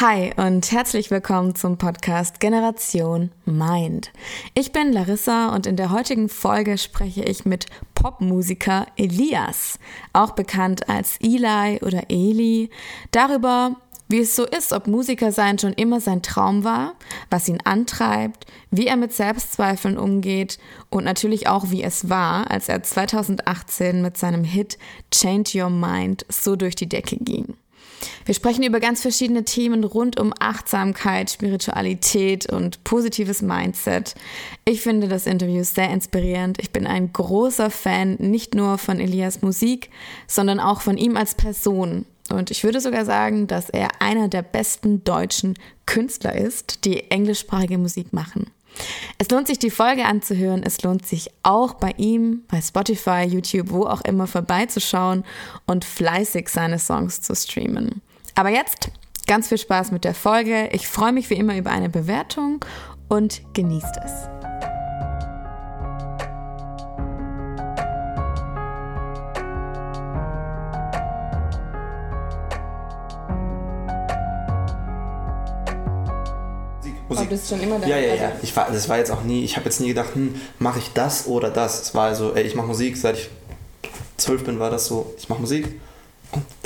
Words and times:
Hi 0.00 0.32
und 0.38 0.72
herzlich 0.72 1.10
willkommen 1.10 1.54
zum 1.54 1.76
Podcast 1.76 2.40
Generation 2.40 3.32
Mind. 3.44 4.10
Ich 4.54 4.72
bin 4.72 4.94
Larissa 4.94 5.54
und 5.54 5.66
in 5.66 5.76
der 5.76 5.90
heutigen 5.90 6.30
Folge 6.30 6.78
spreche 6.78 7.22
ich 7.22 7.44
mit 7.44 7.66
Popmusiker 7.94 8.86
Elias, 8.96 9.78
auch 10.14 10.30
bekannt 10.30 10.88
als 10.88 11.18
Eli 11.20 11.80
oder 11.82 12.04
Eli, 12.08 12.70
darüber, 13.10 13.76
wie 14.08 14.20
es 14.20 14.34
so 14.34 14.46
ist, 14.46 14.72
ob 14.72 14.86
Musiker 14.86 15.32
sein 15.32 15.58
schon 15.58 15.74
immer 15.74 16.00
sein 16.00 16.22
Traum 16.22 16.64
war, 16.64 16.94
was 17.28 17.46
ihn 17.50 17.60
antreibt, 17.64 18.46
wie 18.70 18.86
er 18.86 18.96
mit 18.96 19.12
Selbstzweifeln 19.12 19.98
umgeht 19.98 20.58
und 20.88 21.04
natürlich 21.04 21.46
auch, 21.46 21.70
wie 21.70 21.82
es 21.82 22.08
war, 22.08 22.50
als 22.50 22.70
er 22.70 22.82
2018 22.82 24.00
mit 24.00 24.16
seinem 24.16 24.44
Hit 24.44 24.78
Change 25.10 25.62
Your 25.62 25.68
Mind 25.68 26.24
so 26.30 26.56
durch 26.56 26.74
die 26.74 26.88
Decke 26.88 27.18
ging. 27.18 27.54
Wir 28.24 28.34
sprechen 28.34 28.64
über 28.64 28.80
ganz 28.80 29.02
verschiedene 29.02 29.44
Themen 29.44 29.84
rund 29.84 30.18
um 30.18 30.32
Achtsamkeit, 30.38 31.30
Spiritualität 31.30 32.50
und 32.50 32.82
positives 32.84 33.42
Mindset. 33.42 34.14
Ich 34.64 34.80
finde 34.80 35.08
das 35.08 35.26
Interview 35.26 35.62
sehr 35.64 35.90
inspirierend. 35.90 36.58
Ich 36.60 36.70
bin 36.70 36.86
ein 36.86 37.12
großer 37.12 37.70
Fan 37.70 38.16
nicht 38.18 38.54
nur 38.54 38.78
von 38.78 39.00
Elias 39.00 39.42
Musik, 39.42 39.90
sondern 40.26 40.60
auch 40.60 40.80
von 40.80 40.96
ihm 40.96 41.16
als 41.16 41.34
Person. 41.34 42.06
Und 42.30 42.50
ich 42.50 42.62
würde 42.62 42.80
sogar 42.80 43.04
sagen, 43.04 43.46
dass 43.46 43.70
er 43.70 44.00
einer 44.00 44.28
der 44.28 44.42
besten 44.42 45.02
deutschen 45.02 45.54
Künstler 45.86 46.36
ist, 46.36 46.84
die 46.84 47.10
englischsprachige 47.10 47.78
Musik 47.78 48.12
machen. 48.12 48.46
Es 49.18 49.28
lohnt 49.30 49.46
sich, 49.46 49.58
die 49.58 49.70
Folge 49.70 50.04
anzuhören. 50.04 50.62
Es 50.62 50.82
lohnt 50.82 51.06
sich 51.06 51.30
auch 51.42 51.74
bei 51.74 51.92
ihm, 51.96 52.44
bei 52.48 52.60
Spotify, 52.60 53.22
YouTube, 53.28 53.70
wo 53.70 53.84
auch 53.84 54.00
immer 54.02 54.26
vorbeizuschauen 54.26 55.24
und 55.66 55.84
fleißig 55.84 56.48
seine 56.48 56.78
Songs 56.78 57.20
zu 57.20 57.34
streamen. 57.34 58.00
Aber 58.34 58.50
jetzt 58.50 58.90
ganz 59.26 59.48
viel 59.48 59.58
Spaß 59.58 59.92
mit 59.92 60.04
der 60.04 60.14
Folge. 60.14 60.68
Ich 60.72 60.88
freue 60.88 61.12
mich 61.12 61.30
wie 61.30 61.34
immer 61.34 61.56
über 61.56 61.70
eine 61.70 61.88
Bewertung 61.88 62.64
und 63.08 63.42
genießt 63.54 63.96
es. 64.04 64.79
Musik. 77.10 77.26
Oh, 77.26 77.30
bist 77.30 77.48
schon 77.48 77.60
immer 77.60 77.78
da? 77.78 77.86
Ja, 77.86 77.96
ja, 77.98 78.12
Also- 78.12 78.22
ja. 78.24 78.32
Ich 78.42 78.56
war, 78.56 78.70
das 78.70 78.88
war 78.88 78.96
jetzt 78.98 79.10
auch 79.10 79.22
nie, 79.22 79.44
ich 79.44 79.56
habe 79.56 79.64
jetzt 79.66 79.80
nie 79.80 79.88
gedacht, 79.88 80.14
hm, 80.14 80.34
mache 80.58 80.78
ich 80.78 80.92
das 80.94 81.26
oder 81.26 81.50
das. 81.50 81.82
Es 81.82 81.94
war 81.94 82.06
also, 82.08 82.34
ey, 82.34 82.44
ich 82.44 82.54
mache 82.54 82.66
Musik, 82.68 82.96
seit 82.96 83.16
ich 83.18 83.28
zwölf 84.16 84.44
bin, 84.44 84.58
war 84.58 84.70
das 84.70 84.86
so, 84.86 85.14
ich 85.18 85.28
mache 85.28 85.40
Musik 85.40 85.68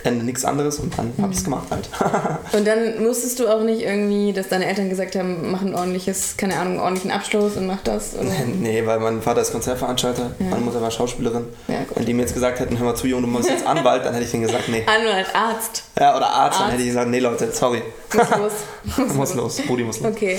Ende 0.05 0.25
nichts 0.25 0.45
anderes 0.45 0.79
und 0.79 0.97
dann 0.99 1.13
habe 1.21 1.33
ich 1.33 1.39
es 1.39 1.45
gemacht 1.45 1.67
halt. 1.71 1.89
Und 2.53 2.67
dann 2.67 3.03
musstest 3.03 3.41
du 3.41 3.49
auch 3.49 3.63
nicht 3.63 3.81
irgendwie, 3.81 4.35
dass 4.35 4.49
deine 4.49 4.67
Eltern 4.67 4.91
gesagt 4.91 5.17
haben, 5.17 5.51
mach 5.51 5.63
ein 5.63 5.75
ordentliches, 5.75 6.37
keine 6.37 6.57
Ahnung, 6.57 6.75
einen 6.75 6.81
ordentlichen 6.81 7.11
Abschluss 7.11 7.57
und 7.57 7.67
mach 7.67 7.83
das? 7.83 8.15
Oder? 8.15 8.31
nee, 8.61 8.85
weil 8.85 9.01
mein 9.01 9.23
Vater 9.23 9.41
ist 9.41 9.53
Konzertveranstalter, 9.53 10.33
meine 10.39 10.61
Mutter 10.61 10.83
war 10.83 10.91
Schauspielerin. 10.91 11.47
Ja. 11.69 11.77
Wenn 11.95 12.05
die 12.05 12.13
mir 12.13 12.23
jetzt 12.23 12.35
gesagt 12.35 12.61
hätten, 12.61 12.79
hör 12.79 12.85
mal 12.85 12.95
zu, 12.95 13.07
Junge, 13.07 13.23
du 13.23 13.29
musst 13.29 13.49
jetzt 13.49 13.67
Anwalt, 13.67 14.05
dann 14.05 14.13
hätte 14.13 14.27
ich 14.27 14.31
denen 14.31 14.43
gesagt, 14.43 14.69
nee. 14.69 14.85
Anwalt, 14.87 15.27
Arzt. 15.35 15.85
Ja, 15.99 16.17
oder 16.17 16.27
Arzt, 16.27 16.59
dann 16.59 16.65
Arzt. 16.65 16.73
hätte 16.75 16.83
ich 16.83 16.89
gesagt, 16.89 17.09
nee 17.09 17.21
Leute, 17.21 17.51
sorry. 17.53 17.83
Muss 18.13 18.31
los. 18.37 19.09
muss 19.15 19.35
los, 19.35 19.61
Rudi 19.69 19.85
muss 19.85 20.01
los. 20.01 20.13
Okay. 20.13 20.39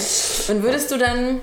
Und 0.50 0.62
würdest 0.62 0.92
du 0.92 0.98
dann, 0.98 1.42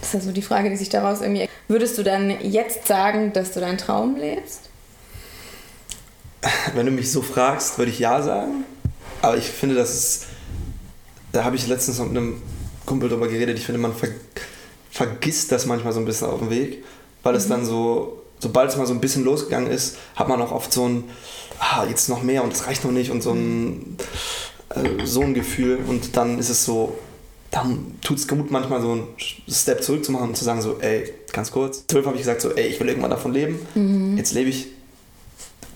das 0.00 0.08
ist 0.08 0.14
ja 0.14 0.20
so 0.20 0.32
die 0.32 0.42
Frage, 0.42 0.70
die 0.70 0.76
sich 0.76 0.88
daraus 0.88 1.20
irgendwie, 1.20 1.48
würdest 1.68 1.96
du 1.98 2.02
dann 2.02 2.40
jetzt 2.40 2.88
sagen, 2.88 3.32
dass 3.32 3.52
du 3.52 3.60
deinen 3.60 3.78
Traum 3.78 4.16
lebst? 4.16 4.65
Wenn 6.74 6.86
du 6.86 6.92
mich 6.92 7.10
so 7.10 7.22
fragst, 7.22 7.78
würde 7.78 7.90
ich 7.90 7.98
ja 7.98 8.22
sagen. 8.22 8.64
Aber 9.22 9.36
ich 9.36 9.44
finde, 9.44 9.74
das 9.74 9.94
ist. 9.94 10.26
Da 11.32 11.44
habe 11.44 11.56
ich 11.56 11.66
letztens 11.66 11.98
mit 11.98 12.10
einem 12.10 12.40
Kumpel 12.86 13.08
drüber 13.08 13.28
geredet. 13.28 13.58
Ich 13.58 13.66
finde, 13.66 13.80
man 13.80 13.94
ver 13.94 14.08
vergisst 14.90 15.52
das 15.52 15.66
manchmal 15.66 15.92
so 15.92 16.00
ein 16.00 16.06
bisschen 16.06 16.28
auf 16.28 16.38
dem 16.38 16.48
Weg, 16.48 16.82
weil 17.22 17.34
es 17.34 17.48
dann 17.48 17.66
so, 17.66 18.22
sobald 18.38 18.70
es 18.70 18.78
mal 18.78 18.86
so 18.86 18.94
ein 18.94 19.00
bisschen 19.02 19.24
losgegangen 19.24 19.70
ist, 19.70 19.98
hat 20.14 20.28
man 20.28 20.40
auch 20.40 20.52
oft 20.52 20.72
so 20.72 20.88
ein, 20.88 21.04
ah, 21.58 21.84
jetzt 21.86 22.08
noch 22.08 22.22
mehr 22.22 22.42
und 22.42 22.54
es 22.54 22.66
reicht 22.66 22.82
noch 22.82 22.92
nicht 22.92 23.10
und 23.10 23.22
so 23.22 23.32
ein, 23.32 23.98
äh, 24.70 25.04
so 25.04 25.20
ein 25.20 25.34
Gefühl. 25.34 25.80
Und 25.86 26.16
dann 26.16 26.38
ist 26.38 26.48
es 26.48 26.64
so, 26.64 26.96
dann 27.50 27.96
tut 28.02 28.16
es 28.16 28.26
gut, 28.26 28.50
manchmal 28.50 28.80
so 28.80 28.92
einen 28.92 29.08
Step 29.48 29.82
zurück 29.82 30.02
zu 30.02 30.12
machen 30.12 30.28
und 30.28 30.36
zu 30.36 30.44
sagen, 30.44 30.62
so, 30.62 30.78
ey, 30.80 31.12
ganz 31.30 31.50
kurz. 31.52 31.84
Zwölf 31.88 32.06
habe 32.06 32.16
ich 32.16 32.22
gesagt, 32.22 32.40
so, 32.40 32.52
ey, 32.52 32.66
ich 32.68 32.80
will 32.80 32.88
irgendwann 32.88 33.10
davon 33.10 33.34
leben. 33.34 34.16
Jetzt 34.16 34.32
lebe 34.32 34.48
ich 34.48 34.68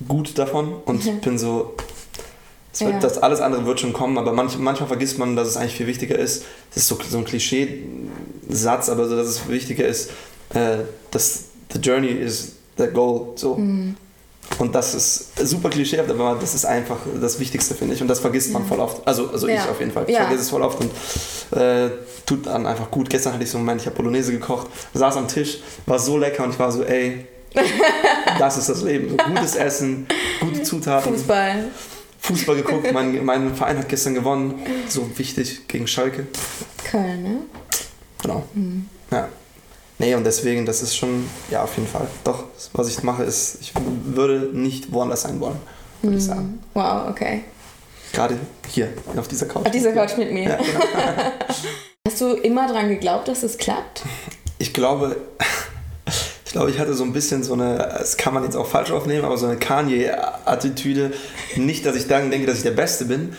gut 0.08 0.38
davon 0.38 0.74
und 0.84 1.22
bin 1.22 1.38
so, 1.38 1.74
es 2.72 2.80
wird, 2.80 2.92
Ja. 2.92 2.98
das 3.00 3.18
alles 3.18 3.40
andere 3.40 3.66
wird 3.66 3.80
schon 3.80 3.92
kommen, 3.92 4.16
aber 4.18 4.32
manch, 4.32 4.56
manchmal 4.58 4.88
vergisst 4.88 5.18
man, 5.18 5.36
dass 5.36 5.48
es 5.48 5.56
eigentlich 5.56 5.74
viel 5.74 5.86
wichtiger 5.86 6.18
ist. 6.18 6.44
Das 6.72 6.84
ist 6.84 6.88
so, 6.88 6.98
so 7.08 7.18
ein 7.18 7.24
Klischee-Satz, 7.24 8.88
aber 8.88 9.08
so, 9.08 9.16
dass 9.16 9.26
es 9.26 9.48
wichtiger 9.48 9.86
ist, 9.86 10.10
äh, 10.54 10.78
dass 11.10 11.44
the 11.72 11.78
journey 11.78 12.08
is 12.08 12.52
the 12.78 12.86
goal. 12.86 13.32
So. 13.36 13.58
Und 14.58 14.74
das 14.74 14.94
ist 14.94 15.38
super 15.48 15.70
klischeehaft, 15.70 16.10
aber 16.10 16.36
das 16.40 16.54
ist 16.54 16.64
einfach 16.64 16.98
das 17.20 17.38
Wichtigste, 17.38 17.74
finde 17.74 17.94
ich. 17.94 18.02
Und 18.02 18.08
das 18.08 18.18
vergisst 18.20 18.52
man 18.52 18.66
voll 18.66 18.80
oft. 18.80 19.06
Also, 19.06 19.28
also 19.30 19.48
Ja. 19.48 19.62
ich 19.64 19.70
auf 19.70 19.78
jeden 19.78 19.92
Fall. 19.92 20.04
Ich 20.08 20.14
Ja. 20.14 20.22
vergesse 20.22 20.42
es 20.42 20.50
voll 20.50 20.62
oft 20.62 20.78
und 20.80 20.90
äh, 21.58 21.90
tut 22.26 22.46
dann 22.46 22.66
einfach 22.66 22.90
gut. 22.90 23.08
Gestern 23.10 23.32
hatte 23.34 23.44
ich 23.44 23.50
so 23.50 23.58
einen 23.58 23.64
Moment, 23.66 23.80
ich 23.82 23.86
habe 23.86 23.96
Bolognese 23.96 24.32
gekocht, 24.32 24.66
saß 24.94 25.16
am 25.16 25.28
Tisch, 25.28 25.58
war 25.86 25.98
so 25.98 26.16
lecker 26.18 26.42
und 26.44 26.50
ich 26.50 26.58
war 26.58 26.72
so, 26.72 26.82
ey, 26.82 27.26
das 28.38 28.58
ist 28.58 28.68
das 28.68 28.82
Leben. 28.82 29.16
Gutes 29.16 29.56
Essen, 29.56 30.06
gute 30.40 30.62
Zutaten. 30.62 31.12
Fußball. 31.14 31.64
Fußball 32.20 32.56
geguckt, 32.56 32.92
mein, 32.92 33.24
mein 33.24 33.54
Verein 33.54 33.78
hat 33.78 33.88
gestern 33.88 34.14
gewonnen. 34.14 34.60
So 34.88 35.10
wichtig 35.18 35.66
gegen 35.68 35.86
Schalke. 35.86 36.26
Köln, 36.84 37.22
ne? 37.22 37.36
Genau. 38.22 38.44
Ja. 39.10 39.28
Nee, 39.98 40.14
und 40.14 40.24
deswegen, 40.24 40.64
das 40.64 40.82
ist 40.82 40.96
schon, 40.96 41.28
ja, 41.50 41.62
auf 41.62 41.76
jeden 41.76 41.88
Fall. 41.88 42.06
Doch, 42.24 42.44
was 42.72 42.88
ich 42.88 43.02
mache, 43.02 43.22
ist, 43.22 43.58
ich 43.60 43.72
würde 44.04 44.50
nicht 44.52 44.92
woanders 44.92 45.22
sein 45.22 45.40
wollen, 45.40 45.58
würde 46.02 46.16
ich 46.16 46.24
sagen. 46.24 46.58
Wow, 46.74 47.08
okay. 47.10 47.44
Gerade 48.12 48.38
hier, 48.68 48.92
auf 49.16 49.28
dieser 49.28 49.46
Couch. 49.46 49.66
Auf 49.66 49.72
dieser 49.72 49.92
Couch 49.92 50.16
mit 50.16 50.32
mir. 50.32 50.44
Ja, 50.44 50.56
genau. 50.56 50.80
Hast 52.06 52.20
du 52.20 52.32
immer 52.32 52.66
dran 52.66 52.88
geglaubt, 52.88 53.28
dass 53.28 53.42
es 53.42 53.58
klappt? 53.58 54.02
Ich 54.58 54.72
glaube, 54.72 55.16
ich 56.50 56.54
glaube, 56.54 56.72
ich 56.72 56.80
hatte 56.80 56.94
so 56.94 57.04
ein 57.04 57.12
bisschen 57.12 57.44
so 57.44 57.52
eine, 57.52 57.76
das 57.76 58.16
kann 58.16 58.34
man 58.34 58.42
jetzt 58.42 58.56
auch 58.56 58.66
falsch 58.66 58.90
aufnehmen, 58.90 59.24
aber 59.24 59.38
so 59.38 59.46
eine 59.46 59.56
Kanye-Attitüde. 59.56 61.12
Nicht, 61.54 61.86
dass 61.86 61.94
ich 61.94 62.08
dann 62.08 62.32
denke, 62.32 62.48
dass 62.48 62.56
ich 62.56 62.64
der 62.64 62.72
Beste 62.72 63.04
bin, 63.04 63.36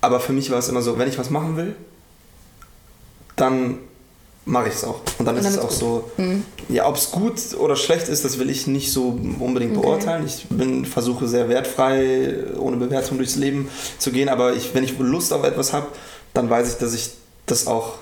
aber 0.00 0.18
für 0.18 0.32
mich 0.32 0.50
war 0.50 0.58
es 0.58 0.68
immer 0.68 0.82
so, 0.82 0.98
wenn 0.98 1.08
ich 1.08 1.16
was 1.20 1.30
machen 1.30 1.56
will, 1.56 1.76
dann 3.36 3.78
mache 4.44 4.70
ich 4.70 4.74
es 4.74 4.82
auch. 4.82 5.02
Und 5.20 5.26
dann 5.26 5.36
Und 5.36 5.42
ist 5.42 5.50
es 5.50 5.54
dann 5.54 5.66
auch 5.66 5.70
ist 5.70 5.78
so, 5.78 6.10
ja, 6.68 6.88
ob 6.88 6.96
es 6.96 7.12
gut 7.12 7.34
oder 7.56 7.76
schlecht 7.76 8.08
ist, 8.08 8.24
das 8.24 8.40
will 8.40 8.50
ich 8.50 8.66
nicht 8.66 8.90
so 8.90 9.16
unbedingt 9.38 9.76
Okay. 9.76 9.86
beurteilen. 9.86 10.26
Ich 10.26 10.48
bin, 10.48 10.84
versuche 10.84 11.28
sehr 11.28 11.48
wertfrei, 11.48 12.34
ohne 12.58 12.76
Bewertung 12.76 13.18
durchs 13.18 13.36
Leben 13.36 13.68
zu 13.98 14.10
gehen, 14.10 14.28
aber 14.28 14.54
ich, 14.54 14.74
wenn 14.74 14.82
ich 14.82 14.98
Lust 14.98 15.32
auf 15.32 15.44
etwas 15.44 15.72
habe, 15.72 15.86
dann 16.34 16.50
weiß 16.50 16.72
ich, 16.72 16.78
dass 16.78 16.92
ich 16.92 17.10
das 17.46 17.68
auch 17.68 17.98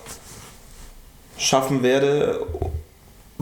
schaffen 1.37 1.83
werde, 1.83 2.41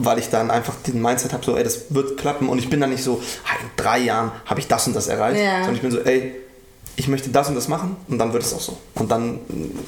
weil 0.01 0.17
ich 0.19 0.29
dann 0.29 0.49
einfach 0.49 0.75
den 0.87 1.01
Mindset 1.01 1.33
habe, 1.33 1.43
so, 1.45 1.57
ey, 1.57 1.63
das 1.63 1.93
wird 1.93 2.17
klappen 2.17 2.47
und 2.47 2.57
ich 2.57 2.69
bin 2.69 2.79
dann 2.79 2.89
nicht 2.89 3.03
so, 3.03 3.21
ah, 3.45 3.61
in 3.61 3.69
drei 3.75 3.99
Jahren 3.99 4.31
habe 4.45 4.59
ich 4.61 4.67
das 4.67 4.87
und 4.87 4.95
das 4.95 5.07
erreicht, 5.07 5.41
Ja. 5.41 5.57
sondern 5.57 5.75
ich 5.75 5.81
bin 5.81 5.91
so, 5.91 5.99
ey, 5.99 6.35
ich 6.95 7.07
möchte 7.09 7.29
das 7.29 7.49
und 7.49 7.55
das 7.55 7.67
machen 7.67 7.97
und 8.07 8.17
dann 8.17 8.31
wird 8.33 8.43
es 8.43 8.53
auch 8.53 8.61
so. 8.61 8.77
Und 8.95 9.11
dann 9.11 9.33
mm, 9.35 9.79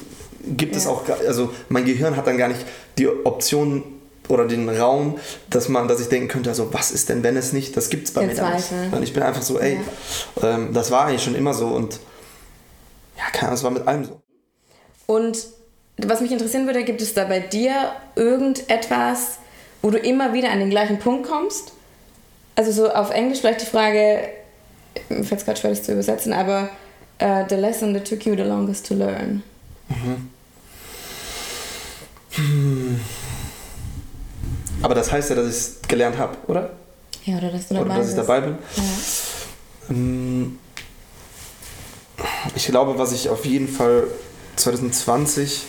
gibt 0.56 0.76
es 0.76 0.84
Ja. 0.84 0.90
auch, 0.90 1.04
gar- 1.06 1.18
also 1.26 1.52
mein 1.70 1.84
Gehirn 1.84 2.16
hat 2.16 2.26
dann 2.26 2.36
gar 2.36 2.48
nicht 2.48 2.60
die 2.98 3.08
Option 3.08 3.82
oder 4.28 4.46
den 4.46 4.68
Raum, 4.68 5.18
dass 5.50 5.68
man, 5.68 5.88
dass 5.88 6.00
ich 6.00 6.08
denken 6.08 6.28
könnte, 6.28 6.50
also 6.50 6.72
was 6.72 6.90
ist 6.90 7.08
denn, 7.08 7.22
wenn 7.22 7.36
es 7.36 7.52
nicht, 7.52 7.76
das 7.76 7.88
gibt 7.90 8.06
es 8.08 8.14
bei 8.14 8.20
Der 8.20 8.28
mir 8.30 8.34
dann 8.36 8.54
nicht. 8.54 8.68
Sondern 8.68 9.02
ich 9.02 9.12
bin 9.14 9.22
einfach 9.22 9.42
so, 9.42 9.58
ey, 9.58 9.80
ähm, 10.42 10.72
das 10.72 10.90
war 10.90 11.06
eigentlich 11.06 11.22
schon 11.24 11.34
immer 11.34 11.54
so 11.54 11.66
und 11.68 11.98
ja, 13.16 13.24
keine 13.32 13.44
Ahnung, 13.48 13.54
es 13.56 13.64
war 13.64 13.70
mit 13.70 13.86
allem 13.88 14.04
so. 14.04 14.20
Und 15.06 15.38
was 15.98 16.20
mich 16.20 16.32
interessieren 16.32 16.66
würde, 16.66 16.84
gibt 16.84 17.02
es 17.02 17.12
da 17.14 17.24
bei 17.24 17.40
dir 17.40 17.92
irgendetwas, 18.16 19.38
wo 19.82 19.90
du 19.90 19.98
immer 19.98 20.32
wieder 20.32 20.50
an 20.50 20.60
den 20.60 20.70
gleichen 20.70 20.98
Punkt 20.98 21.28
kommst? 21.28 21.72
Also 22.54 22.70
so 22.72 22.90
auf 22.90 23.10
Englisch 23.10 23.40
vielleicht 23.40 23.62
die 23.62 23.66
Frage, 23.66 24.28
mir 25.08 25.24
fällt 25.24 25.40
es 25.40 25.44
gerade 25.44 25.58
schwer, 25.60 25.70
das 25.70 25.82
zu 25.82 25.92
übersetzen, 25.92 26.32
aber 26.32 26.68
uh, 27.22 27.44
the 27.48 27.56
lesson 27.56 27.94
that 27.94 28.06
took 28.08 28.24
you 28.24 28.34
the 28.34 28.42
longest 28.42 28.86
to 28.86 28.94
learn. 28.94 29.42
Aber 34.82 34.94
das 34.94 35.12
heißt 35.12 35.30
ja, 35.30 35.36
dass 35.36 35.46
ich 35.46 35.52
es 35.52 35.78
gelernt 35.88 36.18
habe, 36.18 36.36
oder? 36.46 36.70
Ja, 37.24 37.38
oder 37.38 37.50
dass 37.50 37.68
du 37.68 37.74
dabei 37.74 37.86
Oder 37.86 37.96
dass 37.98 38.10
ich 38.10 38.16
bist. 38.16 38.28
dabei 38.28 38.40
bin. 38.40 38.58
Ja. 38.76 38.82
Ähm, 39.90 40.58
Ich 42.54 42.66
glaube, 42.66 42.98
was 42.98 43.12
ich 43.12 43.28
auf 43.28 43.44
jeden 43.46 43.68
Fall 43.68 44.04
2020 44.56 45.62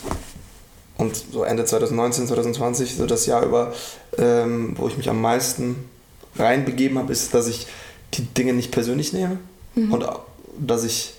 und 1.04 1.24
so 1.32 1.44
Ende 1.44 1.66
2019, 1.66 2.28
2020, 2.28 2.96
so 2.96 3.06
das 3.06 3.26
Jahr 3.26 3.44
über, 3.44 3.74
ähm, 4.18 4.74
wo 4.78 4.88
ich 4.88 4.98
mich 4.98 5.10
am 5.10 5.22
meisten 5.22 5.76
reinbegeben 6.36 6.98
habe, 6.98 7.12
ist, 7.12 7.34
dass 7.34 7.48
ich 7.48 7.68
die 8.14 8.24
Dinge 8.24 8.54
nicht 8.54 8.72
persönlich 8.72 9.14
nehme 9.14 9.38
und 9.76 10.04
auch, 10.04 10.22
dass 10.60 10.84
ich, 10.84 11.14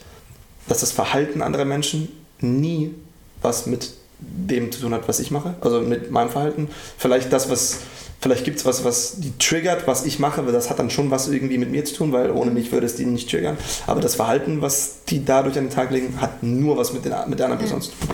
dass 0.68 0.80
das 0.80 0.92
Verhalten 0.92 1.42
anderer 1.42 1.64
Menschen 1.64 2.08
nie 2.40 2.94
was 3.42 3.66
mit 3.66 3.92
dem 4.18 4.72
zu 4.72 4.80
tun 4.80 4.94
hat, 4.94 5.06
was 5.08 5.20
ich 5.20 5.30
mache, 5.30 5.54
also 5.60 5.80
mit 5.80 6.10
meinem 6.10 6.30
Verhalten. 6.30 6.68
Vielleicht 6.96 7.32
das, 7.32 7.50
was, 7.50 7.80
vielleicht 8.20 8.44
gibt 8.44 8.58
es 8.58 8.64
was, 8.64 8.84
was 8.84 9.16
die 9.18 9.32
triggert, 9.38 9.86
was 9.86 10.04
ich 10.04 10.18
mache, 10.18 10.42
das 10.42 10.70
hat 10.70 10.78
dann 10.78 10.90
schon 10.90 11.10
was 11.10 11.28
irgendwie 11.28 11.58
mit 11.58 11.70
mir 11.70 11.84
zu 11.84 11.94
tun, 11.94 12.12
weil 12.12 12.30
ohne 12.30 12.50
mich 12.50 12.72
würde 12.72 12.86
es 12.86 12.96
die 12.96 13.06
nicht 13.06 13.30
triggern. 13.30 13.56
Aber 13.86 14.00
das 14.00 14.14
Verhalten, 14.14 14.62
was 14.62 15.04
die 15.08 15.24
dadurch 15.24 15.58
an 15.58 15.64
den 15.64 15.74
Tag 15.74 15.90
legen, 15.90 16.20
hat 16.20 16.42
nur 16.42 16.76
was 16.76 16.92
mit, 16.92 17.04
den, 17.04 17.12
mit 17.28 17.38
der 17.38 17.46
anderen 17.46 17.60
Person 17.60 17.82
zu 17.82 17.90
tun. 17.90 18.08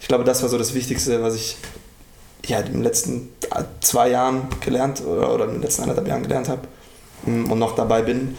Ich 0.00 0.08
glaube, 0.08 0.24
das 0.24 0.42
war 0.42 0.48
so 0.48 0.58
das 0.58 0.74
Wichtigste, 0.74 1.22
was 1.22 1.34
ich 1.34 1.56
ja, 2.46 2.58
in 2.60 2.72
den 2.72 2.82
letzten 2.82 3.28
zwei 3.80 4.10
Jahren 4.10 4.48
gelernt 4.60 5.02
oder, 5.04 5.34
oder 5.34 5.44
in 5.46 5.52
den 5.52 5.62
letzten 5.62 5.82
anderthalb 5.82 6.08
Jahren 6.08 6.22
gelernt 6.22 6.48
habe 6.48 6.62
mm, 7.26 7.50
und 7.50 7.58
noch 7.58 7.74
dabei 7.74 8.02
bin. 8.02 8.36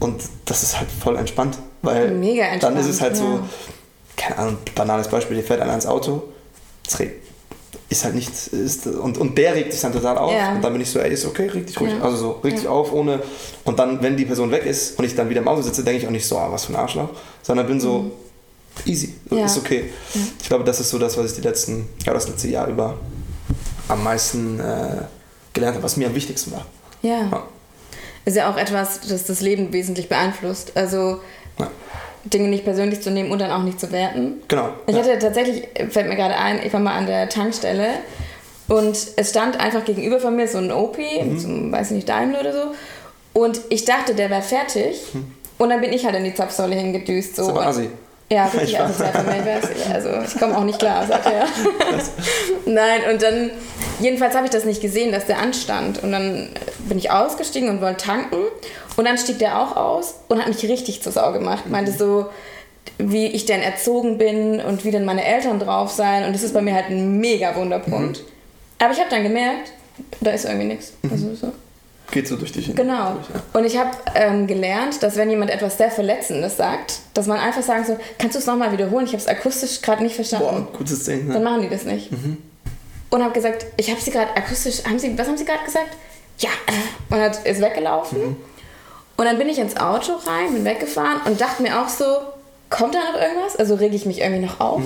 Und 0.00 0.22
das 0.44 0.62
ist 0.62 0.78
halt 0.78 0.88
voll 0.90 1.16
entspannt, 1.16 1.58
weil 1.82 2.10
Mega 2.12 2.44
entspannt, 2.44 2.76
dann 2.76 2.82
ist 2.82 2.88
es 2.88 3.00
halt 3.00 3.14
ja. 3.14 3.20
so, 3.20 3.40
keine 4.16 4.38
Ahnung, 4.38 4.58
banales 4.74 5.08
Beispiel, 5.08 5.36
hier 5.36 5.44
fährt 5.44 5.60
einer 5.60 5.74
ins 5.74 5.86
Auto, 5.86 6.22
es 6.86 6.98
ist 7.88 8.04
halt 8.04 8.14
nichts, 8.14 8.48
ist, 8.48 8.86
und, 8.86 9.18
und 9.18 9.36
der 9.38 9.54
regt 9.54 9.72
sich 9.72 9.80
dann 9.80 9.92
total 9.92 10.18
auf 10.18 10.32
Ja. 10.32 10.52
und 10.54 10.62
dann 10.62 10.72
bin 10.72 10.82
ich 10.82 10.90
so, 10.90 10.98
ey, 10.98 11.12
ist 11.12 11.24
okay, 11.26 11.46
reg 11.48 11.66
dich 11.66 11.78
ruhig, 11.80 11.92
Ja. 11.92 12.00
also 12.02 12.16
so, 12.16 12.30
reg 12.42 12.54
dich 12.54 12.64
Ja. 12.64 12.70
auf, 12.70 12.92
ohne, 12.92 13.20
und 13.64 13.78
dann, 13.78 14.02
wenn 14.02 14.16
die 14.16 14.24
Person 14.24 14.50
weg 14.50 14.64
ist 14.66 14.98
und 14.98 15.04
ich 15.04 15.14
dann 15.14 15.28
wieder 15.28 15.40
im 15.40 15.48
Auto 15.48 15.62
sitze, 15.62 15.84
denke 15.84 16.00
ich 16.00 16.06
auch 16.06 16.10
nicht 16.12 16.26
so, 16.26 16.38
ah, 16.38 16.50
was 16.50 16.64
für 16.64 16.72
ein 16.72 16.76
Arschloch, 16.76 17.10
sondern 17.42 17.66
bin 17.66 17.80
so, 17.80 18.10
easy, 18.86 19.14
Mhm. 19.30 19.38
Ja. 19.38 19.44
ist 19.46 19.58
okay. 19.58 19.90
Ich 20.40 20.48
glaube, 20.48 20.64
das 20.64 20.80
ist 20.80 20.90
so 20.90 20.98
das, 20.98 21.16
was 21.16 21.26
ich 21.30 21.36
die 21.36 21.42
letzten, 21.42 21.88
ja, 22.04 22.12
das 22.12 22.28
letzte 22.28 22.48
Jahr 22.48 22.66
über 22.68 22.98
am 23.88 24.02
meisten 24.02 24.58
äh, 24.60 25.02
gelernt 25.52 25.74
habe, 25.76 25.84
was 25.84 25.96
mir 25.96 26.06
am 26.08 26.14
wichtigsten 26.14 26.52
war. 26.52 26.66
Ja. 27.02 27.28
Ja. 27.30 27.42
Ist 28.24 28.36
ja 28.36 28.50
auch 28.50 28.56
etwas, 28.56 29.00
das 29.06 29.24
das 29.24 29.40
Leben 29.42 29.72
wesentlich 29.72 30.08
beeinflusst. 30.08 30.72
Also 30.76 31.20
Ja. 31.58 31.70
Dinge 32.24 32.48
nicht 32.48 32.64
persönlich 32.64 33.00
zu 33.02 33.10
nehmen 33.10 33.30
und 33.30 33.40
dann 33.40 33.50
auch 33.50 33.62
nicht 33.62 33.78
zu 33.80 33.92
werten. 33.92 34.42
Genau. 34.48 34.70
Ich 34.86 34.94
ja. 34.96 35.02
hatte 35.02 35.18
tatsächlich, 35.18 35.64
fällt 35.90 36.08
mir 36.08 36.16
gerade 36.16 36.36
ein, 36.36 36.60
ich 36.64 36.72
war 36.72 36.80
mal 36.80 36.94
an 36.96 37.06
der 37.06 37.28
Tankstelle 37.28 37.88
und 38.68 38.96
es 39.16 39.30
stand 39.30 39.60
einfach 39.60 39.84
gegenüber 39.84 40.18
von 40.20 40.34
mir 40.36 40.48
so 40.48 40.58
ein 40.58 40.72
OP, 40.72 40.96
Mhm. 40.98 41.38
so 41.38 41.48
ein, 41.48 41.70
weiß 41.72 41.90
nicht, 41.90 42.08
Daimler 42.08 42.40
oder 42.40 42.52
so. 42.52 42.62
Und 43.34 43.60
ich 43.68 43.84
dachte, 43.84 44.14
der 44.14 44.30
wäre 44.30 44.42
fertig. 44.42 45.00
Und 45.58 45.68
dann 45.70 45.80
bin 45.80 45.92
ich 45.92 46.04
halt 46.06 46.14
in 46.16 46.24
die 46.24 46.34
Zapfsäule 46.34 46.74
hingedüst. 46.76 47.36
So. 47.36 47.42
Mhm. 47.44 47.48
Aber 47.50 47.60
Und- 47.60 47.66
assi. 47.66 47.90
Ja, 48.32 48.44
richtig 48.46 48.62
Ich 48.72 48.78
weiß. 48.78 48.86
asozial 49.00 49.12
von 49.12 49.26
mir. 49.26 49.94
Also 49.94 50.08
ich 50.26 50.40
komme 50.40 50.56
auch 50.56 50.64
nicht 50.64 50.78
klar, 50.78 51.06
sagt 51.06 51.26
er. 51.26 51.46
Nein, 52.66 53.00
und 53.12 53.22
dann, 53.22 53.50
jedenfalls 54.00 54.34
habe 54.34 54.46
ich 54.46 54.50
das 54.50 54.64
nicht 54.64 54.80
gesehen, 54.80 55.12
dass 55.12 55.26
der 55.26 55.38
anstand. 55.38 56.02
Und 56.02 56.12
dann 56.12 56.48
bin 56.88 56.96
ich 56.98 57.10
ausgestiegen 57.10 57.68
und 57.68 57.80
wollte 57.82 58.04
tanken. 58.06 58.38
Und 58.96 59.04
dann 59.06 59.18
stieg 59.18 59.38
der 59.38 59.60
auch 59.60 59.76
aus 59.76 60.14
und 60.28 60.38
hat 60.40 60.48
mich 60.48 60.62
richtig 60.64 61.02
zur 61.02 61.12
Sau 61.12 61.32
gemacht. 61.32 61.68
Meinte 61.68 61.92
so, 61.92 62.26
wie 62.98 63.26
ich 63.26 63.44
denn 63.46 63.60
erzogen 63.60 64.18
bin 64.18 64.60
und 64.60 64.84
wie 64.84 64.90
denn 64.90 65.04
meine 65.04 65.24
Eltern 65.24 65.58
drauf 65.58 65.90
seien. 65.90 66.24
Und 66.26 66.32
das 66.34 66.42
ist 66.42 66.54
bei 66.54 66.62
mir 66.62 66.74
halt 66.74 66.90
ein 66.90 67.18
mega 67.18 67.56
Wunderpunkt. 67.56 68.22
Aber 68.78 68.92
ich 68.92 68.98
habe 69.00 69.10
dann 69.10 69.22
gemerkt, 69.22 69.72
da 70.20 70.30
ist 70.30 70.44
irgendwie 70.44 70.66
nichts. 70.66 70.92
Also 71.10 71.34
so. 71.34 71.52
Geht 72.10 72.28
so 72.28 72.36
durch 72.36 72.52
dich 72.52 72.66
hin. 72.66 72.76
Genau. 72.76 73.14
Durch, 73.14 73.26
ja. 73.34 73.42
Und 73.58 73.64
ich 73.64 73.76
habe 73.78 73.90
ähm, 74.14 74.46
gelernt, 74.46 75.02
dass 75.02 75.16
wenn 75.16 75.30
jemand 75.30 75.50
etwas 75.50 75.78
sehr 75.78 75.90
Verletzendes 75.90 76.56
sagt, 76.56 76.98
dass 77.14 77.26
man 77.26 77.38
einfach 77.38 77.62
sagen 77.62 77.84
so, 77.84 77.96
kannst 78.18 78.34
du 78.36 78.38
es 78.40 78.46
nochmal 78.46 78.70
wiederholen? 78.72 79.06
Ich 79.06 79.12
habe 79.12 79.22
es 79.22 79.26
akustisch 79.26 79.80
gerade 79.80 80.02
nicht 80.02 80.14
verstanden. 80.14 80.68
Boah, 80.70 80.78
gutes 80.78 81.04
Ding. 81.04 81.28
Dann 81.28 81.38
Ne? 81.42 81.48
machen 81.50 81.62
die 81.62 81.68
das 81.70 81.84
nicht. 81.84 82.10
Und 83.10 83.22
habe 83.22 83.32
gesagt, 83.32 83.66
ich 83.78 83.90
habe 83.90 84.00
sie 84.00 84.10
gerade 84.10 84.36
akustisch, 84.36 84.84
haben 84.84 84.98
sie, 84.98 85.16
was 85.18 85.26
haben 85.26 85.38
sie 85.38 85.44
gerade 85.46 85.64
gesagt? 85.64 85.96
Ja. 86.38 86.50
äh, 86.66 87.14
Und 87.14 87.20
hat, 87.20 87.44
ist 87.46 87.60
weggelaufen. 87.60 88.36
Und 89.16 89.24
dann 89.26 89.38
bin 89.38 89.48
ich 89.48 89.58
ins 89.58 89.76
Auto 89.76 90.12
rein, 90.26 90.52
bin 90.54 90.64
weggefahren 90.64 91.20
und 91.24 91.40
dachte 91.40 91.62
mir 91.62 91.80
auch 91.80 91.88
so, 91.88 92.04
kommt 92.70 92.94
da 92.94 92.98
noch 93.12 93.20
irgendwas? 93.20 93.56
Also 93.56 93.74
rege 93.76 93.94
ich 93.94 94.06
mich 94.06 94.20
irgendwie 94.20 94.44
noch 94.44 94.58
auf? 94.60 94.82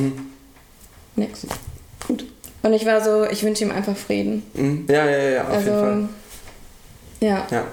Nix. 1.17 1.47
Gut. 2.07 2.25
Und 2.63 2.73
ich 2.73 2.85
war 2.85 3.03
so, 3.03 3.25
ich 3.25 3.43
wünsche 3.43 3.65
ihm 3.65 3.71
einfach 3.71 3.97
Frieden. 3.97 4.43
Mhm. 4.55 4.85
Ja, 4.89 5.07
ja, 5.09 5.19
ja, 5.31 5.43
auf 5.45 5.49
also, 5.55 5.71
jeden 5.71 5.81
Fall. 5.81 6.09
ja. 7.21 7.47
Ja. 7.51 7.65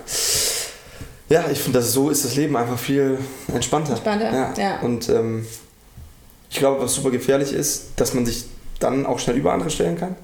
Ja, 1.28 1.46
ich 1.52 1.60
finde, 1.60 1.82
so 1.82 2.12
ist 2.12 2.24
das 2.24 2.36
Leben 2.36 2.56
einfach 2.56 2.78
viel 2.78 3.18
entspannter. 3.54 3.94
Entspannter, 3.94 4.32
ja. 4.32 4.54
ja. 4.58 4.80
Und 4.82 5.10
ähm, 5.10 5.46
ich 6.52 6.58
glaube, 6.58 6.82
was 6.84 6.94
super 6.94 7.10
gefährlich 7.10 7.52
ist, 7.52 7.88
dass 7.96 8.14
man 8.14 8.28
sich 8.28 8.46
dann 8.80 9.08
auch 9.08 9.18
schnell 9.18 9.36
über 9.36 9.52
andere 9.52 9.72
stellen 9.72 9.98
kann. 9.98 10.16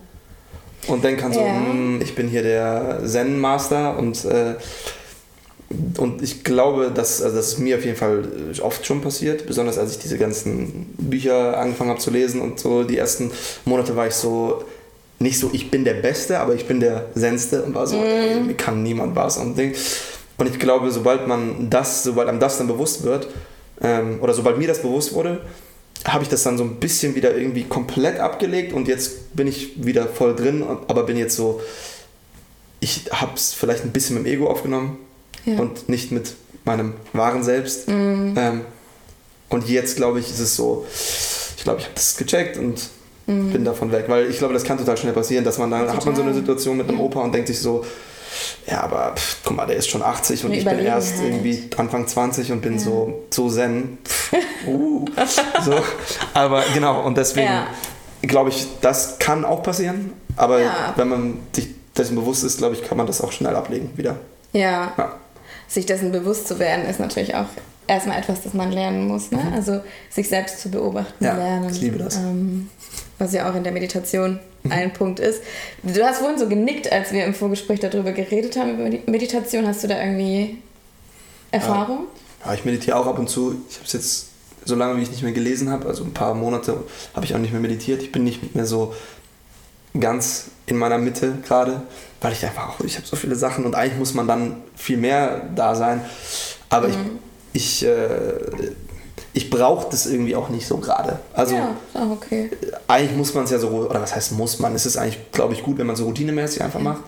Und 0.87 1.03
denken 1.03 1.19
kann 1.21 1.33
so, 1.33 1.39
Ja. 1.41 1.53
"Hm, 1.55 2.01
ich 2.01 2.13
bin 2.15 2.27
hier 2.27 2.43
der 2.43 3.01
Zen-Master 3.03 3.97
und, 3.97 4.23
äh, 4.25 4.55
und 5.97 6.21
ich 6.21 6.43
glaube, 6.43 6.91
dass 6.93 7.21
also 7.21 7.35
das 7.35 7.53
ist 7.53 7.59
mir 7.59 7.77
auf 7.77 7.85
jeden 7.85 7.97
Fall 7.97 8.23
äh, 8.55 8.61
oft 8.61 8.85
schon 8.85 9.01
passiert, 9.01 9.45
besonders 9.45 9.77
als 9.77 9.91
ich 9.91 9.99
diese 9.99 10.17
ganzen 10.17 10.93
Bücher 10.97 11.57
angefangen 11.57 11.89
habe 11.89 11.99
zu 11.99 12.11
lesen 12.11 12.41
und 12.41 12.59
so 12.59 12.83
die 12.83 12.97
ersten 12.97 13.31
Monate 13.65 13.95
war 13.95 14.07
ich 14.07 14.13
so, 14.13 14.63
nicht 15.19 15.39
so, 15.39 15.49
ich 15.53 15.71
bin 15.71 15.83
der 15.83 15.95
Beste, 15.95 16.39
aber 16.39 16.55
ich 16.55 16.65
bin 16.65 16.79
der 16.79 17.05
Senste 17.15 17.63
und 17.63 17.75
war 17.75 17.87
so, 17.87 17.97
ey, 17.97 18.39
mir 18.39 18.55
kann 18.55 18.83
niemand 18.83 19.15
was 19.15 19.37
und 19.37 19.57
Ding. 19.57 19.73
Und 20.37 20.49
ich 20.49 20.57
glaube, 20.57 20.89
sobald 20.91 21.27
man 21.27 21.69
das, 21.69 22.03
sobald 22.03 22.27
einem 22.27 22.39
das 22.39 22.57
dann 22.57 22.67
bewusst 22.67 23.03
wird, 23.03 23.27
ähm, 23.81 24.19
oder 24.21 24.33
sobald 24.33 24.57
mir 24.57 24.67
das 24.67 24.81
bewusst 24.81 25.13
wurde, 25.13 25.41
habe 26.05 26.23
ich 26.23 26.29
das 26.29 26.43
dann 26.43 26.57
so 26.57 26.63
ein 26.63 26.77
bisschen 26.77 27.13
wieder 27.15 27.35
irgendwie 27.35 27.63
komplett 27.63 28.19
abgelegt 28.19 28.73
und 28.73 28.87
jetzt 28.87 29.35
bin 29.35 29.45
ich 29.47 29.85
wieder 29.85 30.07
voll 30.07 30.35
drin, 30.35 30.63
aber 30.87 31.03
bin 31.03 31.17
jetzt 31.17 31.35
so, 31.35 31.61
ich 32.79 33.03
habe 33.11 33.33
es 33.35 33.53
vielleicht 33.53 33.83
ein 33.83 33.91
bisschen 33.91 34.15
mit 34.17 34.25
dem 34.25 34.33
Ego 34.33 34.49
aufgenommen 34.49 34.97
Ja. 35.45 35.57
und 35.59 35.89
nicht 35.89 36.11
mit 36.11 36.33
meinem 36.65 36.93
wahren 37.13 37.43
Selbst. 37.43 37.87
Ähm, 37.87 38.61
und 39.49 39.67
jetzt 39.67 39.95
glaube 39.97 40.19
ich, 40.19 40.29
ist 40.29 40.39
es 40.39 40.55
so, 40.55 40.85
ich 41.57 41.63
glaube, 41.63 41.79
ich 41.79 41.85
habe 41.85 41.95
das 41.95 42.17
gecheckt 42.17 42.57
und 42.57 42.89
bin 43.27 43.63
davon 43.63 43.91
weg, 43.93 44.05
weil 44.07 44.29
ich 44.29 44.39
glaube, 44.39 44.53
das 44.53 44.63
kann 44.65 44.77
total 44.77 44.97
schnell 44.97 45.13
passieren, 45.13 45.45
dass 45.45 45.57
man 45.57 45.71
dann 45.71 45.81
hat 45.87 46.05
man 46.05 46.15
so 46.15 46.21
eine 46.21 46.31
Total. 46.31 46.33
Situation 46.33 46.77
mit 46.77 46.89
einem 46.89 46.97
Ja. 46.99 47.03
Opa 47.05 47.21
und 47.21 47.33
denkt 47.33 47.47
sich 47.47 47.59
so, 47.59 47.85
ja, 48.67 48.81
aber 48.81 49.13
pff, 49.15 49.37
guck 49.45 49.55
mal, 49.55 49.65
der 49.65 49.77
ist 49.77 49.89
schon 49.89 50.01
80 50.01 50.43
und 50.45 50.51
ich 50.53 50.65
bin 50.65 50.79
erst 50.79 51.15
Überlegenheit. 51.15 51.45
irgendwie 51.45 51.75
Anfang 51.77 52.07
20 52.07 52.51
und 52.51 52.61
bin 52.61 52.77
so, 52.79 53.23
so 53.29 53.49
zen. 53.49 53.99
Pff, 54.05 54.33
uh, 54.67 55.05
so. 55.63 55.75
Aber 56.33 56.63
genau, 56.73 57.01
und 57.05 57.15
deswegen 57.17 57.47
Ja. 57.47 57.67
glaube 58.23 58.49
ich, 58.49 58.67
das 58.81 59.17
kann 59.19 59.45
auch 59.45 59.63
passieren. 59.63 60.11
Aber 60.35 60.59
Ja. 60.61 60.93
wenn 60.97 61.07
man 61.09 61.39
sich 61.53 61.67
dessen 61.97 62.15
bewusst 62.15 62.43
ist, 62.43 62.57
glaube 62.57 62.75
ich, 62.75 62.83
kann 62.83 62.97
man 62.97 63.07
das 63.07 63.21
auch 63.21 63.31
schnell 63.31 63.55
ablegen 63.55 63.91
wieder. 63.95 64.17
Ja. 64.53 64.93
Ja. 65.71 65.73
Sich 65.73 65.85
dessen 65.85 66.11
bewusst 66.11 66.47
zu 66.47 66.59
werden, 66.59 66.85
ist 66.85 66.99
natürlich 66.99 67.33
auch 67.35 67.45
erstmal 67.87 68.19
etwas, 68.19 68.41
das 68.43 68.53
man 68.53 68.71
lernen 68.71 69.07
muss. 69.07 69.31
Ne? 69.31 69.39
Also 69.53 69.81
sich 70.09 70.27
selbst 70.29 70.59
zu 70.61 70.69
beobachten 70.69 71.13
Mhm. 71.23 71.25
Ja, 71.25 71.35
lernen. 71.37 71.69
ich 71.71 71.81
liebe 71.81 71.97
das. 71.97 72.17
Ähm, 72.17 72.69
was 73.19 73.33
ja 73.33 73.49
auch 73.49 73.55
in 73.55 73.63
der 73.63 73.71
Meditation 73.73 74.39
Mhm. 74.63 74.71
ein 74.71 74.93
Punkt 74.93 75.19
ist. 75.19 75.41
Du 75.83 76.03
hast 76.03 76.19
vorhin 76.19 76.37
so 76.37 76.47
genickt, 76.47 76.91
als 76.91 77.11
wir 77.11 77.25
im 77.25 77.33
Vorgespräch 77.33 77.79
darüber 77.79 78.11
geredet 78.11 78.57
haben, 78.57 78.79
über 78.79 78.89
die 78.89 79.01
Meditation. 79.09 79.65
Hast 79.67 79.83
du 79.83 79.87
da 79.87 79.99
irgendwie 79.99 80.57
Erfahrung? 81.51 82.05
Ja, 82.45 82.53
ich 82.53 82.63
meditiere 82.65 82.97
auch 82.97 83.07
ab 83.07 83.17
und 83.19 83.29
zu. 83.29 83.55
Ich 83.69 83.75
habe 83.77 83.85
es 83.87 83.93
jetzt 83.93 84.27
so 84.65 84.75
lange, 84.75 84.97
wie 84.97 85.01
ich 85.03 85.09
nicht 85.09 85.23
mehr 85.23 85.31
gelesen 85.31 85.69
habe, 85.71 85.87
also 85.87 86.03
ein 86.03 86.13
paar 86.13 86.35
Monate, 86.35 86.83
habe 87.15 87.25
ich 87.25 87.33
auch 87.33 87.39
nicht 87.39 87.51
mehr 87.51 87.61
meditiert. 87.61 88.03
Ich 88.03 88.11
bin 88.11 88.23
nicht 88.23 88.55
mehr 88.55 88.65
so 88.65 88.93
ganz 89.99 90.45
in 90.67 90.77
meiner 90.77 90.97
Mitte 90.97 91.33
gerade, 91.45 91.81
weil 92.21 92.33
ich 92.33 92.45
einfach 92.45 92.69
auch, 92.69 92.79
ich 92.85 92.95
habe 92.97 93.05
so 93.07 93.15
viele 93.15 93.35
Sachen 93.35 93.65
und 93.65 93.75
eigentlich 93.75 93.97
muss 93.99 94.13
man 94.13 94.27
dann 94.27 94.57
viel 94.75 94.97
mehr 94.97 95.41
da 95.55 95.75
sein. 95.75 96.01
Aber 96.69 96.87
ich, 96.87 96.95
ich, 97.53 97.85
äh, 97.85 98.33
ich 99.33 99.49
brauche 99.49 99.89
das 99.89 100.05
irgendwie 100.05 100.35
auch 100.35 100.49
nicht 100.49 100.67
so 100.67 100.77
gerade. 100.77 101.19
Also 101.33 101.55
ja, 101.55 101.75
okay. 102.11 102.49
eigentlich 102.87 103.17
muss 103.17 103.33
man 103.33 103.43
es 103.45 103.51
ja 103.51 103.59
so, 103.59 103.69
oder 103.69 104.01
was 104.01 104.15
heißt 104.15 104.33
muss 104.33 104.59
man? 104.59 104.75
Es 104.75 104.85
ist 104.85 104.97
eigentlich, 104.97 105.31
glaube 105.31 105.53
ich, 105.53 105.63
gut, 105.63 105.77
wenn 105.77 105.87
man 105.87 105.95
so 105.95 106.05
routinemäßig 106.05 106.61
einfach 106.61 106.79
macht. 106.79 107.01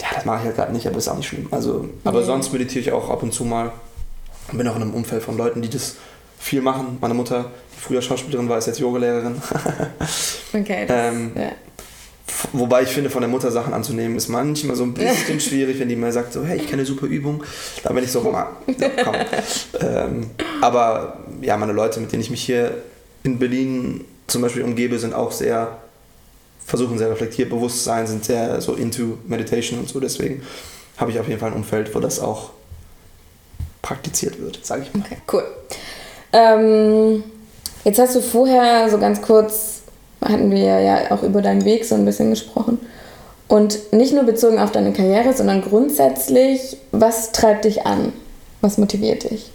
Ja, 0.00 0.08
das 0.14 0.24
mache 0.24 0.38
ich 0.40 0.44
halt 0.46 0.56
gerade 0.56 0.72
nicht, 0.72 0.86
aber 0.86 0.98
ist 0.98 1.08
auch 1.08 1.16
nicht 1.16 1.28
schlimm. 1.28 1.46
Also, 1.50 1.88
aber 2.04 2.20
Nee. 2.20 2.26
sonst 2.26 2.52
meditiere 2.52 2.80
ich 2.80 2.92
auch 2.92 3.08
ab 3.08 3.22
und 3.22 3.32
zu 3.32 3.44
mal. 3.44 3.72
Und 4.50 4.58
bin 4.58 4.66
auch 4.68 4.76
in 4.76 4.82
einem 4.82 4.94
Umfeld 4.94 5.22
von 5.22 5.36
Leuten, 5.36 5.62
die 5.62 5.70
das 5.70 5.94
viel 6.38 6.60
machen. 6.60 6.98
Meine 7.00 7.14
Mutter, 7.14 7.46
die 7.76 7.80
früher 7.80 8.02
Schauspielerin 8.02 8.48
war, 8.48 8.58
ist 8.58 8.66
jetzt 8.66 8.80
Yogalehrerin. 8.80 9.40
Okay, 10.54 10.84
das, 10.86 11.12
Ähm, 11.14 11.32
ja. 11.34 11.52
Wobei 12.52 12.82
ich 12.82 12.88
finde, 12.88 13.10
von 13.10 13.20
der 13.20 13.28
Mutter 13.28 13.50
Sachen 13.50 13.72
anzunehmen, 13.72 14.16
ist 14.16 14.28
manchmal 14.28 14.76
so 14.76 14.84
ein 14.84 14.94
bisschen 14.94 15.40
schwierig, 15.40 15.78
wenn 15.78 15.88
die 15.88 15.96
mal 15.96 16.12
sagt, 16.12 16.32
so, 16.32 16.44
hey, 16.44 16.58
ich 16.58 16.68
kenne 16.68 16.84
super 16.84 17.06
Übung. 17.06 17.42
Da 17.82 17.92
bin 17.92 18.04
ich 18.04 18.12
so, 18.12 18.22
ja, 18.30 18.52
komm. 19.04 19.14
ähm, 19.80 20.30
aber 20.60 21.18
ja, 21.40 21.56
meine 21.56 21.72
Leute, 21.72 22.00
mit 22.00 22.12
denen 22.12 22.22
ich 22.22 22.30
mich 22.30 22.42
hier 22.42 22.82
in 23.22 23.38
Berlin 23.38 24.04
zum 24.26 24.42
Beispiel 24.42 24.62
umgebe, 24.62 24.98
sind 24.98 25.14
auch 25.14 25.32
sehr, 25.32 25.78
versuchen 26.66 26.98
sehr 26.98 27.10
reflektiert, 27.10 27.50
bewusst 27.50 27.84
sein, 27.84 28.06
sind 28.06 28.24
sehr 28.24 28.60
so 28.60 28.74
into 28.74 29.18
Meditation 29.26 29.78
und 29.78 29.88
so. 29.88 30.00
Deswegen 30.00 30.42
habe 30.96 31.10
ich 31.10 31.18
auf 31.18 31.28
jeden 31.28 31.40
Fall 31.40 31.50
ein 31.50 31.56
Umfeld, 31.56 31.94
wo 31.94 32.00
das 32.00 32.20
auch 32.20 32.50
praktiziert 33.82 34.40
wird, 34.40 34.64
sage 34.64 34.82
ich 34.82 34.94
mal. 34.94 35.04
Okay, 35.04 35.18
cool. 35.32 35.44
Ähm, 36.32 37.24
jetzt 37.84 37.98
hast 37.98 38.14
du 38.14 38.20
vorher 38.20 38.88
so 38.88 38.98
ganz 38.98 39.20
kurz, 39.20 39.71
hatten 40.24 40.50
wir 40.50 40.80
ja 40.80 41.10
auch 41.10 41.22
über 41.22 41.42
deinen 41.42 41.64
Weg 41.64 41.84
so 41.84 41.94
ein 41.94 42.04
bisschen 42.04 42.30
gesprochen. 42.30 42.78
Und 43.48 43.92
nicht 43.92 44.14
nur 44.14 44.24
bezogen 44.24 44.58
auf 44.58 44.72
deine 44.72 44.92
Karriere, 44.92 45.34
sondern 45.34 45.62
grundsätzlich, 45.62 46.78
was 46.90 47.32
treibt 47.32 47.64
dich 47.66 47.84
an? 47.84 48.12
Was 48.60 48.78
motiviert 48.78 49.30
dich? 49.30 49.50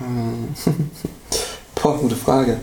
Boah, 1.82 1.98
gute 1.98 2.16
Frage. 2.16 2.58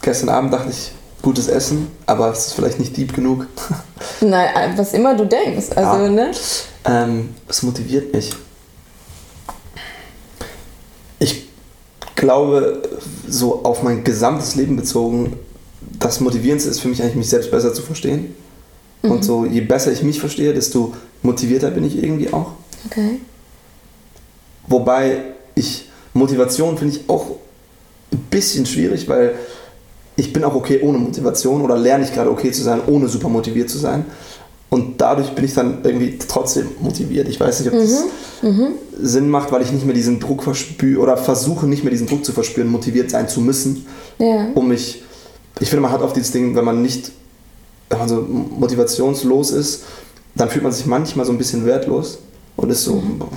Gestern 0.00 0.28
Abend 0.30 0.52
dachte 0.52 0.70
ich, 0.70 0.92
gutes 1.22 1.48
Essen, 1.48 1.88
aber 2.06 2.30
es 2.32 2.48
ist 2.48 2.52
vielleicht 2.54 2.78
nicht 2.80 2.96
deep 2.96 3.14
genug. 3.14 3.46
Nein, 4.20 4.72
was 4.76 4.92
immer 4.94 5.14
du 5.14 5.24
denkst. 5.26 5.66
Also, 5.76 6.04
Ja. 6.04 6.08
ne? 6.08 6.30
Ähm, 6.84 7.34
es 7.48 7.62
motiviert 7.62 8.12
mich. 8.12 8.30
Ich 11.20 11.48
glaube, 12.16 12.82
so 13.28 13.64
auf 13.64 13.82
mein 13.82 14.04
gesamtes 14.04 14.54
Leben 14.54 14.76
bezogen, 14.76 15.36
das 15.98 16.20
Motivierendste 16.20 16.70
ist 16.70 16.80
für 16.80 16.88
mich 16.88 17.02
eigentlich, 17.02 17.16
mich 17.16 17.28
selbst 17.28 17.50
besser 17.50 17.74
zu 17.74 17.82
verstehen. 17.82 18.34
Und 19.02 19.24
so, 19.24 19.44
je 19.44 19.62
besser 19.62 19.90
ich 19.90 20.02
mich 20.02 20.20
verstehe, 20.20 20.54
desto 20.54 20.94
motivierter 21.22 21.70
bin 21.70 21.84
ich 21.84 22.00
irgendwie 22.00 22.32
auch. 22.32 22.52
Okay. 22.86 23.20
Wobei 24.68 25.22
ich 25.54 25.88
Motivation 26.14 26.78
finde 26.78 26.96
ich 26.96 27.08
auch 27.08 27.26
ein 28.12 28.18
bisschen 28.30 28.64
schwierig, 28.66 29.08
weil 29.08 29.34
ich 30.14 30.32
bin 30.32 30.44
auch 30.44 30.54
okay 30.54 30.80
ohne 30.82 30.98
Motivation 30.98 31.62
oder 31.62 31.76
lerne 31.76 32.04
ich 32.04 32.12
gerade 32.12 32.30
okay 32.30 32.52
zu 32.52 32.62
sein, 32.62 32.80
ohne 32.86 33.08
super 33.08 33.28
motiviert 33.28 33.70
zu 33.70 33.78
sein. 33.78 34.04
Und 34.72 35.02
dadurch 35.02 35.34
bin 35.34 35.44
ich 35.44 35.52
dann 35.52 35.80
irgendwie 35.84 36.16
trotzdem 36.26 36.68
motiviert. 36.80 37.28
Ich 37.28 37.38
weiß 37.38 37.60
nicht, 37.60 37.70
ob 37.70 37.78
das 37.78 38.04
Sinn 39.02 39.28
macht, 39.28 39.52
weil 39.52 39.60
ich 39.60 39.70
nicht 39.70 39.84
mehr 39.84 39.94
diesen 39.94 40.18
Druck 40.18 40.42
verspüre 40.42 40.98
oder 41.02 41.18
versuche 41.18 41.66
nicht 41.66 41.84
mehr 41.84 41.90
diesen 41.90 42.06
Druck 42.06 42.24
zu 42.24 42.32
verspüren, 42.32 42.68
motiviert 42.70 43.10
sein 43.10 43.28
zu 43.28 43.42
müssen, 43.42 43.84
Ja. 44.18 44.46
um 44.54 44.68
mich. 44.68 45.02
Ich 45.60 45.68
finde, 45.68 45.82
man 45.82 45.92
hat 45.92 46.00
oft 46.00 46.16
dieses 46.16 46.30
Ding, 46.32 46.56
wenn 46.56 46.64
man 46.64 46.80
nicht, 46.80 47.12
wenn 47.90 47.98
man 47.98 48.08
so 48.08 48.22
motivationslos 48.22 49.50
ist, 49.50 49.82
dann 50.36 50.48
fühlt 50.48 50.62
man 50.64 50.72
sich 50.72 50.86
manchmal 50.86 51.26
so 51.26 51.32
ein 51.32 51.38
bisschen 51.38 51.66
wertlos 51.66 52.18
und 52.56 52.70
ist 52.70 52.84
so, 52.84 52.94
boah, 53.18 53.28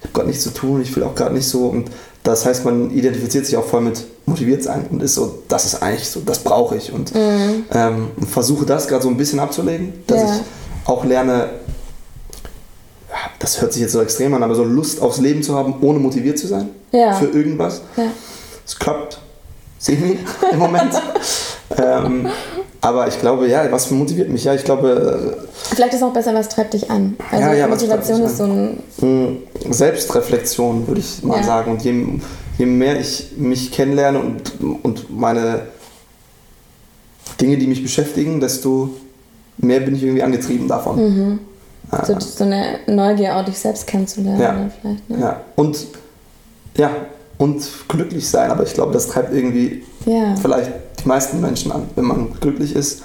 ich 0.00 0.04
habe 0.04 0.12
gerade 0.12 0.28
nichts 0.28 0.44
zu 0.44 0.50
tun, 0.50 0.82
ich 0.82 0.94
will 0.94 1.04
auch 1.04 1.14
gerade 1.14 1.34
nicht 1.34 1.48
so. 1.48 1.68
Und 1.68 1.90
das 2.22 2.44
heißt, 2.44 2.66
man 2.66 2.90
identifiziert 2.90 3.46
sich 3.46 3.56
auch 3.56 3.64
voll 3.64 3.80
mit 3.80 4.04
motiviert 4.26 4.62
sein 4.62 4.84
und 4.90 5.02
ist 5.02 5.14
so, 5.14 5.38
das 5.48 5.64
ist 5.64 5.82
eigentlich 5.82 6.06
so, 6.10 6.20
das 6.20 6.40
brauche 6.40 6.76
ich. 6.76 6.92
Und 6.92 7.12
ähm, 7.72 8.08
versuche 8.30 8.66
das 8.66 8.86
gerade 8.88 9.02
so 9.02 9.08
ein 9.08 9.16
bisschen 9.16 9.40
abzulegen, 9.40 9.94
dass 10.06 10.20
Ja. 10.20 10.36
ich 10.36 10.42
auch 10.86 11.04
lerne, 11.04 11.48
das 13.38 13.60
hört 13.60 13.72
sich 13.72 13.82
jetzt 13.82 13.92
so 13.92 14.00
extrem 14.02 14.34
an, 14.34 14.42
aber 14.42 14.54
so 14.54 14.64
Lust 14.64 15.00
aufs 15.02 15.18
Leben 15.18 15.42
zu 15.42 15.54
haben, 15.54 15.74
ohne 15.80 15.98
motiviert 15.98 16.38
zu 16.38 16.46
sein 16.46 16.68
Ja. 16.92 17.14
für 17.14 17.26
irgendwas. 17.26 17.82
Es 18.64 18.78
klappt 18.78 19.18
semi 19.78 20.18
im 20.52 20.58
Moment. 20.58 20.92
ähm, 21.76 22.28
aber 22.80 23.08
ich 23.08 23.18
glaube, 23.20 23.48
ja, 23.48 23.70
was 23.72 23.90
motiviert 23.90 24.28
mich? 24.28 24.44
Ja, 24.44 24.54
ich 24.54 24.64
glaube, 24.64 25.36
Vielleicht 25.74 25.94
ist 25.94 26.02
auch 26.02 26.12
besser, 26.12 26.32
was 26.34 26.48
treibt 26.48 26.74
dich 26.74 26.88
an. 26.90 27.16
Also 27.32 27.42
Ja, 27.48 27.54
ja, 27.54 27.66
Motivation 27.68 28.22
ist 28.22 28.36
so 28.36 28.44
ein. 28.44 28.78
äh, 29.02 29.04
mh, 29.04 29.36
Selbstreflexion, 29.70 30.86
würde 30.86 31.00
ich 31.00 31.22
mal 31.24 31.38
Ja. 31.38 31.42
sagen. 31.42 31.72
Und 31.72 31.82
je, 31.82 32.04
je 32.58 32.66
mehr 32.66 33.00
ich 33.00 33.32
mich 33.36 33.72
kennenlerne 33.72 34.20
und, 34.20 34.52
und 34.84 35.10
meine 35.18 35.62
Dinge, 37.40 37.56
die 37.58 37.66
mich 37.66 37.82
beschäftigen, 37.82 38.40
desto 38.40 38.90
mehr 39.58 39.80
bin 39.80 39.94
ich 39.94 40.02
irgendwie 40.02 40.22
angetrieben 40.22 40.68
davon. 40.68 40.96
Mhm. 40.98 41.38
So, 42.04 42.18
so 42.18 42.44
eine 42.44 42.80
Neugier, 42.88 43.36
auch 43.36 43.44
dich 43.44 43.58
selbst 43.58 43.86
kennenzulernen. 43.86 44.40
Ja. 44.40 44.70
Vielleicht, 44.80 45.10
ne? 45.10 45.18
ja. 45.20 45.40
Und 45.54 45.86
ja, 46.76 46.90
und 47.38 47.62
glücklich 47.88 48.28
sein. 48.28 48.50
Aber 48.50 48.64
ich 48.64 48.74
glaube, 48.74 48.92
das 48.92 49.06
treibt 49.08 49.32
irgendwie 49.32 49.84
ja. 50.04 50.34
vielleicht 50.40 50.70
die 51.02 51.06
meisten 51.08 51.40
Menschen 51.40 51.70
an, 51.72 51.88
wenn 51.94 52.04
man 52.04 52.32
glücklich 52.40 52.74
ist. 52.74 53.02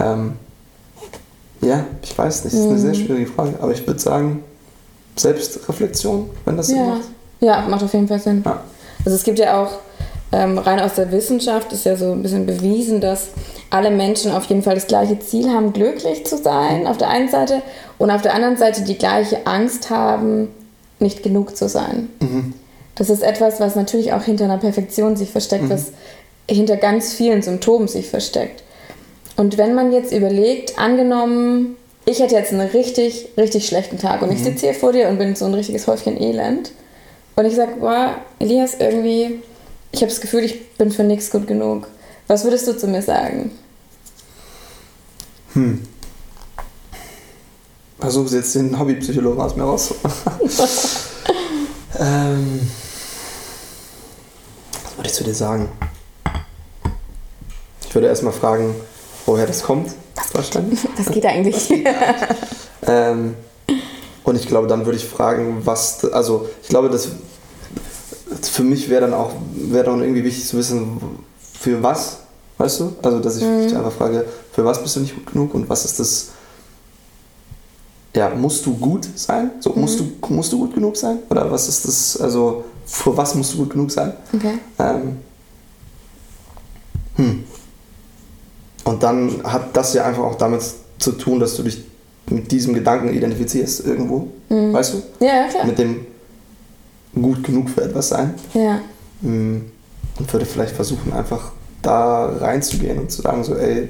Ähm, 0.00 0.32
ja, 1.60 1.84
ich 2.02 2.16
weiß 2.18 2.44
nicht, 2.44 2.54
das 2.54 2.60
ist 2.62 2.66
eine 2.66 2.74
Mhm. 2.74 2.78
sehr 2.78 2.94
schwierige 2.94 3.26
Frage, 3.30 3.54
aber 3.60 3.72
ich 3.72 3.86
würde 3.86 4.00
sagen, 4.00 4.42
Selbstreflexion, 5.16 6.30
wenn 6.44 6.56
das 6.56 6.66
Sinn 6.68 6.76
Ja. 6.78 6.86
macht. 6.86 7.00
ja, 7.40 7.68
macht 7.68 7.82
auf 7.82 7.92
jeden 7.92 8.08
Fall 8.08 8.18
Sinn. 8.20 8.42
Ja. 8.44 8.60
Also 9.04 9.16
es 9.16 9.22
gibt 9.22 9.38
ja 9.38 9.62
auch, 9.62 9.70
ähm, 10.32 10.58
rein 10.58 10.80
aus 10.80 10.94
der 10.94 11.10
Wissenschaft 11.12 11.72
ist 11.72 11.84
ja 11.84 11.96
so 11.96 12.12
ein 12.12 12.22
bisschen 12.22 12.46
bewiesen, 12.46 13.00
dass 13.00 13.28
alle 13.70 13.90
Menschen 13.90 14.32
auf 14.32 14.44
jeden 14.46 14.62
Fall 14.62 14.74
das 14.74 14.86
gleiche 14.86 15.18
Ziel 15.18 15.50
haben, 15.50 15.72
glücklich 15.72 16.24
zu 16.26 16.36
sein, 16.36 16.86
auf 16.86 16.98
der 16.98 17.08
einen 17.08 17.28
Seite, 17.28 17.62
und 17.98 18.10
auf 18.10 18.22
der 18.22 18.34
anderen 18.34 18.56
Seite 18.56 18.82
die 18.82 18.96
gleiche 18.98 19.46
Angst 19.46 19.90
haben, 19.90 20.48
nicht 20.98 21.22
genug 21.22 21.56
zu 21.56 21.68
sein. 21.68 22.08
Mhm. 22.20 22.54
Das 22.94 23.10
ist 23.10 23.22
etwas, 23.22 23.60
was 23.60 23.76
natürlich 23.76 24.12
auch 24.12 24.22
hinter 24.22 24.44
einer 24.44 24.58
Perfektion 24.58 25.16
sich 25.16 25.30
versteckt, 25.30 25.64
Mhm. 25.64 25.70
was 25.70 25.92
hinter 26.48 26.76
ganz 26.76 27.12
vielen 27.12 27.42
Symptomen 27.42 27.88
sich 27.88 28.08
versteckt. 28.08 28.62
Und 29.36 29.56
wenn 29.56 29.74
man 29.74 29.92
jetzt 29.92 30.12
überlegt, 30.12 30.78
angenommen, 30.78 31.76
ich 32.04 32.20
hätte 32.20 32.34
jetzt 32.34 32.52
einen 32.52 32.68
richtig, 32.68 33.28
richtig 33.36 33.66
schlechten 33.66 33.98
Tag 33.98 34.22
und 34.22 34.32
ich 34.32 34.42
sitze 34.42 34.66
hier 34.66 34.74
vor 34.74 34.92
dir 34.92 35.08
und 35.08 35.18
bin 35.18 35.34
so 35.34 35.44
ein 35.44 35.54
richtiges 35.54 35.86
Häufchen 35.86 36.20
Elend 36.20 36.72
und 37.36 37.44
ich 37.44 37.54
sage, 37.54 37.72
boah, 37.80 38.16
Elias, 38.38 38.76
irgendwie, 38.78 39.40
ich 39.92 40.00
habe 40.00 40.10
das 40.10 40.20
Gefühl, 40.20 40.44
ich 40.44 40.74
bin 40.76 40.90
für 40.90 41.04
nichts 41.04 41.30
gut 41.30 41.46
genug. 41.46 41.88
Was 42.26 42.44
würdest 42.44 42.68
du 42.68 42.76
zu 42.76 42.86
mir 42.86 43.02
sagen? 43.02 43.50
Versuche 47.98 48.36
jetzt 48.36 48.54
den 48.54 48.78
Hobbypsychologen 48.78 49.40
aus 49.40 49.56
mir 49.56 49.64
rauszuholen. 49.64 50.14
ähm, 51.98 52.70
was 54.84 54.96
würde 54.96 55.08
ich 55.08 55.12
zu 55.12 55.24
dir 55.24 55.34
sagen? 55.34 55.68
Ich 57.86 57.94
würde 57.94 58.06
erstmal 58.06 58.32
fragen, 58.32 58.74
woher 59.26 59.46
das 59.46 59.62
kommt, 59.62 59.92
wahrscheinlich. 60.32 60.78
Was 60.96 61.10
geht 61.10 61.26
eigentlich? 61.26 61.72
Ähm, 62.86 63.36
und 64.24 64.36
ich 64.36 64.48
glaube, 64.48 64.66
dann 64.66 64.86
würde 64.86 64.96
ich 64.96 65.04
fragen, 65.04 65.60
was, 65.64 66.02
also 66.12 66.48
ich 66.62 66.70
glaube, 66.70 66.88
das 66.88 67.08
für 68.42 68.62
mich 68.62 68.88
wäre 68.88 69.02
dann 69.02 69.14
auch, 69.14 69.32
wäre 69.54 69.84
dann 69.84 70.02
irgendwie 70.02 70.24
wichtig 70.24 70.46
zu 70.46 70.56
wissen, 70.56 71.00
für 71.58 71.82
was, 71.82 72.18
weißt 72.58 72.80
du? 72.80 72.92
Also, 73.02 73.20
dass 73.20 73.36
ich 73.36 73.44
mich 73.44 73.76
einfach 73.76 73.92
frage, 73.92 74.24
für 74.52 74.64
was 74.64 74.82
bist 74.82 74.96
du 74.96 75.00
nicht 75.00 75.14
gut 75.14 75.32
genug 75.32 75.54
und 75.54 75.68
was 75.68 75.84
ist 75.84 75.98
das, 75.98 76.28
ja, 78.14 78.30
musst 78.30 78.64
du 78.66 78.76
gut 78.76 79.08
sein? 79.14 79.52
So, 79.60 79.72
musst, 79.74 80.00
du, 80.00 80.10
musst 80.28 80.52
du 80.52 80.58
gut 80.58 80.74
genug 80.74 80.96
sein? 80.96 81.18
Oder 81.28 81.50
was 81.50 81.68
ist 81.68 81.86
das, 81.86 82.20
also, 82.20 82.64
für 82.86 83.16
was 83.16 83.34
musst 83.34 83.54
du 83.54 83.58
gut 83.58 83.70
genug 83.70 83.90
sein? 83.90 84.14
Okay. 84.32 84.58
Ähm, 84.78 85.16
hm. 87.16 87.44
Und 88.84 89.02
dann 89.02 89.42
hat 89.44 89.76
das 89.76 89.94
ja 89.94 90.04
einfach 90.04 90.22
auch 90.22 90.36
damit 90.36 90.62
zu 90.98 91.12
tun, 91.12 91.38
dass 91.40 91.56
du 91.56 91.62
dich 91.62 91.84
mit 92.28 92.50
diesem 92.50 92.74
Gedanken 92.74 93.12
identifizierst 93.12 93.84
irgendwo. 93.84 94.28
Weißt 94.48 94.94
du? 94.94 95.24
Ja, 95.24 95.42
ja, 95.42 95.48
klar. 95.48 95.66
Mit 95.66 95.78
dem 95.78 96.06
gut 97.14 97.42
genug 97.44 97.68
für 97.70 97.82
etwas 97.82 98.08
sein. 98.08 98.34
Ja. 98.54 98.80
Hm. 99.22 99.70
Und 100.18 100.32
würde 100.32 100.46
vielleicht 100.46 100.74
versuchen, 100.74 101.12
einfach 101.12 101.52
da 101.82 102.26
reinzugehen 102.26 102.98
und 102.98 103.10
zu 103.10 103.22
sagen, 103.22 103.42
so, 103.42 103.54
ey, 103.56 103.88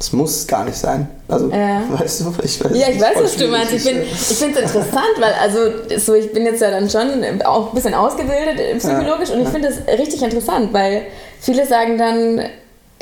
es 0.00 0.12
muss 0.12 0.46
gar 0.46 0.64
nicht 0.64 0.76
sein. 0.76 1.06
Also, 1.28 1.48
Ja. 1.50 1.82
weißt 1.90 2.22
du, 2.22 2.34
ich 2.42 2.64
weiß 2.64 2.72
Ja, 2.76 2.88
ich 2.88 3.00
weiß, 3.00 3.16
was 3.22 3.36
du 3.36 3.46
meinst. 3.48 3.72
Ich, 3.72 3.84
bin- 3.84 4.02
ich 4.02 4.10
finde 4.36 4.58
es 4.60 4.74
interessant, 4.74 5.04
weil 5.20 5.32
also 5.34 5.58
so, 5.98 6.14
ich 6.14 6.32
bin 6.32 6.44
jetzt 6.44 6.60
ja 6.60 6.70
dann 6.70 6.88
schon 6.90 7.08
auch 7.44 7.68
ein 7.68 7.74
bisschen 7.74 7.94
ausgebildet 7.94 8.58
äh, 8.58 8.74
psychologisch 8.78 9.30
und 9.30 9.42
ich 9.42 9.48
finde 9.48 9.68
es 9.68 9.76
richtig 9.98 10.22
interessant, 10.22 10.72
weil 10.72 11.02
viele 11.40 11.66
sagen 11.66 11.98
dann, 11.98 12.40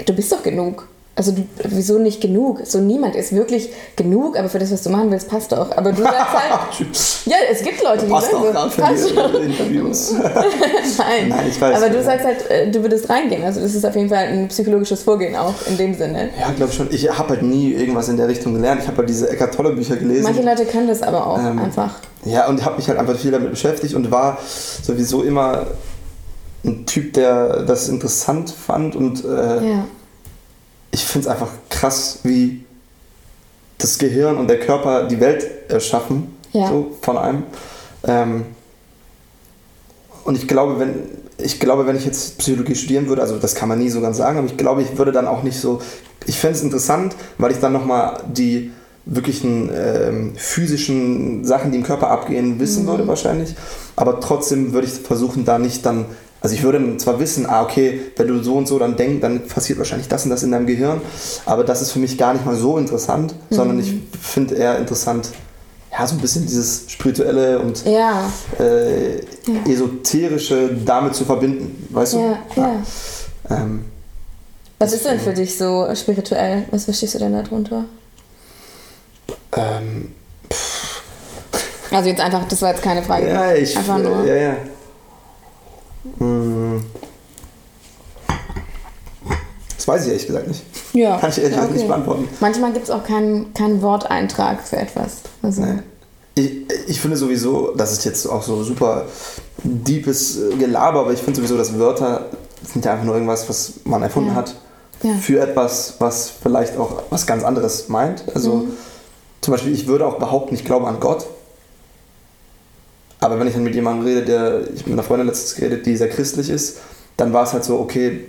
du 0.05 0.13
bist 0.13 0.31
doch 0.33 0.43
genug. 0.43 0.87
Also 1.17 1.33
du, 1.33 1.43
wieso 1.69 1.99
nicht 1.99 2.21
genug? 2.23 2.61
So 2.65 2.79
niemand 2.79 3.15
ist 3.15 3.35
wirklich 3.35 3.71
genug, 3.97 4.39
aber 4.39 4.49
für 4.49 4.59
das, 4.59 4.73
was 4.73 4.83
du 4.83 4.91
machen 4.91 5.11
willst, 5.11 5.29
passt 5.29 5.53
doch. 5.53 5.77
Aber 5.77 5.93
du 5.93 6.03
sagst 6.03 6.33
halt, 6.33 6.61
ja, 7.27 7.37
es 7.51 7.63
gibt 7.63 7.83
Leute, 7.83 8.07
die 8.07 8.11
Passt 8.11 8.31
sagen 8.31 8.43
auch 8.47 8.53
gerade 8.53 8.71
für 8.71 8.81
passt 8.81 9.11
die. 9.11 9.45
Interviews. 9.45 10.13
Nein. 10.99 11.29
Nein, 11.29 11.47
ich 11.51 11.61
weiß. 11.61 11.77
Aber 11.77 11.91
du 11.91 12.03
sagst 12.03 12.25
halt, 12.25 12.51
äh, 12.51 12.71
du 12.71 12.81
würdest 12.81 13.11
reingehen. 13.11 13.45
Also 13.45 13.61
das 13.61 13.75
ist 13.75 13.85
auf 13.85 13.95
jeden 13.97 14.09
Fall 14.09 14.29
ein 14.29 14.49
psychologisches 14.49 15.03
Vorgehen 15.03 15.37
auch 15.37 15.53
in 15.69 15.77
dem 15.77 15.95
Sinne. 15.95 16.31
Ja, 16.39 16.53
glaube 16.53 16.73
schon. 16.73 16.89
Ich 16.91 17.11
habe 17.11 17.31
halt 17.31 17.43
nie 17.43 17.73
irgendwas 17.73 18.09
in 18.09 18.17
der 18.17 18.29
Richtung 18.29 18.55
gelernt. 18.55 18.81
Ich 18.83 18.89
habe 18.89 18.99
halt 18.99 19.09
diese 19.09 19.29
Eckart 19.29 19.55
Tolle 19.55 19.73
Bücher 19.73 19.97
gelesen. 19.97 20.23
Manche 20.23 20.43
Leute 20.43 20.65
können 20.65 20.89
das 20.89 21.03
aber 21.03 21.27
auch 21.27 21.39
Ähm, 21.39 21.59
einfach. 21.59 21.97
Ja, 22.25 22.49
und 22.49 22.65
habe 22.65 22.77
mich 22.77 22.89
halt 22.89 22.99
einfach 22.99 23.17
viel 23.19 23.33
damit 23.33 23.51
beschäftigt 23.51 23.95
und 23.95 24.11
war 24.11 24.39
sowieso 24.83 25.23
immer 25.23 25.67
ein 26.65 26.87
Typ, 26.87 27.15
der 27.15 27.65
das 27.65 27.89
interessant 27.89 28.51
fand 28.51 28.95
und 28.97 29.25
äh, 29.25 29.29
Ja. 29.29 29.85
Ich 30.93 31.05
finde 31.05 31.29
es 31.29 31.33
einfach 31.33 31.49
krass, 31.69 32.21
wie 32.25 32.65
das 33.79 33.99
Gehirn 33.99 34.37
und 34.37 34.49
der 34.49 34.61
Körper 34.61 35.05
die 35.07 35.21
Welt 35.21 35.47
erschaffen, 35.69 36.37
Ja. 36.53 36.69
so 36.69 36.97
von 37.03 37.17
einem. 37.17 37.45
Ähm, 38.05 38.45
und 40.25 40.37
ich 40.37 40.47
glaube, 40.47 40.79
wenn 40.79 40.95
ich 41.43 41.59
glaube, 41.59 41.87
wenn 41.87 41.97
ich 41.97 42.05
jetzt 42.05 42.37
Psychologie 42.39 42.75
studieren 42.75 43.09
würde, 43.09 43.23
also 43.23 43.39
das 43.39 43.55
kann 43.55 43.69
man 43.69 43.79
nie 43.79 43.89
so 43.89 44.01
ganz 44.03 44.19
sagen, 44.19 44.37
aber 44.39 44.47
ich 44.47 44.57
glaube, 44.59 44.83
ich 44.83 44.99
würde 44.99 45.13
dann 45.13 45.27
auch 45.27 45.43
nicht 45.43 45.59
so. 45.59 45.81
Ich 46.27 46.39
fände 46.39 46.59
es 46.59 46.63
interessant, 46.63 47.15
weil 47.39 47.51
ich 47.53 47.59
dann 47.59 47.73
nochmal 47.73 48.23
die 48.29 48.73
wirklichen 49.07 49.71
ähm, 49.75 50.33
physischen 50.37 51.45
Sachen, 51.47 51.73
die 51.73 51.79
im 51.79 51.83
Körper 51.85 52.11
abgehen, 52.11 52.61
wissen 52.61 52.87
würde 52.87 53.09
wahrscheinlich. 53.09 53.55
Aber 53.97 54.21
trotzdem 54.21 54.75
würde 54.75 54.87
ich 54.87 54.93
versuchen, 54.93 55.45
da 55.47 55.59
nicht 55.59 55.87
dann. 55.87 56.05
Also 56.43 56.55
ich 56.55 56.63
würde 56.63 56.97
zwar 56.97 57.21
wissen, 57.21 57.45
ah 57.47 57.63
okay, 57.63 58.01
wenn 58.17 58.27
du 58.29 58.43
so 58.43 58.55
und 58.57 58.67
so 58.67 58.79
dann 58.79 58.97
denkst, 58.97 59.21
dann 59.21 59.47
passiert 59.47 59.79
wahrscheinlich 59.79 60.09
das 60.09 60.25
und 60.25 60.31
das 60.31 60.43
in 60.43 60.51
deinem 60.51 60.67
Gehirn. 60.67 61.01
Aber 61.45 61.65
das 61.65 61.83
ist 61.83 61.93
für 61.93 61.99
mich 61.99 62.17
gar 62.17 62.33
nicht 62.33 62.47
mal 62.47 62.57
so 62.57 62.79
interessant, 62.79 63.35
sondern 63.51 63.79
ich 63.79 63.95
finde 64.21 64.55
eher 64.55 64.79
interessant, 64.79 65.29
ja, 65.93 66.07
so 66.07 66.15
ein 66.15 66.21
bisschen 66.21 66.47
dieses 66.47 66.85
spirituelle 66.89 67.59
und 67.59 67.85
Ja. 67.85 68.31
äh, 68.59 69.21
esoterische 69.71 70.71
damit 70.87 71.15
zu 71.15 71.25
verbinden, 71.25 71.87
weißt 71.91 72.15
du? 72.15 72.19
Ja, 72.21 72.39
ja. 72.57 72.73
Ähm, 73.51 73.85
Was 74.79 74.93
ist 74.95 75.05
denn 75.05 75.21
für 75.21 75.35
dich 75.35 75.59
so 75.59 75.87
spirituell? 75.95 76.65
Was 76.71 76.85
verstehst 76.85 77.15
du 77.17 77.19
denn 77.19 77.33
darunter? 77.35 77.85
ähm, 79.57 80.13
Also 81.91 82.09
jetzt 82.09 82.21
einfach, 82.21 82.47
das 82.49 82.63
war 82.63 82.71
jetzt 82.71 82.83
keine 82.83 83.03
Frage. 83.03 83.29
ja, 83.29 83.53
ich. 83.53 83.77
Einfach 83.77 83.99
nur. 83.99 84.25
Ja, 84.25 84.35
ja. 84.37 84.57
Hm. 86.19 86.83
Das 89.77 89.89
weiß 89.89 90.03
ich 90.03 90.09
ehrlich 90.09 90.27
gesagt 90.27 90.49
nicht. 90.49 90.63
Ja. 90.93 91.19
Kann 91.19 91.31
ich 91.31 91.39
ehrlich 91.39 91.55
gesagt 91.55 91.73
nicht 91.75 91.89
beantworten. 91.89 92.29
Manchmal 92.41 92.73
gibt 92.73 92.85
es 92.85 92.91
auch 92.91 93.05
keinen 93.05 93.53
keinen 93.55 93.81
Worteintrag 93.83 94.63
für 94.67 94.77
etwas. 94.77 95.19
Also, 95.43 95.63
Nee. 95.63 95.79
Ich, 96.37 96.53
ich 96.87 97.01
finde 97.01 97.17
sowieso, 97.17 97.75
das 97.75 97.93
ist 97.93 98.05
jetzt 98.05 98.27
auch 98.27 98.43
so 98.43 98.63
super 98.63 99.07
deepes 99.65 100.39
Gelaber, 100.59 101.01
aber 101.01 101.13
ich 101.13 101.21
finde 101.21 101.39
sowieso, 101.39 101.57
dass 101.57 101.77
Wörter 101.79 102.27
sind 102.63 102.85
ja 102.85 102.93
einfach 102.93 103.05
nur 103.05 103.15
irgendwas, 103.15 103.49
was 103.49 103.73
man 103.85 104.03
erfunden 104.03 104.31
Ja. 104.31 104.37
hat 104.37 104.55
Ja. 105.03 105.15
für 105.15 105.41
etwas, 105.41 105.95
was 105.99 106.31
vielleicht 106.43 106.77
auch 106.79 107.03
was 107.11 107.27
ganz 107.27 107.43
anderes 107.43 107.89
meint. 107.89 108.25
Also 108.35 108.55
Mhm. 108.59 108.73
zum 109.41 109.53
Beispiel, 109.53 109.73
ich 109.73 109.87
würde 109.87 110.07
auch 110.07 110.19
behaupten, 110.19 110.55
ich 110.55 110.65
glaube 110.65 110.87
an 110.87 111.01
Gott. 111.01 111.27
Aber 113.21 113.39
wenn 113.39 113.47
ich 113.47 113.55
dann 113.55 113.63
mit 113.63 113.75
jemandem 113.75 114.07
rede, 114.07 114.23
der, 114.23 114.61
ich 114.75 114.81
habe 114.81 114.91
mit 114.91 114.93
einer 114.93 115.03
Freundin 115.03 115.27
letztens 115.27 115.55
geredet, 115.57 115.85
die 115.87 115.97
sehr 115.97 116.09
christlich 116.09 116.49
ist, 116.49 116.79
dann 117.17 117.33
war 117.33 117.45
es 117.45 117.53
halt 117.53 117.65
so, 117.65 117.79
okay, 117.79 118.21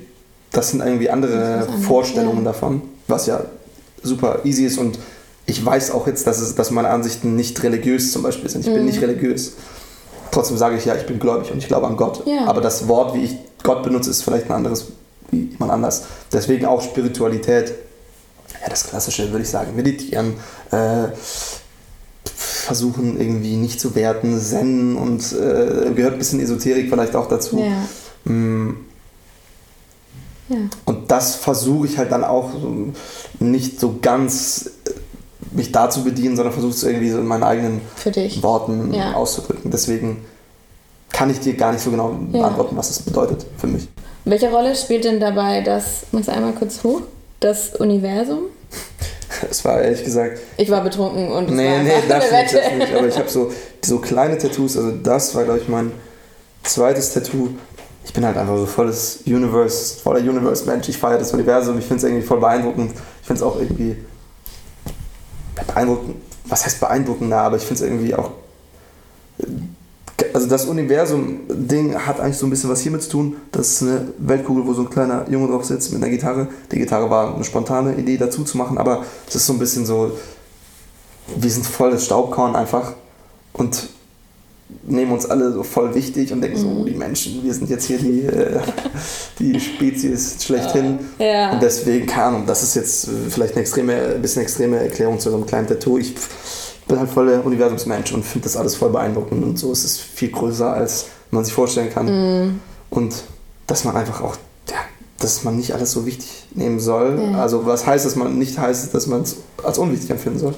das 0.52 0.72
sind 0.72 0.82
irgendwie 0.82 1.10
andere 1.10 1.68
Vorstellungen 1.88 2.40
ja. 2.40 2.52
davon, 2.52 2.82
was 3.08 3.26
ja 3.26 3.46
super 4.04 4.40
easy 4.44 4.66
ist 4.66 4.78
und 4.78 5.00
ich 5.46 5.66
weiß 5.66 5.92
auch 5.92 6.08
jetzt, 6.08 6.28
dass, 6.28 6.40
es, 6.40 6.56
dass 6.56 6.72
meine 6.72 6.90
Ansichten 6.90 7.36
nicht 7.36 7.62
religiös 7.64 8.12
zum 8.12 8.24
Beispiel 8.24 8.50
sind. 8.50 8.62
Ich 8.62 8.72
bin 8.74 8.82
Mhm. 8.82 8.86
nicht 8.86 9.02
religiös. 9.02 9.54
Trotzdem 10.32 10.58
sage 10.58 10.78
ich 10.78 10.86
ja, 10.86 10.96
ich 10.96 11.06
bin 11.06 11.20
gläubig 11.20 11.52
und 11.52 11.58
ich 11.58 11.68
glaube 11.68 11.88
an 11.88 11.98
Gott. 11.98 12.26
Ja. 12.26 12.46
Aber 12.48 12.62
das 12.62 12.88
Wort, 12.88 13.16
wie 13.16 13.24
ich 13.24 13.36
Gott 13.64 13.84
benutze, 13.84 14.10
ist 14.10 14.24
vielleicht 14.24 14.46
ein 14.46 14.54
anderes 14.54 14.88
wie 15.30 15.50
jemand 15.52 15.72
anders. 15.72 16.04
Deswegen 16.32 16.66
auch 16.66 16.82
Spiritualität. 16.82 17.74
Ja, 18.62 18.70
das 18.70 18.86
Klassische 18.86 19.30
würde 19.32 19.44
ich 19.44 19.50
sagen. 19.50 19.76
Meditieren, 19.76 20.36
äh, 20.72 21.08
versuchen 22.42 23.20
irgendwie 23.20 23.56
nicht 23.56 23.80
zu 23.80 23.96
werten, 23.96 24.40
Zen 24.40 24.96
und 24.96 25.22
äh, 25.34 25.92
gehört 25.94 26.14
ein 26.14 26.20
bisschen 26.20 26.40
Esoterik 26.40 26.90
vielleicht 26.90 27.16
auch 27.16 27.28
dazu. 27.28 27.60
ja. 27.60 28.32
Mm, 28.32 28.76
ja. 30.50 30.58
und 30.86 31.10
das 31.10 31.36
versuche 31.36 31.88
ich 31.88 31.98
halt 31.98 32.12
dann 32.12 32.24
auch 32.24 32.52
nicht 33.40 33.80
so 33.80 33.96
ganz 34.02 34.70
äh, 34.86 34.92
mich 35.56 35.72
da 35.72 35.90
zu 35.90 36.04
bedienen, 36.04 36.36
sondern 36.36 36.54
versuche 36.54 36.72
es 36.74 36.84
irgendwie 36.84 37.10
so 37.10 37.18
in 37.18 37.26
meinen 37.26 37.44
eigenen. 37.44 37.82
Worten 38.42 38.94
Ja. 38.94 39.14
auszudrücken. 39.14 39.72
Deswegen 39.72 40.24
kann 41.12 41.30
ich 41.30 41.40
dir 41.40 41.56
gar 41.56 41.72
nicht 41.72 41.84
so 41.84 41.90
genau 41.92 42.16
Ja. 42.32 42.42
beantworten, 42.42 42.78
was 42.78 42.90
das 42.90 43.00
bedeutet 43.00 43.46
für 43.58 43.68
mich. 43.68 43.88
Welche 44.26 44.50
Rolle 44.52 44.76
spielt 44.76 45.04
denn 45.06 45.20
dabei 45.20 45.62
das, 45.62 46.04
du 46.12 46.18
einmal 46.30 46.54
kurz 46.54 46.84
hoch, 46.84 47.02
das 47.40 47.76
Universum? 47.76 48.44
Es 49.50 49.64
war 49.66 49.82
ehrlich 49.82 50.04
gesagt, 50.04 50.40
Ich 50.58 50.70
war 50.70 50.84
betrunken 50.84 51.32
und 51.32 51.50
es 51.50 51.52
nee, 51.52 51.72
war 51.72 51.84
nee, 51.84 51.94
das 52.10 52.32
nicht, 52.32 52.54
das 52.54 52.74
nicht. 52.74 52.96
Aber 52.96 53.08
ich 53.08 53.18
habe 53.18 53.30
so, 53.30 53.52
so 53.84 54.00
kleine 54.00 54.38
Tattoos, 54.38 54.78
also 54.78 54.92
das 54.92 55.34
war, 55.36 55.44
glaube 55.44 55.60
ich, 55.60 55.68
mein 55.68 55.92
zweites 56.64 57.14
Tattoo. 57.14 57.50
Ich 58.04 58.14
bin 58.14 58.26
halt 58.26 58.38
einfach 58.38 58.58
so 58.58 58.66
volles 58.66 59.20
Universe, 59.26 60.00
voller 60.02 60.20
Universe-Mensch. 60.20 60.90
Ich 60.90 60.98
feiere 60.98 61.20
das 61.20 61.34
Universum, 61.34 61.78
ich 61.78 61.86
finde 61.86 61.98
es 61.98 62.04
irgendwie 62.04 62.26
voll 62.26 62.40
beeindruckend. 62.40 62.94
Ich 63.22 63.28
finde 63.28 63.42
es 63.42 63.44
auch 63.44 63.60
irgendwie 63.60 63.98
beeindruckend, 65.68 66.16
was 66.46 66.66
heißt 66.66 66.80
beeindruckender, 66.80 67.38
aber 67.38 67.58
ich 67.58 67.64
finde 67.64 67.84
es 67.84 67.90
irgendwie 67.90 68.16
auch. 68.16 68.32
Also 70.34 70.48
das 70.48 70.66
Universum-Ding 70.66 71.96
hat 71.96 72.20
eigentlich 72.20 72.38
so 72.38 72.46
ein 72.46 72.50
bisschen 72.50 72.70
was 72.70 72.82
hiermit 72.82 73.04
zu 73.04 73.10
tun. 73.10 73.36
Das 73.52 73.70
ist 73.70 73.82
eine 73.82 74.08
Weltkugel, 74.18 74.66
wo 74.66 74.74
so 74.74 74.82
ein 74.82 74.90
kleiner 74.90 75.26
Junge 75.30 75.48
drauf 75.48 75.66
sitzt 75.66 75.92
mit 75.94 76.02
einer 76.02 76.12
Gitarre. 76.12 76.48
Die 76.72 76.80
Gitarre 76.80 77.10
war 77.10 77.36
eine 77.36 77.44
spontane 77.44 77.96
Idee 77.96 78.18
dazu 78.18 78.44
zu 78.44 78.58
machen, 78.58 78.78
aber 78.78 79.06
es 79.28 79.36
ist 79.36 79.46
so 79.46 79.54
ein 79.54 79.60
bisschen 79.60 79.86
so, 79.86 80.12
wir 81.36 81.50
sind 81.50 81.66
voll 81.66 81.92
das 81.92 82.06
Staubkorn 82.06 82.56
einfach 82.56 82.94
und 83.54 83.90
nehmen 84.84 85.12
uns 85.12 85.26
alle 85.26 85.52
so 85.52 85.64
voll 85.64 85.94
wichtig 85.96 86.32
und 86.32 86.42
denken 86.42 86.58
so, 86.58 86.68
oh, 86.68 86.86
die 86.86 86.96
Menschen, 86.96 87.44
wir 87.44 87.54
sind 87.54 87.70
jetzt 87.70 87.86
hier 87.86 87.98
die, 87.98 88.22
äh, 88.22 88.60
die 89.40 89.60
Spezies 89.60 90.44
schlechthin. 90.44 91.00
Ja. 91.20 91.54
Und 91.54 91.62
deswegen, 91.62 92.06
keine 92.06 92.26
Ahnung, 92.26 92.46
das 92.46 92.64
ist 92.64 92.76
jetzt 92.76 93.10
vielleicht 93.30 93.54
eine 93.54 93.62
extreme, 93.62 94.16
ein 94.16 94.22
bisschen 94.22 94.42
extreme 94.42 94.78
Erklärung 94.78 95.20
zu 95.20 95.30
so 95.30 95.36
einem 95.36 95.46
kleinen 95.46 95.68
Tattoo. 95.68 95.98
Ich 95.98 96.16
bin 96.92 97.00
halt 97.00 97.10
voll 97.10 97.28
der 97.28 97.46
Universumsmensch 97.46 98.12
und 98.12 98.26
finde 98.26 98.44
das 98.44 98.58
alles 98.58 98.76
voll 98.76 98.90
beeindruckend 98.90 99.44
und 99.44 99.58
so 99.58 99.72
ist 99.72 99.86
es 99.86 99.98
viel 99.98 100.30
größer, 100.30 100.74
als 100.74 101.06
man 101.32 101.46
sich 101.46 101.54
vorstellen 101.54 101.90
kann. 101.90 102.06
Mhm. 102.46 102.60
Und 102.90 103.16
dass 103.66 103.86
man 103.86 103.96
einfach 103.96 104.20
auch, 104.22 104.36
ja, 104.70 104.76
dass 105.20 105.46
man 105.46 105.56
nicht 105.56 105.74
alles 105.74 105.92
so 105.92 106.06
wichtig 106.06 106.48
nehmen 106.54 106.82
soll. 106.82 107.18
Ja. 107.32 107.40
Also 107.42 107.66
was 107.66 107.86
heißt, 107.88 108.06
dass 108.06 108.18
man 108.18 108.38
nicht 108.38 108.58
heißt, 108.60 108.94
dass 108.94 109.08
man 109.08 109.22
es 109.22 109.38
als 109.64 109.78
unwichtig 109.78 110.10
empfinden 110.10 110.40
soll. 110.40 110.54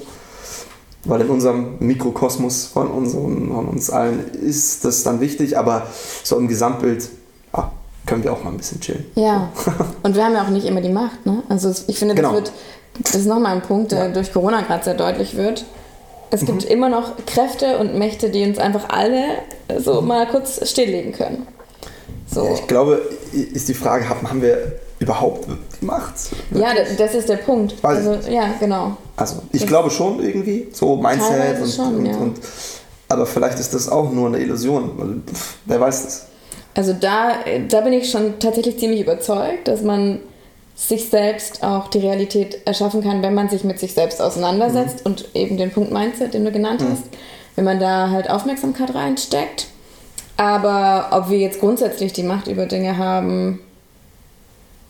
Weil 1.04 1.20
in 1.20 1.28
unserem 1.28 1.76
Mikrokosmos 1.78 2.64
von, 2.64 2.88
unseren, 2.88 3.52
von 3.54 3.68
uns 3.68 3.90
allen 3.90 4.26
ist 4.32 4.84
das 4.84 5.04
dann 5.04 5.20
wichtig, 5.20 5.56
aber 5.56 5.86
so 6.24 6.36
im 6.36 6.48
Gesamtbild 6.48 7.10
ah, 7.52 7.70
können 8.06 8.24
wir 8.24 8.32
auch 8.32 8.42
mal 8.42 8.50
ein 8.50 8.56
bisschen 8.56 8.80
chillen. 8.80 9.04
Ja, 9.14 9.52
und 10.02 10.16
wir 10.16 10.24
haben 10.24 10.32
ja 10.32 10.42
auch 10.42 10.48
nicht 10.50 10.66
immer 10.66 10.80
die 10.80 10.88
Macht, 10.88 11.24
ne? 11.26 11.44
Also 11.48 11.72
ich 11.86 11.96
finde, 11.96 12.16
das 12.16 12.24
Genau. 12.24 12.34
wird, 12.34 12.50
das 13.00 13.14
ist 13.14 13.26
nochmal 13.26 13.54
ein 13.54 13.62
Punkt, 13.62 13.92
der 13.92 14.06
Ja. 14.06 14.12
durch 14.12 14.32
Corona 14.32 14.62
gerade 14.62 14.82
sehr 14.82 14.94
deutlich 14.94 15.36
wird. 15.36 15.64
Es 16.30 16.42
Mhm. 16.42 16.46
gibt 16.46 16.64
immer 16.64 16.88
noch 16.88 17.12
Kräfte 17.26 17.78
und 17.78 17.94
Mächte, 17.96 18.30
die 18.30 18.44
uns 18.44 18.58
einfach 18.58 18.88
alle 18.88 19.22
so 19.78 20.00
mal 20.00 20.26
kurz 20.26 20.68
stilllegen 20.68 21.12
können. 21.12 21.46
So. 22.30 22.50
Ich 22.54 22.66
glaube, 22.66 23.02
ist 23.32 23.68
die 23.68 23.74
Frage, 23.74 24.08
haben 24.08 24.42
wir 24.42 24.72
überhaupt 24.98 25.46
die 25.80 25.84
Macht? 25.84 26.14
Ja, 26.52 26.68
das 26.98 27.14
ist 27.14 27.28
der 27.28 27.36
Punkt. 27.36 27.82
Weiß 27.82 28.00
ich 28.02 28.08
Also, 28.08 28.30
ja, 28.30 28.48
genau. 28.58 28.96
Also 29.16 29.36
ich 29.52 29.60
Das- 29.60 29.68
glaube 29.68 29.90
schon 29.90 30.22
irgendwie, 30.22 30.68
so 30.72 30.96
Mindset 30.96 31.60
und, 31.60 31.70
schon, 31.70 31.94
und, 31.96 32.06
ja. 32.06 32.16
und 32.16 32.36
aber 33.08 33.26
vielleicht 33.26 33.60
ist 33.60 33.74
das 33.74 33.88
auch 33.88 34.10
nur 34.10 34.28
eine 34.28 34.38
Illusion. 34.38 35.22
pff, 35.30 35.56
Wer 35.66 35.80
weiß 35.80 36.04
das? 36.04 36.26
Also 36.74 36.92
da, 36.98 37.34
da 37.68 37.80
bin 37.82 37.92
ich 37.92 38.10
schon 38.10 38.38
tatsächlich 38.40 38.78
ziemlich 38.80 39.00
überzeugt, 39.02 39.68
dass 39.68 39.82
man 39.82 40.18
sich 40.76 41.08
selbst 41.08 41.62
auch 41.62 41.88
die 41.88 41.98
Realität 42.00 42.58
erschaffen 42.66 43.02
kann, 43.02 43.22
wenn 43.22 43.34
man 43.34 43.48
sich 43.48 43.62
mit 43.64 43.78
sich 43.78 43.94
selbst 43.94 44.20
auseinandersetzt 44.20 45.04
Mhm. 45.04 45.12
und 45.12 45.28
eben 45.34 45.56
den 45.56 45.70
Punkt 45.70 45.92
Mindset, 45.92 46.34
den 46.34 46.44
du 46.44 46.50
genannt 46.52 46.82
hast, 46.90 47.04
wenn 47.56 47.64
man 47.64 47.78
da 47.78 48.10
halt 48.10 48.28
Aufmerksamkeit 48.28 48.94
reinsteckt. 48.94 49.66
Aber 50.36 51.08
ob 51.12 51.30
wir 51.30 51.38
jetzt 51.38 51.60
grundsätzlich 51.60 52.12
die 52.12 52.24
Macht 52.24 52.48
über 52.48 52.66
Dinge 52.66 52.98
haben, 52.98 53.60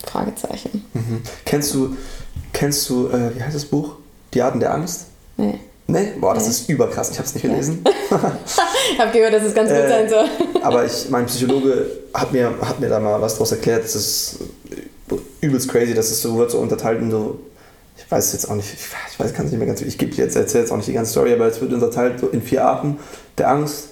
Fragezeichen. 0.05 0.85
Mhm. 0.93 1.21
Kennst 1.45 1.73
du, 1.73 1.95
kennst 2.53 2.89
du, 2.89 3.07
äh, 3.09 3.35
wie 3.35 3.41
heißt 3.43 3.55
das 3.55 3.65
Buch? 3.65 3.93
Die 4.33 4.41
Arten 4.41 4.59
der 4.59 4.73
Angst? 4.73 5.05
Nee. 5.37 5.59
Nee? 5.87 6.13
Boah, 6.19 6.33
das 6.33 6.43
Nee. 6.45 6.49
ist 6.49 6.69
überkrass. 6.69 7.11
Ich 7.11 7.17
habe 7.17 7.27
es 7.27 7.33
nicht 7.35 7.43
gelesen. 7.43 7.83
Ich 8.93 8.99
habe 8.99 9.11
gehört, 9.11 9.33
dass 9.33 9.43
es 9.43 9.53
ganz 9.55 9.69
gut 9.69 9.79
Äh, 9.79 9.89
sein 9.89 10.09
soll. 10.09 10.25
Aber 10.61 10.85
ich, 10.85 11.09
mein 11.09 11.25
Psychologe 11.25 11.87
hat 12.13 12.31
mir, 12.31 12.53
hat 12.61 12.79
mir 12.79 12.87
da 12.87 12.99
mal 12.99 13.19
was 13.19 13.37
draus 13.37 13.51
erklärt. 13.51 13.83
Das 13.83 13.95
ist 13.95 14.39
übelst 15.45 15.69
crazy. 15.69 15.93
Das 15.93 16.11
ist 16.11 16.21
so, 16.21 16.37
wird 16.37 16.51
so 16.51 16.59
unterteilt 16.59 17.01
in 17.01 17.11
so, 17.11 17.39
ich 17.97 18.09
weiß 18.11 18.33
jetzt 18.33 18.49
auch 18.49 18.55
nicht, 18.55 18.73
ich, 18.73 19.19
weiß, 19.19 19.33
kann 19.33 19.45
es 19.45 19.51
nicht 19.51 19.59
mehr 19.59 19.67
ganz, 19.67 19.81
ich 19.81 19.97
gebe 19.97 20.13
jetzt, 20.15 20.35
erzähle 20.35 20.63
jetzt 20.63 20.71
auch 20.71 20.77
nicht 20.77 20.87
die 20.89 20.93
ganze 20.93 21.11
Story, 21.11 21.33
aber 21.33 21.47
es 21.47 21.61
wird 21.61 21.71
unterteilt 21.73 22.19
so 22.19 22.27
in 22.27 22.41
vier 22.41 22.65
Arten 22.65 22.97
der 23.37 23.49
Angst. 23.49 23.89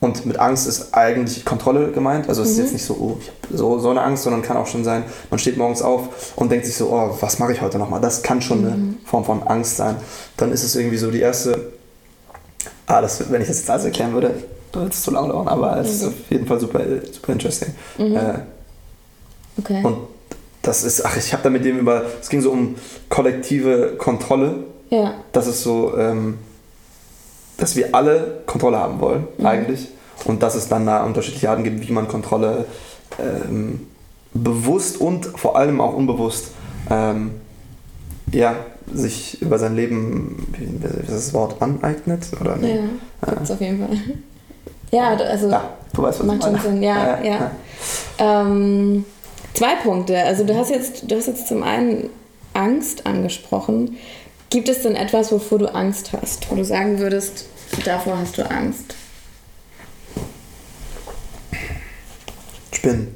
Und 0.00 0.26
mit 0.26 0.36
Angst 0.40 0.66
ist 0.66 0.92
eigentlich 0.94 1.44
Kontrolle 1.44 1.92
gemeint. 1.92 2.28
Also 2.28 2.42
es 2.42 2.50
ist 2.50 2.56
Mhm. 2.56 2.62
jetzt 2.64 2.72
nicht 2.72 2.84
so, 2.84 2.94
oh, 2.94 3.16
ich 3.20 3.28
habe 3.28 3.56
so, 3.56 3.78
so 3.78 3.90
eine 3.90 4.02
Angst, 4.02 4.24
sondern 4.24 4.42
kann 4.42 4.56
auch 4.56 4.66
schon 4.66 4.82
sein, 4.82 5.04
man 5.30 5.38
steht 5.38 5.56
morgens 5.56 5.80
auf 5.80 6.32
und 6.34 6.50
denkt 6.50 6.66
sich 6.66 6.74
so, 6.74 6.88
oh, 6.90 7.16
was 7.20 7.38
mache 7.38 7.52
ich 7.52 7.60
heute 7.60 7.78
nochmal? 7.78 8.00
Das 8.00 8.20
kann 8.24 8.42
schon 8.42 8.62
Mhm. 8.62 8.66
eine 8.66 8.94
Form 9.04 9.24
von 9.24 9.44
Angst 9.44 9.76
sein. 9.76 9.94
Dann 10.36 10.50
ist 10.50 10.64
es 10.64 10.74
irgendwie 10.74 10.96
so 10.98 11.10
die 11.12 11.20
erste, 11.20 11.72
ah, 12.86 13.00
das, 13.00 13.30
wenn 13.30 13.42
ich 13.42 13.46
das 13.48 13.58
jetzt 13.58 13.70
alles 13.70 13.84
erklären 13.84 14.12
würde, 14.12 14.34
würde 14.72 14.88
es 14.90 15.02
zu 15.02 15.12
lange 15.12 15.28
dauern, 15.28 15.46
aber 15.46 15.76
es 15.78 15.90
ist 15.94 16.02
Mhm. 16.02 16.08
auf 16.08 16.14
jeden 16.30 16.46
Fall 16.48 16.58
super, 16.58 16.80
super 17.12 17.32
interesting. 17.32 17.68
Mhm. 17.98 18.16
Äh, 18.16 18.34
Okay. 19.58 19.84
und 19.84 19.98
das 20.62 20.84
ist, 20.84 21.04
ach, 21.04 21.16
ich 21.16 21.32
habe 21.32 21.42
da 21.42 21.50
mit 21.50 21.64
dem 21.64 21.78
über, 21.78 22.04
es 22.20 22.28
ging 22.28 22.40
so 22.40 22.50
um 22.52 22.76
kollektive 23.08 23.94
Kontrolle. 23.98 24.64
ja. 24.90 25.14
Das 25.32 25.46
ist 25.46 25.62
so, 25.62 25.96
ähm, 25.98 26.38
dass 27.58 27.76
wir 27.76 27.94
alle 27.94 28.42
Kontrolle 28.46 28.78
haben 28.78 29.00
wollen, 29.00 29.26
Mhm. 29.38 29.46
eigentlich. 29.46 29.88
Und 30.24 30.42
dass 30.42 30.54
es 30.54 30.68
dann 30.68 30.86
da 30.86 31.04
unterschiedliche 31.04 31.50
Arten 31.50 31.64
gibt, 31.64 31.86
wie 31.88 31.92
man 31.92 32.06
Kontrolle 32.08 32.66
ähm, 33.18 33.86
bewusst 34.34 35.00
und 35.00 35.26
vor 35.26 35.56
allem 35.56 35.80
auch 35.80 35.94
unbewusst 35.94 36.46
ähm, 36.90 37.32
ja, 38.30 38.54
sich 38.94 39.40
über 39.42 39.58
sein 39.58 39.74
Leben, 39.76 40.46
wie 40.56 40.82
wie 40.82 41.02
ist 41.02 41.10
das 41.10 41.34
Wort, 41.34 41.60
aneignet? 41.60 42.26
Oder 42.40 42.56
nee? 42.56 42.76
Ja, 43.26 43.34
gibt's 43.34 43.50
auf 43.50 43.60
jeden 43.60 43.78
Fall. 43.86 43.96
Ja, 44.92 45.16
also 45.16 45.48
Ja, 45.48 45.70
du 45.94 46.02
weißt, 46.02 46.20
was 46.20 46.26
macht 46.26 46.38
ich 46.40 46.44
schon. 46.44 46.60
Sinn, 46.60 46.82
ja, 46.82 47.18
ja. 47.22 47.50
Ähm, 48.18 49.06
zwei 49.54 49.76
Punkte. 49.76 50.18
Also 50.18 50.44
du 50.44 50.56
hast 50.56 50.70
jetzt, 50.70 51.10
du 51.10 51.16
hast 51.16 51.26
jetzt 51.26 51.48
zum 51.48 51.62
einen 51.62 52.10
Angst 52.54 53.06
angesprochen. 53.06 53.96
Gibt 54.50 54.68
es 54.68 54.82
denn 54.82 54.96
etwas, 54.96 55.32
wovor 55.32 55.58
du 55.58 55.74
Angst 55.74 56.10
hast, 56.12 56.50
wo 56.50 56.56
du 56.56 56.64
sagen 56.64 56.98
würdest, 56.98 57.46
davor 57.84 58.18
hast 58.18 58.36
du 58.36 58.48
Angst? 58.50 58.94
Spinnen. 62.72 63.14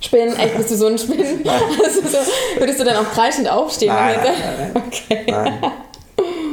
Spinnen? 0.00 0.36
Echt, 0.36 0.56
bist 0.56 0.70
du 0.70 0.76
so 0.76 0.86
ein 0.86 0.98
Spinnen? 0.98 1.40
Also 1.44 2.00
so, 2.02 2.18
würdest 2.58 2.80
du 2.80 2.84
dann 2.84 2.96
auch 2.96 3.12
kreischend 3.12 3.50
aufstehen? 3.50 3.92
Nein, 3.92 4.18
nein, 4.22 4.72
nein, 4.74 4.82
Okay. 4.86 5.26
Nein. 5.30 5.72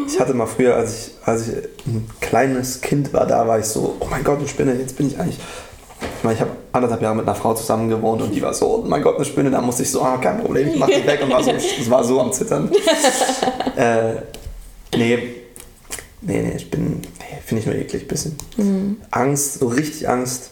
Ich 0.08 0.20
hatte 0.20 0.34
mal 0.34 0.46
früher, 0.46 0.76
als 0.76 1.08
ich, 1.08 1.28
als 1.28 1.48
ich 1.48 1.56
ein 1.88 2.10
kleines 2.22 2.82
Kind 2.82 3.12
war, 3.14 3.26
da 3.26 3.48
war 3.48 3.60
ich 3.60 3.66
so, 3.66 3.98
oh 4.00 4.08
mein 4.10 4.24
Gott, 4.24 4.40
eine 4.40 4.48
Spinne, 4.48 4.74
jetzt 4.74 4.98
bin 4.98 5.08
ich 5.08 5.20
eigentlich. 5.20 5.40
Ich 6.26 6.28
meine, 6.28 6.38
ich 6.38 6.42
habe 6.42 6.58
anderthalb 6.72 7.04
Jahre 7.04 7.16
mit 7.18 7.28
einer 7.28 7.36
Frau 7.36 7.54
zusammen 7.54 7.88
gewohnt 7.88 8.20
und 8.20 8.34
die 8.34 8.42
war 8.42 8.52
so, 8.52 8.78
oh 8.78 8.84
mein 8.84 9.04
Gott, 9.04 9.18
eine 9.18 9.26
Spinne, 9.26 9.52
da 9.52 9.62
musste 9.62 9.84
ich 9.84 9.92
so, 9.92 10.02
ah, 10.02 10.18
kein 10.18 10.42
Problem, 10.42 10.70
ich 10.70 10.76
mach 10.76 10.88
die 10.88 11.06
weg 11.06 11.22
und 11.22 11.30
war 11.30 11.44
so, 11.44 11.52
das 11.78 11.88
war 11.88 12.04
so 12.04 12.20
am 12.20 12.34
Zittern. 12.34 12.72
äh, 13.76 14.16
nee, 14.98 15.18
nee, 16.22 16.42
nee, 16.42 16.54
ich 16.56 16.72
bin, 16.72 16.94
nee, 17.20 17.42
finde 17.46 17.60
ich 17.60 17.68
nur 17.68 17.76
eklig, 17.76 18.02
ein 18.02 18.08
bisschen. 18.08 18.98
Angst, 19.12 19.60
so 19.60 19.68
richtig 19.68 20.10
Angst. 20.10 20.50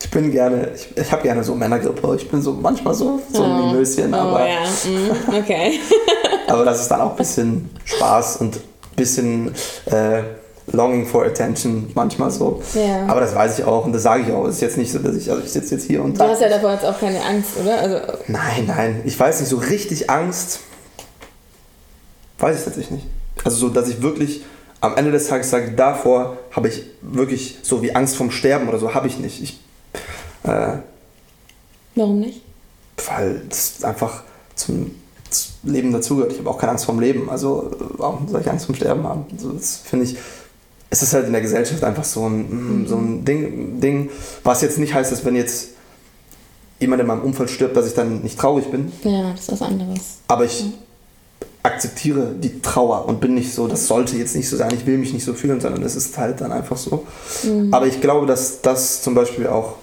Ich 0.00 0.10
bin 0.12 0.30
gerne, 0.30 0.70
ich, 0.76 0.96
ich 0.96 1.10
habe 1.10 1.22
gerne 1.24 1.42
so 1.42 1.52
Männergrippe. 1.56 2.14
Ich 2.14 2.30
bin 2.30 2.40
so 2.42 2.52
manchmal 2.52 2.94
so, 2.94 3.20
so 3.32 3.42
ein 3.42 3.50
Oh. 3.50 3.72
Mimöschen, 3.72 4.14
Oh, 4.14 4.18
aber, 4.18 4.48
ja. 4.48 4.60
mm, 4.60 5.34
okay. 5.36 5.80
aber 6.46 6.64
das 6.64 6.82
ist 6.82 6.88
dann 6.92 7.00
auch 7.00 7.10
ein 7.10 7.16
bisschen 7.16 7.70
Spaß 7.84 8.36
und 8.36 8.54
ein 8.54 8.62
bisschen 8.94 9.52
äh, 9.86 10.22
Longing 10.72 11.06
for 11.06 11.24
Attention 11.24 11.90
manchmal 11.94 12.30
so. 12.30 12.62
Ja. 12.74 13.06
Aber 13.06 13.20
das 13.20 13.34
weiß 13.34 13.58
ich 13.58 13.64
auch 13.64 13.84
und 13.84 13.92
das 13.92 14.02
sage 14.02 14.24
ich 14.24 14.32
auch. 14.32 14.44
Es 14.46 14.56
ist 14.56 14.60
jetzt 14.62 14.76
nicht 14.76 14.92
so, 14.92 14.98
dass 14.98 15.16
ich, 15.16 15.30
also 15.30 15.42
ich 15.42 15.50
sitze 15.50 15.74
jetzt 15.76 15.86
hier 15.86 16.02
und 16.02 16.18
Du 16.18 16.24
hast 16.24 16.40
ja 16.40 16.48
davor 16.48 16.72
jetzt 16.72 16.84
auch 16.84 16.98
keine 16.98 17.22
Angst, 17.24 17.50
oder? 17.62 17.78
Also, 17.78 18.00
Nein, 18.26 18.64
nein, 18.66 19.02
ich 19.04 19.18
weiß 19.18 19.40
nicht, 19.40 19.48
so 19.48 19.56
richtig 19.56 20.10
Angst 20.10 20.60
weiß 22.38 22.58
ich 22.58 22.64
tatsächlich 22.64 22.90
nicht. 22.90 23.06
Also 23.44 23.56
so, 23.56 23.68
dass 23.68 23.88
ich 23.88 24.02
wirklich 24.02 24.42
am 24.80 24.96
Ende 24.96 25.10
des 25.12 25.28
Tages 25.28 25.50
sage, 25.50 25.72
davor 25.72 26.36
habe 26.50 26.68
ich 26.68 26.82
wirklich 27.00 27.58
so 27.62 27.82
wie 27.82 27.94
Angst 27.94 28.16
vom 28.16 28.30
Sterben 28.30 28.68
oder 28.68 28.78
so, 28.78 28.92
habe 28.92 29.06
ich 29.06 29.18
nicht. 29.18 29.42
Ich, 29.42 29.60
äh, 30.44 30.78
warum 31.94 32.20
nicht? 32.20 32.42
weil 33.04 33.42
das 33.48 33.84
einfach 33.84 34.22
zum 34.54 34.94
Leben 35.62 35.92
dazugehört. 35.92 36.32
Ich 36.32 36.38
habe 36.38 36.50
auch 36.50 36.58
keine 36.58 36.72
Angst 36.72 36.86
vorm 36.86 37.00
Leben. 37.00 37.28
Also 37.28 37.70
warum 37.78 38.28
soll 38.28 38.40
ich 38.40 38.50
Angst 38.50 38.66
vorm 38.66 38.76
Sterben 38.76 39.04
haben? 39.04 39.26
Also, 39.32 39.52
das 39.52 39.78
finde 39.78 40.06
ich, 40.06 40.16
es 40.96 41.02
ist 41.02 41.14
halt 41.14 41.26
in 41.26 41.32
der 41.32 41.42
Gesellschaft 41.42 41.84
einfach 41.84 42.04
so 42.04 42.26
ein, 42.26 42.82
mm, 42.82 42.86
so 42.86 42.96
ein 42.96 43.24
Ding, 43.24 43.80
Ding, 43.80 44.10
was 44.42 44.62
jetzt 44.62 44.78
nicht 44.78 44.94
heißt, 44.94 45.12
dass 45.12 45.24
wenn 45.24 45.36
jetzt 45.36 45.68
jemand 46.80 47.00
in 47.00 47.06
meinem 47.06 47.22
Umfeld 47.22 47.50
stirbt, 47.50 47.76
dass 47.76 47.86
ich 47.86 47.94
dann 47.94 48.22
nicht 48.22 48.38
traurig 48.38 48.70
bin. 48.70 48.92
Ja, 49.04 49.32
das 49.32 49.42
ist 49.42 49.52
was 49.52 49.62
anderes. 49.62 50.18
Aber 50.28 50.44
ich 50.44 50.64
akzeptiere 51.62 52.34
die 52.38 52.60
Trauer 52.60 53.06
und 53.06 53.20
bin 53.20 53.34
nicht 53.34 53.52
so, 53.52 53.66
das 53.66 53.86
sollte 53.86 54.16
jetzt 54.16 54.36
nicht 54.36 54.48
so 54.48 54.56
sein, 54.56 54.72
ich 54.74 54.86
will 54.86 54.98
mich 54.98 55.12
nicht 55.12 55.24
so 55.24 55.34
fühlen, 55.34 55.60
sondern 55.60 55.82
es 55.82 55.96
ist 55.96 56.16
halt 56.16 56.40
dann 56.40 56.52
einfach 56.52 56.76
so. 56.76 57.06
Aber 57.72 57.86
ich 57.86 58.00
glaube, 58.00 58.26
dass 58.26 58.62
das 58.62 59.02
zum 59.02 59.14
Beispiel 59.14 59.48
auch, 59.48 59.74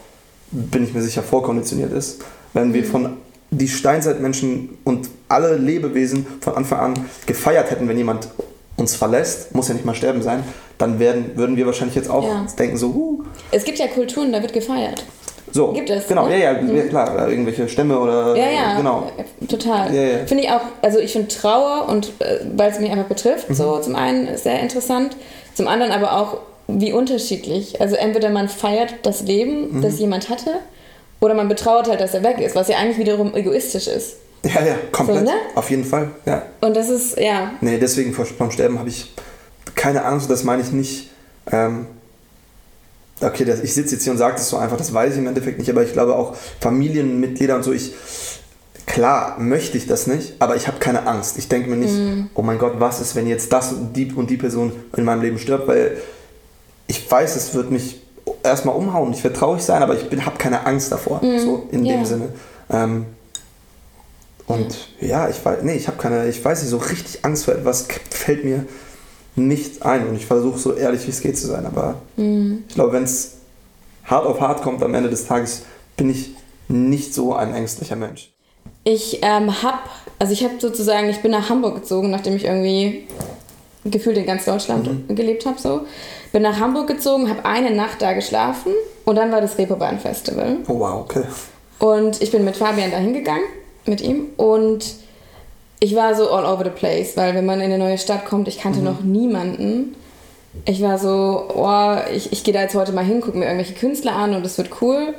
bin 0.52 0.84
ich 0.84 0.93
mir 0.93 1.02
sicher, 1.02 1.23
vorkonditioniert 1.23 1.91
ist. 1.91 2.21
Wenn 2.54 2.73
wir 2.73 2.86
von 2.86 3.17
die 3.52 3.67
Steinzeitmenschen 3.67 4.78
und 4.84 5.10
alle 5.28 5.58
Lebewesen 5.58 6.26
von 6.39 6.56
Anfang 6.56 6.80
an 6.80 7.06
gefeiert 7.26 7.69
hätten, 7.69 7.88
wenn 7.88 7.97
jemand 7.97 8.30
uns 8.78 8.95
verlässt, 8.95 9.54
muss 9.54 9.67
ja 9.67 9.73
nicht 9.73 9.86
mal 9.86 9.95
sterben 9.95 10.21
sein, 10.21 10.43
dann 10.77 10.99
werden, 10.99 11.31
würden 11.36 11.55
wir 11.57 11.65
wahrscheinlich 11.65 11.95
jetzt 11.95 12.09
auch 12.09 12.23
Ja. 12.27 12.45
denken, 12.57 12.77
so, 12.77 12.93
huh, 12.93 13.23
Es 13.51 13.63
gibt 13.63 13.79
ja 13.79 13.88
Kulturen, 13.88 14.31
da 14.31 14.41
wird 14.41 14.53
gefeiert. 14.53 15.03
so. 15.51 15.71
Gibt 15.71 15.89
es, 15.91 16.07
Genau, 16.07 16.27
ne? 16.27 16.39
ja, 16.41 16.51
ja, 16.53 16.62
ja, 16.62 16.83
klar, 16.88 17.29
irgendwelche 17.29 17.69
Stämme 17.69 17.99
oder, 17.99 18.36
Ja, 18.36 18.49
ja, 18.49 18.77
genau. 18.77 19.07
äh, 19.17 19.45
total. 19.45 19.93
Ja, 19.93 20.01
ja. 20.01 20.17
Finde 20.25 20.43
ich 20.45 20.49
auch, 20.49 20.62
also 20.81 20.97
ich 20.99 21.12
finde 21.12 21.27
Trauer 21.27 21.88
und 21.89 22.07
äh, 22.19 22.39
weil 22.55 22.71
es 22.71 22.79
mich 22.79 22.89
einfach 22.91 23.05
betrifft, 23.05 23.49
Mhm. 23.49 23.53
so 23.53 23.77
zum 23.79 23.95
einen 23.95 24.36
sehr 24.38 24.59
interessant, 24.62 25.15
zum 25.53 25.67
anderen 25.67 25.91
aber 25.91 26.17
auch 26.19 26.38
wie 26.67 26.91
unterschiedlich. 26.93 27.79
Also 27.81 27.95
entweder 27.95 28.29
man 28.31 28.49
feiert 28.49 28.95
das 29.03 29.21
Leben, 29.21 29.77
Mhm. 29.77 29.81
das 29.83 29.99
jemand 29.99 30.29
hatte, 30.29 30.49
oder 31.21 31.36
man 31.36 31.47
betrauert 31.49 31.88
halt, 31.88 32.01
dass 32.01 32.13
er 32.15 32.23
weg 32.23 32.39
ist, 32.39 32.55
was 32.55 32.67
ja 32.67 32.77
eigentlich 32.77 32.97
wiederum 32.97 33.36
egoistisch 33.36 33.88
ist. 33.88 34.15
Ja, 34.43 34.62
ja, 34.65 34.75
komplett. 34.91 35.19
So, 35.19 35.23
ne? 35.25 35.31
Auf 35.55 35.69
jeden 35.69 35.86
Fall, 35.86 36.09
ja. 36.25 36.41
Und 36.62 36.75
das 36.75 36.89
ist, 36.89 37.17
ja, 37.19 37.51
Nee, 37.62 37.77
deswegen 37.77 38.12
vor 38.13 38.25
vom 38.25 38.49
Sterben 38.51 38.77
habe 38.79 38.89
ich 38.89 39.12
keine 39.76 40.06
Angst, 40.06 40.30
das 40.30 40.43
meine 40.43 40.62
ich 40.62 40.71
nicht. 40.71 41.10
Ähm, 41.52 41.88
okay, 43.21 43.45
das, 43.45 43.62
ich 43.62 43.73
sitze 43.73 43.95
jetzt 43.95 44.04
hier 44.04 44.12
und 44.12 44.17
sage 44.17 44.36
das 44.36 44.49
so 44.49 44.58
einfach, 44.58 44.78
das 44.78 44.93
weiß 44.93 45.13
ich 45.13 45.19
im 45.19 45.28
Endeffekt 45.28 45.60
nicht, 45.60 45.69
aber 45.69 45.84
ich 45.84 45.93
glaube 45.93 46.15
auch 46.15 46.36
Familienmitglieder 46.62 47.56
und 47.56 47.63
so, 47.63 47.71
ich, 47.73 47.93
klar 48.86 49.39
möchte 49.39 49.78
ich 49.78 49.88
das 49.88 50.08
nicht, 50.08 50.34
aber 50.39 50.56
ich 50.56 50.67
habe 50.67 50.80
keine 50.80 51.08
Angst. 51.08 51.38
Ich 51.38 51.47
denke 51.47 51.69
mir 51.69 51.78
nicht, 51.78 51.93
oh 52.36 52.41
mein 52.41 52.60
Gott, 52.60 52.73
was 52.80 52.99
ist, 53.02 53.15
wenn 53.15 53.28
jetzt 53.28 53.52
das 53.54 53.71
und 53.73 53.93
die 53.93 54.12
und 54.13 54.30
die 54.30 54.38
Person 54.38 54.71
in 54.95 55.04
meinem 55.06 55.21
Leben 55.21 55.39
stirbt, 55.39 55.67
weil 55.67 55.97
ich 56.88 57.10
weiß, 57.10 57.36
es 57.36 57.54
wird 57.54 57.71
mich 57.71 58.02
erstmal 58.43 58.76
umhauen, 58.76 59.13
ich 59.13 59.23
werde 59.23 59.38
traurig 59.38 59.63
sein, 59.63 59.82
aber 59.82 59.95
ich 59.95 60.26
habe 60.26 60.38
keine 60.38 60.65
Angst 60.65 60.91
davor, 60.91 61.21
so 61.21 61.67
in 61.71 61.86
Ja. 61.86 61.95
dem 61.95 62.06
Sinne. 62.06 62.30
Ähm, 62.69 63.06
und 64.45 64.89
ja, 64.99 65.30
ich 65.30 65.43
weiß, 65.43 65.60
nee, 65.63 65.76
ich 65.76 65.88
habe 65.88 65.97
keine, 65.97 66.28
ich 66.28 66.43
weiß 66.43 66.62
nicht, 66.62 66.69
so 66.69 66.78
richtig 66.78 67.23
Angst 67.23 67.45
vor 67.45 67.54
etwas 67.54 67.88
fällt 68.10 68.43
mir 68.43 68.65
nicht 69.36 69.84
ein. 69.84 70.08
Und 70.08 70.15
ich 70.15 70.26
versuche 70.26 70.60
so 70.60 70.74
ehrlich 70.74 71.06
wie 71.06 71.12
es 71.12 71.22
geht 71.22 71.38
zu 71.38 71.48
sein. 71.48 71.65
Aber 71.65 71.96
ich 72.17 72.76
glaube, 72.76 72.93
wenn 72.93 73.04
es 73.04 73.36
hart 74.06 74.26
auf 74.26 74.39
hart 74.41 74.62
kommt 74.62 74.84
am 74.84 74.93
Ende 74.93 75.10
des 75.10 75.26
Tages, 75.28 75.63
bin 75.98 76.10
ich 76.10 76.32
nicht 76.67 77.13
so 77.13 77.34
ein 77.34 77.54
ängstlicher 77.54 77.96
Mensch. 77.96 78.32
Ich 78.84 79.19
ähm, 79.22 79.63
hab, 79.63 79.89
also 80.19 80.34
ich 80.34 80.43
habe 80.43 80.56
sozusagen, 80.60 81.10
ich 81.10 81.22
bin 81.22 81.32
nach 81.32 81.50
Hamburg 81.50 81.76
gezogen, 81.76 82.10
nachdem 82.10 82.36
ich 82.36 82.46
irgendwie 82.46 83.08
gefühlt 83.86 84.17
in 84.17 84.26
ganz 84.26 84.46
Deutschland 84.46 84.89
gelebt 85.10 85.46
habe. 85.46 85.60
So. 85.60 85.82
Bin 86.32 86.41
nach 86.41 86.60
Hamburg 86.60 86.88
gezogen, 86.88 87.30
habe 87.30 87.46
eine 87.46 87.72
Nacht 87.72 88.02
da 88.02 88.13
geschlafen 88.13 88.74
und 89.06 89.15
dann 89.15 89.32
war 89.32 89.41
das 89.41 89.58
Reeperbahn 89.58 90.00
Festival. 90.00 90.58
Oh 90.67 90.80
wow, 90.80 91.02
okay. 91.02 91.24
Und 91.80 92.22
ich 92.22 92.32
bin 92.32 92.43
mit 92.43 92.56
Fabian 92.56 92.91
da 92.91 92.98
hingegangen, 92.98 93.43
mit 93.86 94.02
ihm. 94.02 94.28
Und 94.38 94.86
ich 95.84 95.96
war 95.96 96.15
so 96.15 96.32
all 96.32 96.46
over 96.46 96.63
the 96.63 96.69
place, 96.69 97.17
weil 97.17 97.36
wenn 97.36 97.46
man 97.46 97.60
in 97.60 97.65
eine 97.65 97.78
neue 97.78 97.98
Stadt 97.98 98.26
kommt, 98.26 98.48
ich 98.48 98.58
kannte 98.58 98.80
noch 98.80 99.02
niemanden. 99.02 99.96
Ich 100.63 100.82
war 100.82 100.98
so, 100.98 101.50
oh, 101.54 101.96
ich, 102.15 102.32
ich 102.32 102.46
gehe 102.46 102.54
da 102.54 102.62
jetzt 102.62 102.74
heute 102.74 102.93
mal 102.93 103.04
hin, 103.04 103.19
gucke 103.19 103.38
mir 103.38 103.48
irgendwelche 103.48 103.74
Künstler 103.74 104.15
an 104.15 104.34
und 104.34 104.46
es 104.46 104.58
wird 104.58 104.82
cool. 104.82 105.13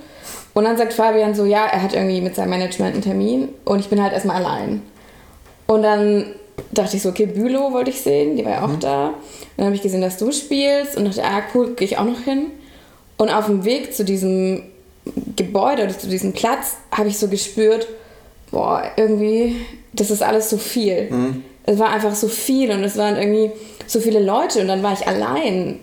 Und 0.55 0.65
dann 0.65 0.79
sagt 0.79 0.95
Fabian 0.95 1.35
so, 1.35 1.45
ja, 1.45 1.67
er 1.67 1.83
hat 1.83 1.93
irgendwie 1.93 2.23
mit 2.23 2.35
seinem 2.35 2.49
Management 2.49 2.95
einen 2.95 3.03
Termin 3.03 3.49
und 3.67 3.79
ich 3.79 3.91
bin 3.91 4.03
halt 4.03 4.15
erstmal 4.15 4.37
allein. 4.37 4.81
Und 5.67 5.83
dann 5.83 6.35
dachte 6.73 6.97
ich 6.97 7.03
so, 7.03 7.11
okay, 7.11 7.27
Bülow 7.27 7.73
wollte 7.73 7.91
ich 7.91 8.01
sehen, 8.01 8.37
die 8.39 8.45
war 8.47 8.53
ja 8.53 8.65
auch 8.65 8.79
da. 8.81 9.09
Und 9.09 9.15
dann 9.59 9.67
habe 9.67 9.77
ich 9.77 9.83
gesehen, 9.83 10.01
dass 10.01 10.17
du 10.17 10.33
spielst 10.33 10.97
und 10.97 11.05
dachte, 11.05 11.25
ah, 11.25 11.43
cool, 11.55 11.75
gehe 11.75 11.89
ich 11.89 11.99
auch 11.99 12.07
noch 12.07 12.21
hin. 12.21 12.47
Und 13.19 13.29
auf 13.29 13.47
dem 13.47 13.67
Weg 13.67 13.95
zu 13.95 14.03
diesem 14.03 14.63
Gebäude 15.37 15.83
oder 15.85 15.99
zu 15.99 16.07
diesem 16.09 16.33
Platz 16.33 16.77
habe 16.91 17.09
ich 17.09 17.19
so 17.19 17.29
gespürt, 17.29 17.87
boah, 18.55 18.83
irgendwie, 18.97 19.57
das 19.93 20.11
ist 20.11 20.23
alles 20.23 20.49
so 20.49 20.57
viel. 20.57 21.09
Es 21.67 21.79
war 21.79 21.91
einfach 21.91 22.15
so 22.15 22.29
viel 22.29 22.71
und 22.71 22.85
es 22.85 22.97
waren 22.97 23.17
irgendwie 23.17 23.51
so 23.87 24.01
viele 24.01 24.21
Leute 24.21 24.61
und 24.61 24.69
dann 24.69 24.83
war 24.83 24.93
ich 24.95 25.07
allein. 25.07 25.81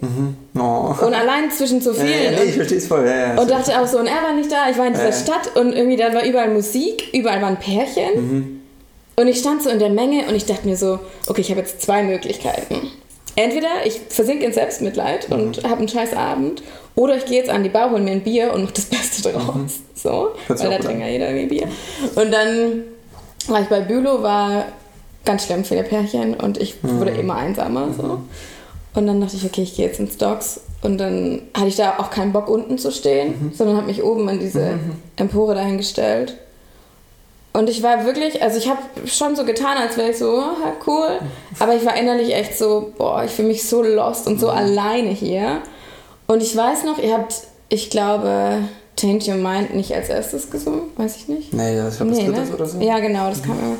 Oh. 0.57 0.95
Und 1.05 1.13
allein 1.13 1.51
zwischen 1.51 1.81
so 1.81 1.91
Ja, 1.93 2.03
ja, 2.03 2.05
vielen. 2.05 2.35
nee, 2.35 2.43
ich 2.49 2.55
verstehe 2.55 2.77
es 2.77 2.87
voll. 2.87 3.05
Ja, 3.05 3.33
ja, 3.35 3.41
Und 3.41 3.49
dachte 3.51 3.79
auch 3.79 3.85
so, 3.87 3.99
und 3.99 4.07
er 4.07 4.23
war 4.23 4.33
nicht 4.33 4.51
da, 4.51 4.69
ich 4.71 4.77
war 4.77 4.87
in 4.87 4.93
dieser 4.93 5.05
Ja. 5.09 5.11
Stadt 5.11 5.55
und 5.55 5.73
irgendwie 5.73 5.97
da 5.97 6.13
war 6.13 6.23
überall 6.25 6.49
Musik, 6.49 7.09
überall 7.13 7.41
waren 7.41 7.57
Pärchen. 7.57 8.15
Mhm. 8.15 8.61
Und 9.17 9.27
ich 9.27 9.39
stand 9.39 9.61
so 9.61 9.69
in 9.69 9.77
der 9.79 9.89
Menge 9.89 10.25
und 10.27 10.35
ich 10.35 10.45
dachte 10.45 10.67
mir 10.67 10.77
so, 10.77 10.97
okay, 11.27 11.41
ich 11.41 11.49
habe 11.51 11.59
jetzt 11.61 11.81
zwei 11.81 12.01
Möglichkeiten. 12.03 12.89
Entweder 13.35 13.85
ich 13.85 13.99
versinke 14.09 14.45
in 14.45 14.53
Selbstmitleid 14.53 15.29
Mhm. 15.29 15.35
und 15.35 15.63
habe 15.63 15.77
einen 15.77 15.87
scheiß 15.87 16.13
Abend, 16.13 16.63
oder 16.95 17.15
ich 17.15 17.25
gehe 17.25 17.37
jetzt 17.37 17.49
an 17.49 17.63
die 17.63 17.69
Bar, 17.69 17.91
hol 17.91 18.01
mir 18.01 18.11
ein 18.11 18.21
Bier 18.23 18.53
und 18.53 18.63
mache 18.63 18.73
das 18.73 18.85
Beste 18.89 19.29
draus. 19.31 19.79
So, 19.95 20.09
Mhm. 20.09 20.47
Hört 20.47 20.59
sich 20.59 20.67
weil 20.69 20.77
da 20.77 20.83
trinkt 20.83 21.01
ja 21.01 21.07
jeder 21.07 21.29
irgendwie 21.29 21.59
Bier. 21.59 21.67
Und 22.15 22.31
dann 22.31 22.83
war 23.47 23.61
ich 23.61 23.67
bei 23.67 23.79
Bülow, 23.81 24.21
war 24.21 24.65
ganz 25.25 25.45
schlimm 25.45 25.63
viele 25.63 25.83
Pärchen 25.83 26.33
und 26.33 26.57
ich 26.57 26.81
Mhm. 26.83 26.99
wurde 26.99 27.11
immer 27.11 27.35
einsamer. 27.35 27.87
So. 27.95 28.21
Und 28.93 29.07
dann 29.07 29.21
dachte 29.21 29.37
ich, 29.37 29.45
okay, 29.45 29.61
ich 29.61 29.75
gehe 29.75 29.85
jetzt 29.87 29.99
ins 29.99 30.17
Docks. 30.17 30.61
Und 30.81 30.97
dann 30.97 31.43
hatte 31.53 31.67
ich 31.67 31.75
da 31.77 31.99
auch 31.99 32.09
keinen 32.09 32.33
Bock, 32.33 32.49
unten 32.49 32.77
zu 32.77 32.91
stehen, 32.91 33.29
Mhm. 33.29 33.53
sondern 33.53 33.77
habe 33.77 33.87
mich 33.87 34.03
oben 34.03 34.27
an 34.27 34.39
diese 34.39 34.79
Empore 35.15 35.53
dahingestellt. 35.55 36.35
Und 37.53 37.69
ich 37.69 37.83
war 37.83 38.05
wirklich, 38.05 38.41
also 38.41 38.57
ich 38.57 38.69
habe 38.69 38.79
schon 39.05 39.35
so 39.35 39.43
getan, 39.43 39.77
als 39.77 39.97
wäre 39.97 40.11
ich 40.11 40.17
so, 40.17 40.39
ah, 40.39 40.73
cool. 40.87 41.19
Aber 41.59 41.75
ich 41.75 41.85
war 41.85 41.95
innerlich 41.97 42.33
echt 42.33 42.57
so, 42.57 42.93
boah, 42.97 43.23
ich 43.25 43.31
fühle 43.31 43.49
mich 43.49 43.67
so 43.67 43.83
lost 43.83 44.25
und 44.27 44.39
so 44.39 44.47
Mhm. 44.47 44.53
alleine 44.57 45.09
hier. 45.09 45.61
Und 46.27 46.41
ich 46.41 46.55
weiß 46.55 46.85
noch, 46.85 46.97
ihr 46.97 47.13
habt, 47.13 47.35
ich 47.67 47.89
glaube, 47.89 48.59
Change 48.97 49.31
Your 49.31 49.37
Mind 49.37 49.73
nicht 49.75 49.93
als 49.93 50.07
erstes 50.07 50.49
gesungen, 50.49 50.83
weiß 50.95 51.17
ich 51.17 51.27
nicht. 51.27 51.53
Nee, 51.53 51.75
das 51.75 51.93
ist 51.93 51.99
das 52.01 52.07
Nee, 52.07 52.25
dritte 52.27 52.41
ne? 52.41 52.53
oder 52.55 52.65
so. 52.65 52.79
Ja, 52.79 52.99
genau, 52.99 53.29
das 53.29 53.41
kam 53.43 53.59
immer. 53.59 53.75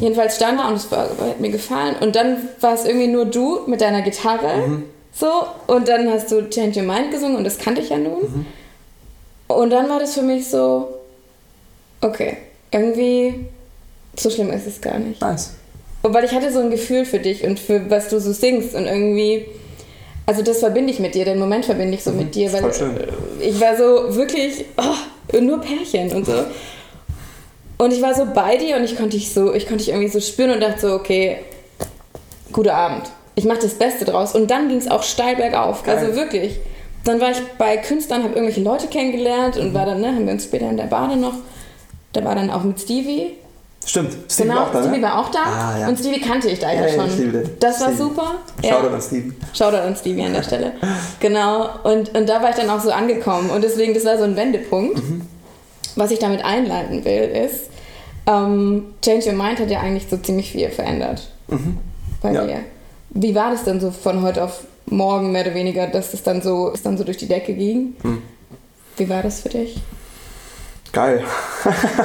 Jedenfalls 0.00 0.36
stand 0.36 0.60
da 0.60 0.68
und 0.68 0.74
es 0.74 0.90
war, 0.92 1.02
hat 1.08 1.40
mir 1.40 1.50
gefallen. 1.50 1.96
Und 2.00 2.14
dann 2.14 2.36
war 2.60 2.74
es 2.74 2.84
irgendwie 2.84 3.08
nur 3.08 3.24
du 3.24 3.60
mit 3.66 3.80
deiner 3.80 4.02
Gitarre. 4.02 4.66
Mhm. 4.68 4.84
So. 5.12 5.28
Und 5.66 5.88
dann 5.88 6.08
hast 6.10 6.30
du 6.30 6.48
Change 6.48 6.80
Your 6.80 6.86
Mind 6.86 7.10
gesungen 7.10 7.36
und 7.36 7.44
das 7.44 7.58
kannte 7.58 7.80
ich 7.80 7.90
ja 7.90 7.98
nun. 7.98 8.20
Mhm. 8.22 8.46
Und 9.48 9.70
dann 9.70 9.88
war 9.90 9.98
das 9.98 10.14
für 10.14 10.22
mich 10.22 10.48
so, 10.48 10.88
okay, 12.00 12.38
irgendwie 12.72 13.46
so 14.16 14.28
schlimm 14.30 14.50
ist 14.50 14.66
es 14.66 14.80
gar 14.80 14.98
nicht. 14.98 15.20
Nice. 15.20 15.54
weil 16.02 16.24
ich 16.24 16.32
hatte 16.32 16.52
so 16.52 16.58
ein 16.60 16.70
Gefühl 16.70 17.04
für 17.04 17.18
dich 17.20 17.44
und 17.44 17.58
für 17.60 17.88
was 17.90 18.08
du 18.08 18.20
so 18.20 18.32
singst 18.32 18.74
und 18.74 18.86
irgendwie, 18.86 19.46
also 20.26 20.42
das 20.42 20.58
verbinde 20.58 20.92
ich 20.92 20.98
mit 20.98 21.14
dir, 21.14 21.24
den 21.24 21.38
Moment 21.38 21.64
verbinde 21.64 21.94
ich 21.94 22.02
so 22.04 22.10
Mhm, 22.10 22.18
mit 22.18 22.34
dir, 22.34 22.52
weil 22.52 22.72
schön. 22.74 22.96
ich 23.40 23.60
war 23.60 23.76
so 23.76 24.14
wirklich, 24.16 24.64
oh, 24.76 25.38
nur 25.40 25.60
Pärchen 25.60 26.10
und 26.12 26.26
so. 26.26 26.44
Und 27.78 27.92
ich 27.92 28.02
war 28.02 28.14
so 28.14 28.26
bei 28.34 28.56
dir 28.56 28.76
und 28.76 28.84
ich 28.84 28.96
konnte 28.96 29.16
dich 29.16 29.32
so, 29.32 29.52
ich 29.54 29.66
konnte 29.66 29.84
dich 29.84 29.88
irgendwie 29.92 30.08
so 30.08 30.20
spüren 30.20 30.50
und 30.50 30.60
dachte 30.60 30.80
so, 30.80 30.94
okay, 30.94 31.38
guter 32.52 32.74
Abend. 32.74 33.10
Ich 33.34 33.44
mache 33.44 33.60
das 33.62 33.74
Beste 33.74 34.04
draus. 34.04 34.34
Und 34.34 34.50
dann 34.50 34.68
ging 34.68 34.76
es 34.78 34.88
auch 34.90 35.02
steil 35.02 35.36
bergauf. 35.36 35.82
Geil. 35.82 35.96
Also 35.98 36.14
wirklich. 36.14 36.56
Dann 37.04 37.20
war 37.20 37.30
ich 37.32 37.38
bei 37.58 37.78
Künstlern, 37.78 38.22
habe 38.22 38.34
irgendwelche 38.34 38.60
Leute 38.60 38.86
kennengelernt 38.86 39.56
und 39.56 39.72
war 39.74 39.86
dann, 39.86 40.00
ne, 40.00 40.08
haben 40.08 40.26
wir 40.26 40.32
uns 40.34 40.44
später 40.44 40.68
in 40.68 40.76
der 40.76 40.84
Bade 40.84 41.16
noch. 41.16 41.34
Da 42.12 42.24
war 42.24 42.34
dann 42.34 42.50
auch 42.50 42.62
mit 42.64 42.80
Stevie. 42.80 43.34
Stimmt, 43.84 44.12
Stevie 44.30 44.48
genau, 44.48 44.60
war 44.60 44.66
auch 44.68 44.72
da, 44.72 44.82
Stevie 44.82 44.96
ne? 44.98 45.02
war 45.02 45.18
auch 45.18 45.30
da. 45.30 45.38
Ah, 45.44 45.78
ja. 45.80 45.88
Und 45.88 45.98
Stevie 45.98 46.20
kannte 46.20 46.48
ich 46.48 46.58
da 46.60 46.72
ja, 46.72 46.86
Ja, 46.86 46.94
schon. 46.94 47.32
den. 47.32 47.50
Das 47.58 47.80
war 47.80 47.88
Stevie. 47.88 47.96
super. 48.02 48.34
Shoutout 48.62 48.86
ja. 48.86 48.94
an 48.94 49.02
Stevie. 49.02 49.32
Shoutout 49.52 49.76
an 49.78 49.96
Stevie 49.96 50.22
an 50.24 50.32
der 50.34 50.42
Stelle. 50.42 50.72
Genau. 51.20 51.68
Und, 51.82 52.14
und 52.16 52.28
da 52.28 52.40
war 52.42 52.50
ich 52.50 52.56
dann 52.56 52.70
auch 52.70 52.80
so 52.80 52.90
angekommen. 52.92 53.50
Und 53.50 53.64
deswegen, 53.64 53.92
das 53.94 54.04
war 54.04 54.18
so 54.18 54.24
ein 54.24 54.36
Wendepunkt. 54.36 54.96
Mhm. 54.98 55.22
Was 55.96 56.10
ich 56.12 56.18
damit 56.20 56.44
einleiten 56.44 57.04
will, 57.04 57.22
ist, 57.22 57.70
ähm, 58.26 58.94
Change 59.02 59.26
Your 59.30 59.34
Mind 59.34 59.58
hat 59.58 59.68
ja 59.70 59.80
eigentlich 59.80 60.06
so 60.08 60.16
ziemlich 60.16 60.52
viel 60.52 60.70
verändert 60.70 61.28
bei 61.48 61.56
Mhm. 62.30 62.34
Ja. 62.36 62.46
dir. 62.46 62.58
Wie 63.10 63.34
war 63.34 63.50
das 63.50 63.64
denn 63.64 63.80
so 63.80 63.90
von 63.90 64.22
heute 64.22 64.44
auf 64.44 64.60
morgen 64.86 65.32
mehr 65.32 65.42
oder 65.44 65.54
weniger, 65.54 65.86
dass 65.88 66.14
es 66.14 66.22
dann 66.22 66.40
so, 66.40 66.70
es 66.72 66.82
dann 66.82 66.96
so 66.96 67.04
durch 67.04 67.16
die 67.18 67.26
Decke 67.28 67.52
ging? 67.52 67.94
Hm. 68.02 68.22
Wie 68.96 69.08
war 69.08 69.22
das 69.22 69.40
für 69.40 69.48
dich? 69.50 69.76
Geil. 70.92 71.24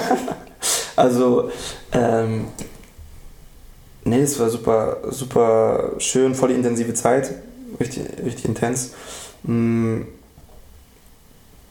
also, 0.96 1.52
ähm, 1.92 2.46
nee, 4.06 4.22
es 4.22 4.40
war 4.40 4.50
super, 4.50 4.98
super 5.10 5.92
schön, 6.00 6.34
voll 6.36 6.50
die 6.50 6.56
intensive 6.56 6.94
Zeit, 6.94 7.34
richtig, 7.80 8.04
richtig 8.24 8.46
intens. 8.46 8.94
Mm, 9.44 10.02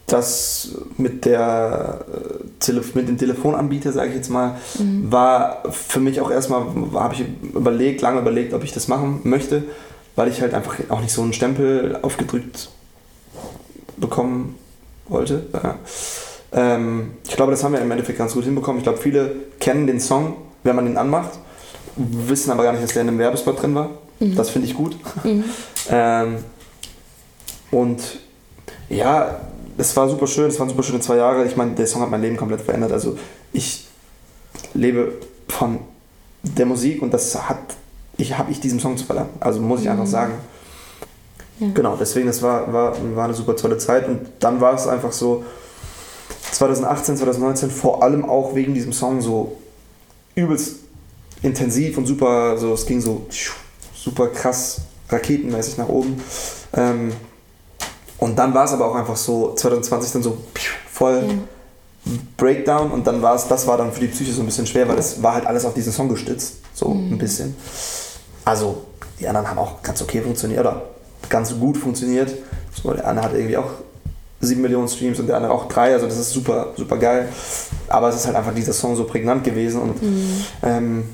Das 0.09 0.68
mit, 0.98 1.24
der, 1.24 2.05
äh, 2.68 2.72
mit 2.94 3.09
dem 3.09 3.18
Telefonanbieter, 3.18 3.92
sage 3.92 4.11
ich 4.11 4.14
jetzt 4.16 4.29
mal, 4.31 4.57
war 5.11 5.62
für 5.72 5.98
mich 5.98 6.20
auch 6.20 6.31
erstmal, 6.31 6.62
habe 6.94 7.14
ich 7.14 7.24
überlegt, 7.55 8.02
lange 8.02 8.20
überlegt, 8.20 8.55
ob 8.55 8.62
ich 8.62 8.72
das 8.72 8.87
machen 8.87 9.20
möchte, 9.24 9.64
weil 10.14 10.29
ich 10.29 10.40
halt 10.42 10.55
einfach 10.55 10.76
auch 10.90 11.00
nicht 11.00 11.12
so 11.12 11.22
einen 11.22 11.33
Stempel 11.33 11.98
aufgedrückt 12.02 12.68
bekommen 13.96 14.55
wollte. 15.09 15.46
Ja. 15.52 15.79
Ähm, 16.57 17.12
ich 17.29 17.37
glaube, 17.37 17.53
das 17.53 17.62
haben 17.62 17.73
wir 17.73 17.81
im 17.81 17.90
Endeffekt 17.90 18.19
ganz 18.19 18.35
gut 18.35 18.45
hinbekommen. 18.45 18.79
Ich 18.79 18.85
glaube, 18.85 18.99
viele 18.99 19.37
kennen 19.61 19.87
den 19.87 20.01
Song, 20.01 20.37
wenn 20.64 20.75
man 20.75 20.87
ihn 20.87 20.97
anmacht, 20.97 21.38
wissen 21.97 22.51
aber 22.51 22.64
gar 22.64 22.73
nicht, 22.73 22.83
dass 22.83 22.92
der 22.92 23.03
in 23.03 23.09
einem 23.09 23.19
Werbespot 23.19 23.62
drin 23.62 23.75
war. 23.75 23.90
Das 24.19 24.51
finde 24.51 24.66
ich 24.66 24.75
gut. 24.75 24.97
ähm, 25.90 26.38
und 27.71 28.01
ja, 28.88 29.40
es 29.77 29.95
war 29.95 30.09
super 30.09 30.27
schön, 30.27 30.47
es 30.47 30.59
waren 30.59 30.71
super 30.71 30.83
schöne 30.83 31.01
zwei 31.01 31.16
Jahre. 31.16 31.45
Ich 31.45 31.57
meine, 31.57 31.73
der 31.73 31.87
Song 31.87 32.01
hat 32.01 32.11
mein 32.11 32.23
Leben 32.23 32.37
komplett 32.37 32.62
verändert. 32.62 32.92
Also 32.92 33.19
ich 33.53 33.87
lebe 34.73 35.12
von 35.49 35.81
der 36.42 36.64
Musik 36.64 37.03
und 37.03 37.12
das 37.12 37.49
hat 37.49 37.59
ich 38.19 38.38
habe 38.38 38.51
ich 38.51 38.61
diesem 38.61 38.81
Song 38.81 38.97
zu 38.97 39.05
verdanken. 39.05 39.37
Also 39.40 39.61
muss 39.61 39.83
ich 39.83 39.90
einfach 39.90 40.07
sagen. 40.07 40.35
Ja. 41.59 41.69
Genau, 41.75 41.97
deswegen, 41.97 42.27
das 42.27 42.42
war, 42.42 42.73
war, 42.73 42.97
war 43.14 43.25
eine 43.25 43.35
super 43.35 43.57
tolle 43.57 43.79
Zeit. 43.79 44.09
Und 44.09 44.21
dann 44.40 44.61
war 44.61 44.75
es 44.75 44.87
einfach 44.87 45.12
so, 45.12 45.45
2018, 46.52 47.16
2019, 47.16 47.70
vor 47.70 48.02
allem 48.02 48.28
auch 48.28 48.54
wegen 48.54 48.74
diesem 48.74 48.92
Song 48.92 49.20
so 49.20 49.56
übelst 50.35 50.76
intensiv 51.42 51.98
und 51.98 52.06
super, 52.06 52.56
so 52.59 52.72
es 52.72 52.87
ging 52.87 53.00
so 53.00 53.26
super 53.94 54.28
krass 54.28 54.82
raketenmäßig 55.09 55.78
nach 55.78 55.88
oben. 55.88 56.20
Ähm, 56.74 57.12
und 58.18 58.38
dann 58.38 58.54
war 58.54 58.64
es 58.64 58.72
aber 58.72 58.90
auch 58.90 58.94
einfach 58.94 59.16
so, 59.16 59.54
2020 59.54 60.12
dann 60.12 60.22
so 60.22 60.38
voll 60.90 61.22
Breakdown 62.37 62.90
und 62.90 63.06
dann 63.06 63.20
war 63.20 63.35
es, 63.35 63.48
das 63.48 63.66
war 63.66 63.76
dann 63.76 63.92
für 63.92 64.00
die 64.00 64.06
Psyche 64.06 64.32
so 64.32 64.40
ein 64.40 64.46
bisschen 64.46 64.66
schwer, 64.66 64.88
weil 64.88 64.98
es 64.98 65.22
war 65.22 65.35
halt 65.35 65.46
alles 65.46 65.64
auf 65.64 65.74
diesen 65.74 65.92
Song 65.92 66.09
gestützt, 66.09 66.56
so 66.72 66.92
ein 66.92 67.18
bisschen. 67.18 67.56
Also 68.44 68.85
die 69.18 69.26
anderen 69.26 69.48
haben 69.48 69.59
auch 69.59 69.82
ganz 69.82 70.00
okay 70.02 70.22
funktioniert 70.22 70.61
oder 70.61 70.82
ganz 71.28 71.59
gut 71.59 71.76
funktioniert. 71.76 72.32
So, 72.72 72.92
der 72.92 73.06
eine 73.09 73.22
hat 73.22 73.35
irgendwie 73.35 73.56
auch 73.56 73.70
7 74.40 74.61
Millionen 74.61 74.88
Streams 74.88 75.18
und 75.18 75.27
der 75.29 75.37
andere 75.37 75.53
auch 75.53 75.66
3, 75.68 75.94
also 75.94 76.07
das 76.07 76.18
ist 76.18 76.31
super, 76.31 76.68
super 76.77 76.96
geil. 76.99 77.29
Aber 77.88 78.09
es 78.09 78.16
ist 78.16 78.27
halt 78.27 78.37
einfach 78.37 78.55
dieser 78.55 78.72
Song 78.72 78.96
so 78.96 79.05
prägnant 79.05 79.44
gewesen 79.44 79.81
und 79.81 79.96
ähm, 80.62 81.05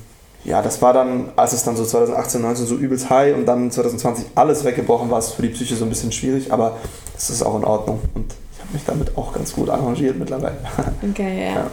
ja, 0.43 0.61
das 0.61 0.81
war 0.81 0.91
dann, 0.93 1.29
als 1.37 1.53
es 1.53 1.63
dann 1.63 1.77
so 1.77 1.85
2018, 1.85 2.41
19 2.41 2.65
so 2.65 2.75
übelst 2.75 3.09
high 3.09 3.33
und 3.33 3.45
dann 3.45 3.71
2020 3.71 4.25
alles 4.35 4.63
weggebrochen 4.65 5.09
war, 5.09 5.19
es 5.19 5.31
für 5.31 5.41
die 5.41 5.49
Psyche 5.49 5.75
so 5.75 5.85
ein 5.85 5.89
bisschen 5.89 6.11
schwierig, 6.11 6.51
aber 6.51 6.77
es 7.17 7.29
ist 7.29 7.43
auch 7.43 7.55
in 7.55 7.63
Ordnung 7.63 8.01
und 8.13 8.33
ich 8.51 8.59
habe 8.59 8.73
mich 8.73 8.83
damit 8.85 9.17
auch 9.17 9.33
ganz 9.33 9.53
gut 9.53 9.69
arrangiert 9.69 10.17
mittlerweile. 10.17 10.57
Okay, 11.09 11.45
ja. 11.45 11.55
Ja. 11.55 11.71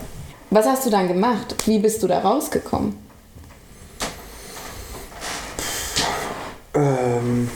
Was 0.50 0.66
hast 0.66 0.86
du 0.86 0.90
dann 0.90 1.08
gemacht? 1.08 1.54
Wie 1.66 1.78
bist 1.78 2.02
du 2.02 2.06
da 2.06 2.20
rausgekommen? 2.20 2.94
ähm, 6.74 7.50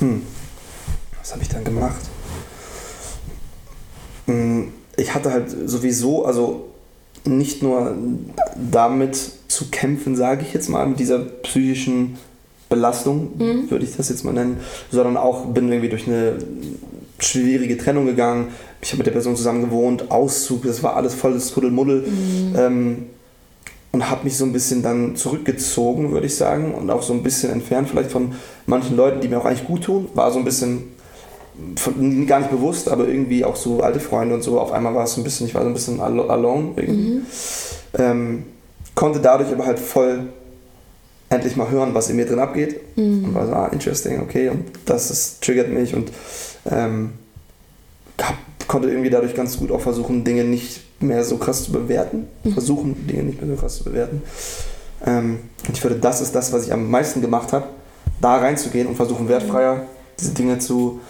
hm, 0.00 0.26
was 1.18 1.32
habe 1.32 1.42
ich 1.42 1.48
dann 1.48 1.64
gemacht? 1.64 2.00
Ich 4.96 5.14
hatte 5.14 5.32
halt 5.32 5.54
sowieso, 5.66 6.24
also 6.24 6.66
nicht 7.24 7.62
nur 7.62 7.94
damit 8.70 9.18
zu 9.48 9.70
kämpfen, 9.70 10.16
sage 10.16 10.42
ich 10.46 10.52
jetzt 10.54 10.68
mal, 10.68 10.86
mit 10.86 10.98
dieser 10.98 11.18
psychischen 11.18 12.16
Belastung, 12.68 13.32
würde 13.68 13.84
ich 13.84 13.96
das 13.96 14.08
jetzt 14.08 14.24
mal 14.24 14.32
nennen, 14.32 14.58
sondern 14.90 15.16
auch 15.16 15.46
bin 15.46 15.68
irgendwie 15.68 15.88
durch 15.88 16.06
eine 16.06 16.38
schwierige 17.18 17.76
Trennung 17.76 18.06
gegangen. 18.06 18.48
Ich 18.80 18.90
habe 18.90 18.98
mit 18.98 19.06
der 19.06 19.12
Person 19.12 19.36
zusammen 19.36 19.62
gewohnt, 19.62 20.10
Auszug, 20.10 20.62
das 20.62 20.82
war 20.82 20.96
alles 20.96 21.14
volles 21.14 21.52
Kuddelmuddel. 21.52 22.04
Ähm, 22.56 23.06
und 23.92 24.08
habe 24.08 24.24
mich 24.24 24.36
so 24.36 24.44
ein 24.44 24.52
bisschen 24.52 24.82
dann 24.82 25.16
zurückgezogen, 25.16 26.12
würde 26.12 26.26
ich 26.26 26.36
sagen, 26.36 26.74
und 26.74 26.90
auch 26.90 27.02
so 27.02 27.12
ein 27.12 27.22
bisschen 27.22 27.50
entfernt 27.50 27.88
vielleicht 27.88 28.12
von 28.12 28.34
manchen 28.66 28.96
Leuten, 28.96 29.20
die 29.20 29.28
mir 29.28 29.38
auch 29.38 29.44
eigentlich 29.44 29.66
gut 29.66 29.84
tun. 29.84 30.08
War 30.14 30.30
so 30.30 30.38
ein 30.38 30.44
bisschen 30.44 30.84
von, 31.76 32.26
gar 32.26 32.38
nicht 32.40 32.50
bewusst, 32.50 32.88
aber 32.88 33.06
irgendwie 33.08 33.44
auch 33.44 33.56
so 33.56 33.80
alte 33.82 34.00
Freunde 34.00 34.34
und 34.34 34.42
so. 34.42 34.58
Auf 34.60 34.72
einmal 34.72 34.94
war 34.94 35.04
es 35.04 35.14
so 35.14 35.20
ein 35.20 35.24
bisschen, 35.24 35.46
ich 35.46 35.54
war 35.54 35.62
so 35.62 35.68
ein 35.68 35.74
bisschen 35.74 36.00
alo- 36.00 36.28
alone 36.28 36.72
irgendwie. 36.76 37.20
Ähm, 37.98 38.44
konnte 38.94 39.20
dadurch 39.20 39.52
aber 39.52 39.66
halt 39.66 39.78
voll 39.78 40.28
endlich 41.28 41.56
mal 41.56 41.70
hören, 41.70 41.94
was 41.94 42.10
in 42.10 42.16
mir 42.16 42.26
drin 42.26 42.38
abgeht. 42.38 42.80
Und 43.24 43.34
war 43.34 43.46
so, 43.46 43.52
ah, 43.52 43.68
interesting, 43.68 44.20
okay, 44.20 44.48
und 44.48 44.64
das 44.86 45.10
ist, 45.10 45.42
triggert 45.42 45.68
mich 45.70 45.94
und 45.94 46.10
ähm, 46.70 47.12
hab, 48.20 48.34
konnte 48.66 48.88
irgendwie 48.90 49.10
dadurch 49.10 49.34
ganz 49.34 49.58
gut 49.58 49.70
auch 49.70 49.80
versuchen, 49.80 50.24
Dinge 50.24 50.44
nicht 50.44 50.82
mehr 51.00 51.24
so 51.24 51.36
krass 51.36 51.64
zu 51.64 51.72
bewerten. 51.72 52.26
Versuchen, 52.52 53.06
Dinge 53.06 53.22
nicht 53.24 53.40
mehr 53.40 53.54
so 53.54 53.60
krass 53.60 53.78
zu 53.78 53.84
bewerten. 53.84 54.22
Ähm, 55.06 55.38
und 55.66 55.76
ich 55.76 55.82
würde, 55.82 55.96
das 55.96 56.20
ist 56.20 56.34
das, 56.34 56.52
was 56.52 56.66
ich 56.66 56.72
am 56.72 56.90
meisten 56.90 57.20
gemacht 57.20 57.52
habe, 57.52 57.66
da 58.20 58.36
reinzugehen 58.36 58.86
und 58.86 58.96
versuchen, 58.96 59.28
wertfreier 59.28 59.82
diese 60.18 60.32
Dinge 60.32 60.58
zu, 60.58 61.00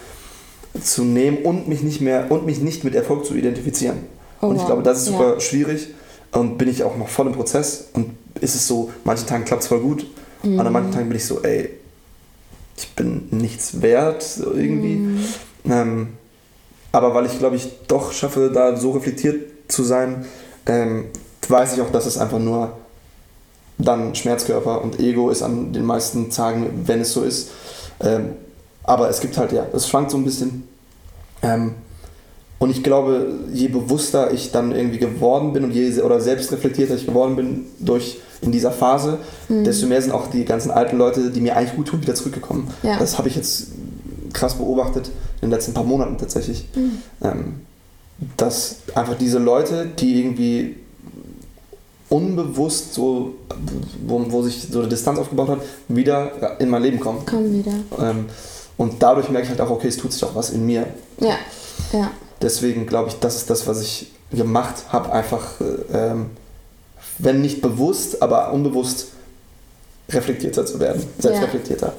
zu 0.83 1.03
nehmen 1.03 1.39
und 1.39 1.67
mich 1.67 1.83
nicht 1.83 2.01
mehr 2.01 2.31
und 2.31 2.45
mich 2.45 2.59
nicht 2.61 2.83
mit 2.83 2.95
Erfolg 2.95 3.25
zu 3.25 3.35
identifizieren. 3.35 3.97
Oh, 4.41 4.47
und 4.47 4.55
ich 4.55 4.61
wow. 4.61 4.67
glaube, 4.67 4.83
das 4.83 4.99
ist 5.01 5.07
Ja. 5.09 5.17
super 5.17 5.39
schwierig 5.39 5.89
und 6.31 6.57
bin 6.57 6.69
ich 6.69 6.83
auch 6.83 6.97
noch 6.97 7.07
voll 7.09 7.27
im 7.27 7.33
Prozess 7.33 7.89
und 7.93 8.15
ist 8.39 8.55
es 8.55 8.67
so, 8.67 8.91
manchen 9.03 9.27
Tagen 9.27 9.45
klappt 9.45 9.63
es 9.63 9.67
voll 9.67 9.79
gut, 9.81 10.05
Mhm. 10.43 10.59
an 10.59 10.71
manchen 10.73 10.91
Tagen 10.91 11.07
bin 11.09 11.17
ich 11.17 11.25
so, 11.25 11.41
ey, 11.43 11.69
ich 12.77 12.89
bin 12.95 13.27
nichts 13.31 13.81
wert 13.81 14.23
so 14.23 14.53
irgendwie. 14.53 14.95
Mhm. 14.95 15.19
Ähm, 15.69 16.07
aber 16.91 17.13
weil 17.13 17.25
ich 17.25 17.37
glaube 17.37 17.55
ich 17.57 17.69
doch 17.87 18.11
schaffe, 18.11 18.49
da 18.53 18.75
so 18.75 18.91
reflektiert 18.91 19.45
zu 19.67 19.83
sein, 19.83 20.25
ähm, 20.65 21.05
weiß 21.47 21.73
ich 21.75 21.81
auch, 21.81 21.91
dass 21.91 22.05
es 22.05 22.17
einfach 22.17 22.39
nur 22.39 22.71
dann 23.77 24.15
Schmerzkörper 24.15 24.81
und 24.81 24.99
Ego 24.99 25.29
ist 25.29 25.41
an 25.41 25.73
den 25.73 25.85
meisten 25.85 26.29
Tagen, 26.29 26.83
wenn 26.85 27.01
es 27.01 27.13
so 27.13 27.23
ist. 27.23 27.49
Ähm, 27.99 28.29
aber 28.91 29.09
es 29.09 29.21
gibt 29.21 29.37
halt, 29.37 29.53
ja, 29.53 29.65
es 29.71 29.87
schwankt 29.87 30.11
so 30.11 30.17
ein 30.17 30.25
bisschen. 30.25 30.63
Ähm, 31.41 31.75
und 32.59 32.69
ich 32.69 32.83
glaube, 32.83 33.39
je 33.53 33.69
bewusster 33.69 34.33
ich 34.33 34.51
dann 34.51 34.75
irgendwie 34.75 34.97
geworden 34.97 35.53
bin 35.53 35.63
und 35.63 35.71
je 35.71 36.01
oder 36.01 36.19
selbstreflektierter 36.19 36.95
ich 36.95 37.05
geworden 37.05 37.37
bin 37.37 37.67
durch 37.79 38.19
in 38.41 38.51
dieser 38.51 38.71
Phase, 38.71 39.19
desto 39.47 39.87
mehr 39.87 40.01
sind 40.01 40.11
auch 40.11 40.27
die 40.27 40.43
ganzen 40.43 40.71
alten 40.71 40.97
Leute, 40.97 41.29
die 41.31 41.39
mir 41.39 41.55
eigentlich 41.55 41.75
gut 41.75 41.87
tun, 41.87 42.01
wieder 42.01 42.15
zurückgekommen. 42.15 42.67
Ja. 42.83 42.97
Das 42.99 43.17
habe 43.17 43.29
ich 43.29 43.35
jetzt 43.37 43.67
krass 44.33 44.55
beobachtet 44.55 45.07
in 45.35 45.47
den 45.47 45.51
letzten 45.51 45.73
paar 45.73 45.85
Monaten 45.85 46.17
tatsächlich. 46.17 46.67
Ähm, 47.23 47.61
dass 48.35 48.77
einfach 48.93 49.15
diese 49.17 49.39
Leute, 49.39 49.87
die 49.97 50.19
irgendwie 50.19 50.75
unbewusst 52.09 52.93
so, 52.93 53.35
wo, 54.05 54.25
wo 54.29 54.41
sich 54.43 54.67
so 54.69 54.79
eine 54.79 54.89
Distanz 54.89 55.17
aufgebaut 55.17 55.47
hat, 55.47 55.61
wieder 55.87 56.59
in 56.59 56.69
mein 56.69 56.83
Leben 56.83 56.99
kommen. 56.99 57.19
Komm 57.25 57.53
wieder. 57.57 57.71
Ähm, 57.99 58.25
und 58.81 59.03
dadurch 59.03 59.29
merke 59.29 59.43
ich 59.43 59.49
halt 59.51 59.61
auch, 59.61 59.69
okay, 59.69 59.89
es 59.89 59.97
tut 59.97 60.11
sich 60.11 60.23
auch 60.23 60.33
was 60.33 60.49
in 60.49 60.65
mir. 60.65 60.87
Ja, 61.19 61.35
ja. 61.93 62.09
Deswegen 62.41 62.87
glaube 62.87 63.09
ich, 63.09 63.19
das 63.19 63.35
ist 63.35 63.47
das, 63.51 63.67
was 63.67 63.79
ich 63.79 64.11
gemacht 64.31 64.85
habe. 64.89 65.11
Einfach, 65.11 65.61
äh, 65.61 65.97
ähm, 65.97 66.31
wenn 67.19 67.41
nicht 67.41 67.61
bewusst, 67.61 68.23
aber 68.23 68.51
unbewusst 68.51 69.09
reflektierter 70.09 70.65
zu 70.65 70.79
werden, 70.79 71.05
selbstreflektierter. 71.19 71.93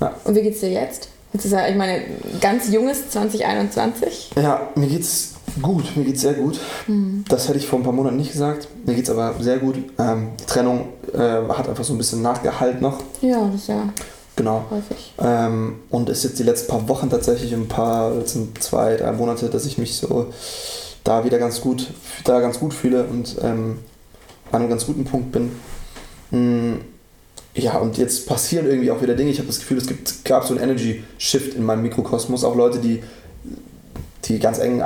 Ja. 0.00 0.14
Und 0.24 0.34
wie 0.34 0.40
geht's 0.40 0.60
dir 0.60 0.70
jetzt? 0.70 1.08
Jetzt 1.34 1.44
ist 1.44 1.52
ja, 1.52 1.68
ich 1.68 1.76
meine, 1.76 2.00
ganz 2.40 2.72
junges 2.72 3.10
2021. 3.10 4.30
Ja, 4.36 4.68
mir 4.76 4.86
geht's 4.86 5.34
gut, 5.60 5.94
mir 5.94 6.04
geht's 6.04 6.22
sehr 6.22 6.32
gut. 6.32 6.58
Mhm. 6.86 7.26
Das 7.28 7.48
hätte 7.48 7.58
ich 7.58 7.66
vor 7.66 7.80
ein 7.80 7.82
paar 7.82 7.92
Monaten 7.92 8.16
nicht 8.16 8.32
gesagt. 8.32 8.68
Mir 8.86 8.94
geht's 8.94 9.10
aber 9.10 9.34
sehr 9.40 9.58
gut. 9.58 9.76
Ähm, 9.98 10.28
die 10.40 10.46
Trennung 10.46 10.88
äh, 11.12 11.18
hat 11.18 11.68
einfach 11.68 11.84
so 11.84 11.92
ein 11.92 11.98
bisschen 11.98 12.22
Nachgehalt 12.22 12.80
noch. 12.80 12.98
Ja, 13.20 13.46
das 13.52 13.66
ja. 13.66 13.90
Genau. 14.36 14.64
Häufig. 14.70 15.14
Ähm, 15.18 15.76
und 15.90 16.08
ist 16.08 16.24
jetzt 16.24 16.38
die 16.38 16.42
letzten 16.42 16.68
paar 16.68 16.88
Wochen 16.88 17.08
tatsächlich 17.08 17.52
ein 17.52 17.68
paar, 17.68 18.14
letzten 18.14 18.52
zwei, 18.60 18.96
drei 18.96 19.12
Monate, 19.12 19.48
dass 19.48 19.64
ich 19.66 19.78
mich 19.78 19.96
so 19.96 20.32
da 21.04 21.24
wieder 21.24 21.38
ganz 21.38 21.60
gut, 21.60 21.88
da 22.24 22.40
ganz 22.40 22.58
gut 22.58 22.74
fühle 22.74 23.04
und 23.04 23.36
ähm, 23.42 23.78
an 24.50 24.60
einem 24.60 24.70
ganz 24.70 24.86
guten 24.86 25.04
Punkt 25.04 25.32
bin. 25.32 25.52
Mhm 26.30 26.80
ja, 27.56 27.78
und 27.78 27.98
jetzt 27.98 28.26
passieren 28.26 28.66
irgendwie 28.66 28.90
auch 28.90 29.00
wieder 29.00 29.14
Dinge. 29.14 29.30
Ich 29.30 29.38
habe 29.38 29.46
das 29.46 29.60
Gefühl, 29.60 29.78
es 29.78 29.86
gibt, 29.86 30.24
gab 30.24 30.44
so 30.44 30.54
einen 30.54 30.62
Energy-Shift 30.62 31.54
in 31.54 31.64
meinem 31.64 31.82
Mikrokosmos. 31.82 32.42
Auch 32.42 32.56
Leute, 32.56 32.80
die, 32.80 33.02
die 34.24 34.40
ganz 34.40 34.58
eng 34.58 34.82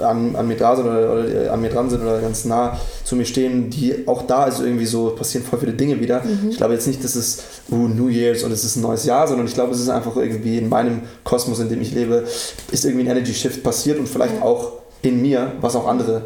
an, 0.00 0.36
an 0.36 0.46
mir 0.48 0.56
da 0.56 0.76
sind 0.76 0.86
oder, 0.86 1.12
oder, 1.12 1.52
an 1.52 1.60
mir 1.60 1.70
dran 1.70 1.90
sind 1.90 2.02
oder 2.02 2.20
ganz 2.20 2.44
nah 2.44 2.78
zu 3.04 3.16
mir 3.16 3.24
stehen, 3.24 3.70
die 3.70 4.06
auch 4.06 4.22
da 4.22 4.46
ist 4.46 4.60
irgendwie 4.60 4.86
so, 4.86 5.10
passieren 5.10 5.44
voll 5.46 5.58
viele 5.58 5.72
Dinge 5.72 6.00
wieder. 6.00 6.22
Mhm. 6.22 6.50
Ich 6.50 6.56
glaube 6.56 6.74
jetzt 6.74 6.86
nicht, 6.86 7.02
dass 7.04 7.14
es 7.14 7.42
uh, 7.70 7.76
New 7.76 8.08
Year's 8.08 8.42
und 8.42 8.52
es 8.52 8.64
ist 8.64 8.76
ein 8.76 8.82
neues 8.82 9.04
Jahr, 9.04 9.26
sondern 9.28 9.46
ich 9.46 9.54
glaube, 9.54 9.72
es 9.72 9.80
ist 9.80 9.88
einfach 9.88 10.16
irgendwie 10.16 10.58
in 10.58 10.68
meinem 10.68 11.02
Kosmos, 11.22 11.60
in 11.60 11.68
dem 11.68 11.80
ich 11.80 11.92
lebe, 11.92 12.24
ist 12.70 12.84
irgendwie 12.84 13.04
ein 13.04 13.10
Energy-Shift 13.10 13.62
passiert 13.62 13.98
und 13.98 14.08
vielleicht 14.08 14.36
mhm. 14.36 14.42
auch 14.42 14.72
in 15.02 15.20
mir, 15.22 15.52
was 15.60 15.76
auch 15.76 15.86
andere 15.86 16.22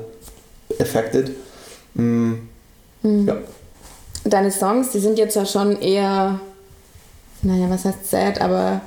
affected. 0.79 1.31
Mhm. 1.95 2.49
Ja 3.03 3.37
deine 4.31 4.51
Songs, 4.51 4.91
die 4.91 5.01
sind 5.01 5.19
jetzt 5.19 5.37
ja 5.37 5.47
schon 5.47 5.81
eher, 5.81 6.41
naja, 7.43 7.69
was 7.69 7.85
heißt 7.85 8.11
sad, 8.11 8.41
aber 8.41 8.81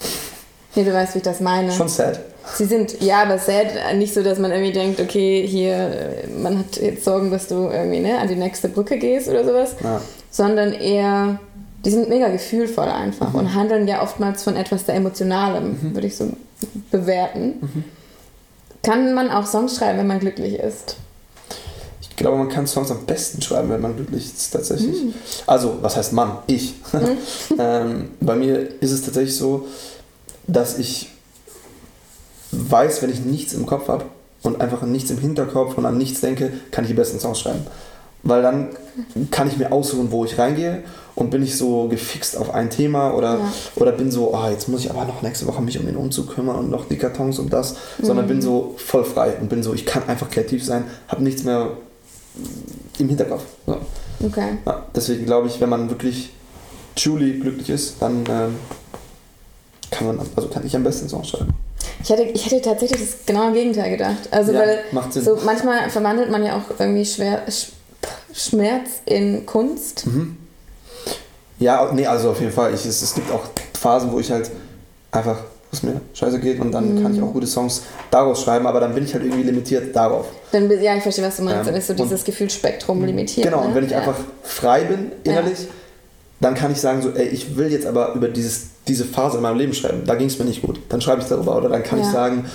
nee, 0.74 0.84
du 0.84 0.92
weißt, 0.92 1.14
wie 1.14 1.18
ich 1.18 1.24
das 1.24 1.40
meine. 1.40 1.72
Schon 1.72 1.88
sad. 1.88 2.20
Sie 2.54 2.64
sind, 2.64 3.02
ja, 3.02 3.22
aber 3.22 3.38
sad, 3.38 3.66
nicht 3.96 4.14
so, 4.14 4.22
dass 4.22 4.38
man 4.38 4.50
irgendwie 4.50 4.72
denkt, 4.72 5.00
okay, 5.00 5.46
hier, 5.46 6.24
man 6.40 6.58
hat 6.60 6.76
jetzt 6.76 7.04
Sorgen, 7.04 7.30
dass 7.30 7.48
du 7.48 7.68
irgendwie 7.68 8.00
ne, 8.00 8.18
an 8.18 8.28
die 8.28 8.36
nächste 8.36 8.68
Brücke 8.68 8.98
gehst 8.98 9.28
oder 9.28 9.44
sowas, 9.44 9.76
ja. 9.82 10.00
sondern 10.30 10.72
eher, 10.72 11.40
die 11.84 11.90
sind 11.90 12.08
mega 12.08 12.28
gefühlvoll 12.28 12.88
einfach 12.88 13.32
mhm. 13.32 13.40
und 13.40 13.54
handeln 13.54 13.88
ja 13.88 14.02
oftmals 14.02 14.44
von 14.44 14.56
etwas 14.56 14.86
sehr 14.86 14.94
Emotionalem, 14.94 15.78
mhm. 15.80 15.94
würde 15.94 16.06
ich 16.06 16.16
so 16.16 16.32
bewerten. 16.90 17.54
Mhm. 17.60 17.84
Kann 18.82 19.14
man 19.14 19.30
auch 19.30 19.46
Songs 19.46 19.76
schreiben, 19.76 19.98
wenn 19.98 20.06
man 20.06 20.20
glücklich 20.20 20.54
ist? 20.54 20.96
Ich 22.00 22.14
glaube, 22.16 22.38
man 22.38 22.48
kann 22.48 22.66
Songs 22.66 22.90
am 22.90 23.04
besten 23.04 23.42
schreiben, 23.42 23.68
wenn 23.68 23.80
man 23.80 23.96
glücklich 23.96 24.24
ist, 24.24 24.50
tatsächlich. 24.50 25.02
Mhm. 25.02 25.14
Also, 25.46 25.78
was 25.82 25.96
heißt 25.96 26.12
Mann? 26.12 26.38
Ich. 26.46 26.74
Mhm. 26.92 27.18
ähm, 27.58 28.10
bei 28.20 28.36
mir 28.36 28.80
ist 28.80 28.92
es 28.92 29.02
tatsächlich 29.02 29.36
so, 29.36 29.66
dass 30.46 30.78
ich 30.78 31.10
weiß, 32.56 33.02
wenn 33.02 33.10
ich 33.10 33.24
nichts 33.24 33.52
im 33.52 33.66
Kopf 33.66 33.88
habe 33.88 34.04
und 34.42 34.60
einfach 34.60 34.82
an 34.82 34.92
nichts 34.92 35.10
im 35.10 35.18
Hinterkopf 35.18 35.76
und 35.76 35.86
an 35.86 35.98
nichts 35.98 36.20
denke, 36.20 36.52
kann 36.70 36.84
ich 36.84 36.88
die 36.88 36.96
besten 36.96 37.20
Songs 37.20 37.40
schreiben. 37.40 37.66
Weil 38.22 38.42
dann 38.42 38.68
kann 39.30 39.46
ich 39.46 39.56
mir 39.56 39.70
aussuchen, 39.70 40.10
wo 40.10 40.24
ich 40.24 40.38
reingehe 40.38 40.82
und 41.14 41.30
bin 41.30 41.42
ich 41.42 41.56
so 41.56 41.88
gefixt 41.88 42.36
auf 42.36 42.52
ein 42.52 42.70
Thema 42.70 43.14
oder, 43.14 43.34
ja. 43.34 43.52
oder 43.76 43.92
bin 43.92 44.10
so, 44.10 44.34
oh, 44.34 44.48
jetzt 44.50 44.68
muss 44.68 44.80
ich 44.80 44.90
aber 44.90 45.04
noch 45.04 45.22
nächste 45.22 45.46
Woche 45.46 45.62
mich 45.62 45.78
um 45.78 45.86
den 45.86 45.96
Umzug 45.96 46.34
kümmern 46.34 46.56
und 46.56 46.70
noch 46.70 46.88
die 46.88 46.96
Kartons 46.96 47.38
und 47.38 47.52
das, 47.52 47.76
mhm. 47.98 48.06
sondern 48.06 48.26
bin 48.26 48.42
so 48.42 48.74
voll 48.78 49.04
frei 49.04 49.34
und 49.40 49.48
bin 49.48 49.62
so, 49.62 49.74
ich 49.74 49.86
kann 49.86 50.08
einfach 50.08 50.28
kreativ 50.28 50.64
sein, 50.64 50.84
habe 51.08 51.22
nichts 51.22 51.44
mehr 51.44 51.70
im 52.98 53.08
Hinterkopf. 53.08 53.44
So. 53.66 53.78
Okay. 54.24 54.58
Ja, 54.64 54.82
deswegen 54.94 55.24
glaube 55.24 55.48
ich, 55.48 55.60
wenn 55.60 55.68
man 55.68 55.88
wirklich 55.88 56.30
truly 56.96 57.38
glücklich 57.38 57.70
ist, 57.70 57.96
dann 58.00 58.24
ähm, 58.28 58.56
kann 59.90 60.06
man, 60.06 60.20
also 60.34 60.48
kann 60.48 60.66
ich 60.66 60.74
am 60.74 60.82
besten 60.82 61.08
Songs 61.08 61.28
schreiben. 61.28 61.54
Ich 62.02 62.10
hätte, 62.10 62.22
ich 62.22 62.46
hätte 62.46 62.60
tatsächlich 62.62 63.00
das 63.00 63.26
genaue 63.26 63.52
Gegenteil 63.52 63.90
gedacht. 63.90 64.28
Also 64.30 64.52
ja, 64.52 64.60
weil. 64.60 65.10
So 65.10 65.38
manchmal 65.44 65.90
verwandelt 65.90 66.30
man 66.30 66.44
ja 66.44 66.56
auch 66.56 66.78
irgendwie 66.78 67.04
schwer, 67.04 67.42
Schmerz 68.32 69.00
in 69.06 69.46
Kunst. 69.46 70.06
Mhm. 70.06 70.36
Ja, 71.58 71.90
nee, 71.92 72.06
also 72.06 72.30
auf 72.30 72.40
jeden 72.40 72.52
Fall. 72.52 72.74
Ich, 72.74 72.84
es, 72.84 73.02
es 73.02 73.14
gibt 73.14 73.30
auch 73.30 73.44
Phasen, 73.78 74.12
wo 74.12 74.18
ich 74.18 74.30
halt 74.30 74.50
einfach 75.10 75.38
es 75.72 75.82
mir 75.82 76.00
scheiße 76.14 76.38
geht 76.40 76.60
und 76.60 76.72
dann 76.72 76.94
mhm. 76.94 77.02
kann 77.02 77.14
ich 77.14 77.22
auch 77.22 77.32
gute 77.32 77.46
Songs 77.46 77.82
daraus 78.10 78.42
schreiben, 78.42 78.66
aber 78.66 78.80
dann 78.80 78.94
bin 78.94 79.04
ich 79.04 79.12
halt 79.12 79.24
irgendwie 79.24 79.42
limitiert 79.42 79.94
darauf. 79.94 80.26
Dann, 80.52 80.70
ja, 80.80 80.96
ich 80.96 81.02
verstehe, 81.02 81.24
was 81.24 81.36
du 81.36 81.42
meinst. 81.42 81.60
Ähm, 81.60 81.66
dann 81.66 81.74
ist 81.74 81.86
so 81.88 81.94
dieses 81.94 82.24
Gefühlsspektrum 82.24 83.04
limitiert. 83.04 83.46
Genau, 83.46 83.62
ne? 83.62 83.68
und 83.68 83.74
wenn 83.74 83.84
ich 83.84 83.90
ja. 83.90 83.98
einfach 83.98 84.16
frei 84.42 84.84
bin 84.84 85.12
innerlich, 85.24 85.60
ja. 85.60 85.66
dann 86.40 86.54
kann 86.54 86.72
ich 86.72 86.80
sagen 86.80 87.02
so, 87.02 87.10
ey, 87.10 87.26
ich 87.26 87.56
will 87.56 87.70
jetzt 87.70 87.86
aber 87.86 88.14
über 88.14 88.28
dieses, 88.28 88.68
diese 88.88 89.04
Phase 89.04 89.38
in 89.38 89.42
meinem 89.42 89.58
Leben 89.58 89.74
schreiben. 89.74 90.04
Da 90.06 90.14
ging 90.14 90.28
es 90.28 90.38
mir 90.38 90.44
nicht 90.44 90.62
gut. 90.62 90.80
Dann 90.88 91.00
schreibe 91.00 91.22
ich 91.22 91.28
darüber. 91.28 91.56
Oder 91.56 91.68
dann 91.68 91.82
kann 91.82 91.98
ja. 91.98 92.06
ich 92.06 92.12
sagen, 92.12 92.46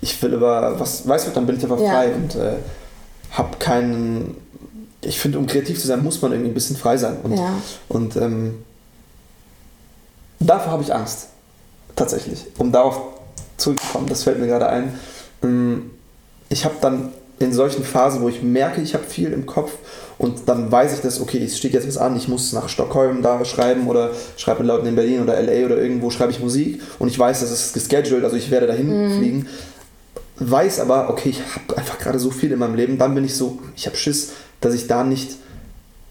ich 0.00 0.22
will 0.22 0.34
über 0.34 0.78
was, 0.78 1.06
weißt 1.06 1.28
du, 1.28 1.30
dann 1.32 1.46
bin 1.46 1.56
ich 1.56 1.62
einfach 1.62 1.78
frei 1.78 2.14
und 2.14 2.36
äh, 2.36 2.56
habe 3.32 3.56
keinen 3.58 4.36
ich 5.02 5.18
finde, 5.18 5.38
um 5.38 5.46
kreativ 5.46 5.80
zu 5.80 5.86
sein, 5.86 6.02
muss 6.02 6.20
man 6.20 6.32
irgendwie 6.32 6.50
ein 6.50 6.54
bisschen 6.54 6.76
frei 6.76 6.96
sein. 6.96 7.18
Und, 7.22 7.36
ja. 7.36 7.54
und 7.88 8.16
ähm, 8.16 8.64
davor 10.38 10.72
habe 10.72 10.82
ich 10.82 10.94
Angst 10.94 11.28
tatsächlich. 11.96 12.46
Um 12.58 12.70
darauf 12.72 13.00
zurückzukommen, 13.56 14.08
das 14.08 14.24
fällt 14.24 14.38
mir 14.38 14.46
gerade 14.46 14.68
ein. 14.68 14.98
Mm, 15.42 15.90
ich 16.48 16.64
habe 16.64 16.74
dann 16.80 17.12
in 17.38 17.52
solchen 17.52 17.84
Phasen, 17.84 18.20
wo 18.20 18.28
ich 18.28 18.42
merke, 18.42 18.82
ich 18.82 18.94
habe 18.94 19.04
viel 19.04 19.32
im 19.32 19.46
Kopf 19.46 19.72
und 20.20 20.50
dann 20.50 20.70
weiß 20.70 20.92
ich 20.92 21.00
dass, 21.00 21.18
okay, 21.18 21.42
es 21.42 21.56
steht 21.56 21.72
jetzt 21.72 21.88
was 21.88 21.96
an, 21.96 22.14
ich 22.14 22.28
muss 22.28 22.52
nach 22.52 22.68
Stockholm 22.68 23.22
da 23.22 23.42
schreiben 23.46 23.88
oder 23.88 24.10
schreibe 24.36 24.58
mit 24.58 24.68
Leuten 24.68 24.86
in 24.86 24.94
Berlin 24.94 25.22
oder 25.22 25.40
LA 25.40 25.64
oder 25.64 25.78
irgendwo 25.78 26.10
schreibe 26.10 26.30
ich 26.30 26.40
Musik 26.40 26.82
und 26.98 27.08
ich 27.08 27.18
weiß, 27.18 27.40
das 27.40 27.50
ist 27.50 27.72
gescheduled, 27.72 28.22
also 28.22 28.36
ich 28.36 28.50
werde 28.50 28.66
dahin 28.66 28.88
mhm. 28.88 29.16
fliegen. 29.16 29.46
Weiß 30.38 30.78
aber, 30.80 31.08
okay, 31.08 31.30
ich 31.30 31.40
habe 31.40 31.74
einfach 31.74 31.98
gerade 31.98 32.18
so 32.18 32.30
viel 32.30 32.52
in 32.52 32.58
meinem 32.58 32.74
Leben, 32.74 32.98
dann 32.98 33.14
bin 33.14 33.24
ich 33.24 33.34
so, 33.34 33.60
ich 33.74 33.86
habe 33.86 33.96
Schiss, 33.96 34.32
dass 34.60 34.74
ich 34.74 34.86
da 34.86 35.04
nicht 35.04 35.36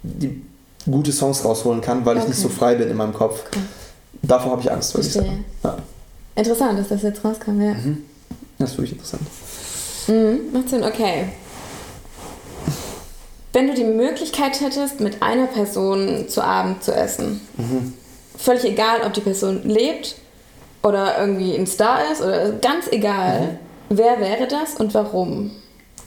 die 0.01 0.41
gute 0.89 1.11
Songs 1.11 1.45
rausholen 1.45 1.81
kann, 1.81 2.03
weil 2.03 2.15
okay. 2.15 2.23
ich 2.23 2.29
nicht 2.29 2.41
so 2.41 2.49
frei 2.49 2.73
bin 2.73 2.89
in 2.89 2.97
meinem 2.97 3.13
Kopf. 3.13 3.43
Okay. 3.47 3.59
Davor 4.23 4.53
habe 4.53 4.61
ich 4.63 4.71
Angst, 4.71 4.95
würde 4.95 5.05
ich 5.05 5.13
sagen. 5.13 5.45
Ja. 5.63 5.77
Interessant, 6.35 6.79
dass 6.79 6.87
das 6.87 7.03
jetzt 7.03 7.23
rauskam, 7.23 7.61
ja. 7.61 7.75
Mhm. 7.75 7.99
Das 8.57 8.71
ist 8.71 8.77
wirklich 8.77 8.93
interessant. 8.93 9.21
Mhm, 10.07 10.51
macht 10.51 10.69
Sinn, 10.69 10.83
okay. 10.83 11.27
Wenn 13.51 13.67
du 13.67 13.73
die 13.73 13.83
Möglichkeit 13.83 14.61
hättest, 14.61 14.99
mit 14.99 15.21
einer 15.21 15.47
Person 15.47 16.27
zu 16.27 16.41
Abend 16.43 16.83
zu 16.83 16.93
essen, 16.93 17.41
mhm. 17.57 17.93
völlig 18.37 18.63
egal, 18.63 19.01
ob 19.05 19.13
die 19.13 19.21
Person 19.21 19.63
lebt 19.63 20.15
oder 20.83 21.19
irgendwie 21.19 21.55
ein 21.55 21.65
Star 21.65 22.11
ist 22.11 22.21
oder 22.21 22.51
ganz 22.53 22.87
egal, 22.91 23.41
mhm. 23.41 23.57
wer 23.97 24.19
wäre 24.19 24.47
das 24.47 24.75
und 24.75 24.93
warum? 24.93 25.51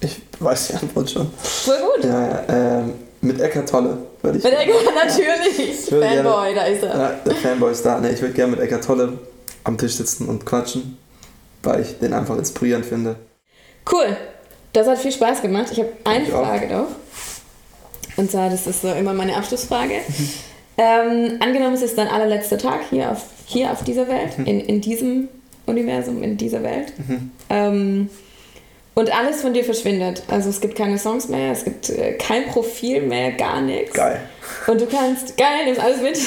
Ich 0.00 0.20
weiß 0.38 0.68
die 0.68 0.74
Antwort 0.74 1.10
schon. 1.10 1.30
Voll 1.36 1.76
gut. 1.78 2.04
Ja, 2.04 2.42
ähm, 2.48 2.94
mit 3.20 3.40
Eckart 3.40 3.68
Tolle 3.68 3.98
würde 4.20 4.38
ich. 4.38 4.44
Mit 4.44 4.52
Eckart, 4.52 4.94
natürlich. 4.94 5.86
Fanboy, 5.88 6.10
gerne, 6.10 6.54
da 6.54 6.62
ist 6.64 6.82
er. 6.82 6.98
Ja, 6.98 7.12
der 7.24 7.34
Fanboy 7.36 7.72
ist 7.72 7.86
da. 7.86 8.00
Nee, 8.00 8.10
ich 8.10 8.20
würde 8.20 8.34
gerne 8.34 8.52
mit 8.52 8.60
Eckart 8.60 8.84
Tolle 8.84 9.18
am 9.64 9.78
Tisch 9.78 9.94
sitzen 9.94 10.28
und 10.28 10.44
quatschen, 10.44 10.98
weil 11.62 11.82
ich 11.82 11.98
den 11.98 12.12
einfach 12.12 12.36
inspirierend 12.36 12.84
finde. 12.84 13.16
Cool. 13.90 14.16
Das 14.72 14.88
hat 14.88 14.98
viel 14.98 15.12
Spaß 15.12 15.42
gemacht. 15.42 15.68
Ich 15.70 15.78
habe 15.78 15.90
eine 16.04 16.24
ich 16.24 16.30
Frage 16.30 16.66
auch. 16.66 16.82
noch. 16.82 16.88
Und 18.16 18.30
zwar, 18.30 18.50
das 18.50 18.66
ist 18.66 18.82
so 18.82 18.92
immer 18.92 19.12
meine 19.12 19.36
Abschlussfrage. 19.36 19.94
ähm, 20.78 21.36
angenommen, 21.40 21.74
es 21.74 21.82
ist 21.82 21.98
dein 21.98 22.08
allerletzter 22.08 22.58
Tag 22.58 22.80
hier 22.90 23.10
auf, 23.10 23.24
hier 23.46 23.70
auf 23.70 23.84
dieser 23.84 24.08
Welt, 24.08 24.38
mhm. 24.38 24.46
in, 24.46 24.60
in 24.60 24.80
diesem 24.80 25.28
Universum, 25.66 26.22
in 26.22 26.36
dieser 26.36 26.62
Welt. 26.62 26.92
Mhm. 26.98 27.30
Ähm, 27.50 28.10
und 28.94 29.16
alles 29.16 29.40
von 29.40 29.54
dir 29.54 29.64
verschwindet. 29.64 30.22
Also 30.28 30.50
es 30.50 30.60
gibt 30.60 30.76
keine 30.76 30.98
Songs 30.98 31.28
mehr, 31.28 31.52
es 31.52 31.64
gibt 31.64 31.88
äh, 31.88 32.12
kein 32.12 32.46
Profil 32.46 33.00
mehr, 33.00 33.32
gar 33.32 33.62
nichts. 33.62 33.94
Geil. 33.94 34.20
Und 34.66 34.80
du 34.80 34.86
kannst, 34.86 35.36
geil, 35.38 35.64
nimmst 35.64 35.80
alles 35.80 36.02
mit. 36.02 36.18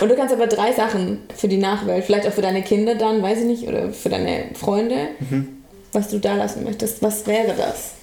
und 0.00 0.08
du 0.08 0.14
kannst 0.14 0.32
aber 0.32 0.46
drei 0.46 0.72
Sachen 0.72 1.22
für 1.36 1.48
die 1.48 1.56
Nachwelt, 1.56 2.04
vielleicht 2.04 2.26
auch 2.28 2.32
für 2.32 2.42
deine 2.42 2.62
Kinder 2.62 2.94
dann, 2.94 3.20
weiß 3.20 3.38
ich 3.38 3.46
nicht, 3.46 3.66
oder 3.66 3.92
für 3.92 4.10
deine 4.10 4.50
Freunde, 4.54 5.08
mhm. 5.28 5.48
was 5.92 6.08
du 6.08 6.20
da 6.20 6.36
lassen 6.36 6.62
möchtest. 6.62 7.02
Was 7.02 7.26
wäre 7.26 7.54
das? 7.56 7.94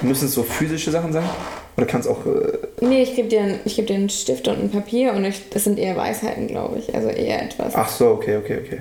Müssen 0.00 0.26
es 0.26 0.34
so 0.34 0.42
physische 0.42 0.90
Sachen 0.90 1.12
sein? 1.12 1.28
Oder 1.76 1.86
kann 1.86 2.00
es 2.00 2.06
auch. 2.06 2.24
Äh 2.26 2.58
nee, 2.80 3.02
ich 3.02 3.14
gebe 3.14 3.28
dir, 3.28 3.60
geb 3.64 3.86
dir 3.86 3.94
einen 3.94 4.08
Stift 4.08 4.48
und 4.48 4.58
ein 4.58 4.70
Papier 4.70 5.12
und 5.12 5.24
ich, 5.24 5.48
das 5.50 5.64
sind 5.64 5.78
eher 5.78 5.96
Weisheiten, 5.96 6.48
glaube 6.48 6.78
ich. 6.78 6.94
Also 6.94 7.08
eher 7.08 7.42
etwas. 7.42 7.74
Ach 7.74 7.88
so, 7.88 8.08
okay, 8.10 8.36
okay, 8.36 8.58
okay. 8.64 8.80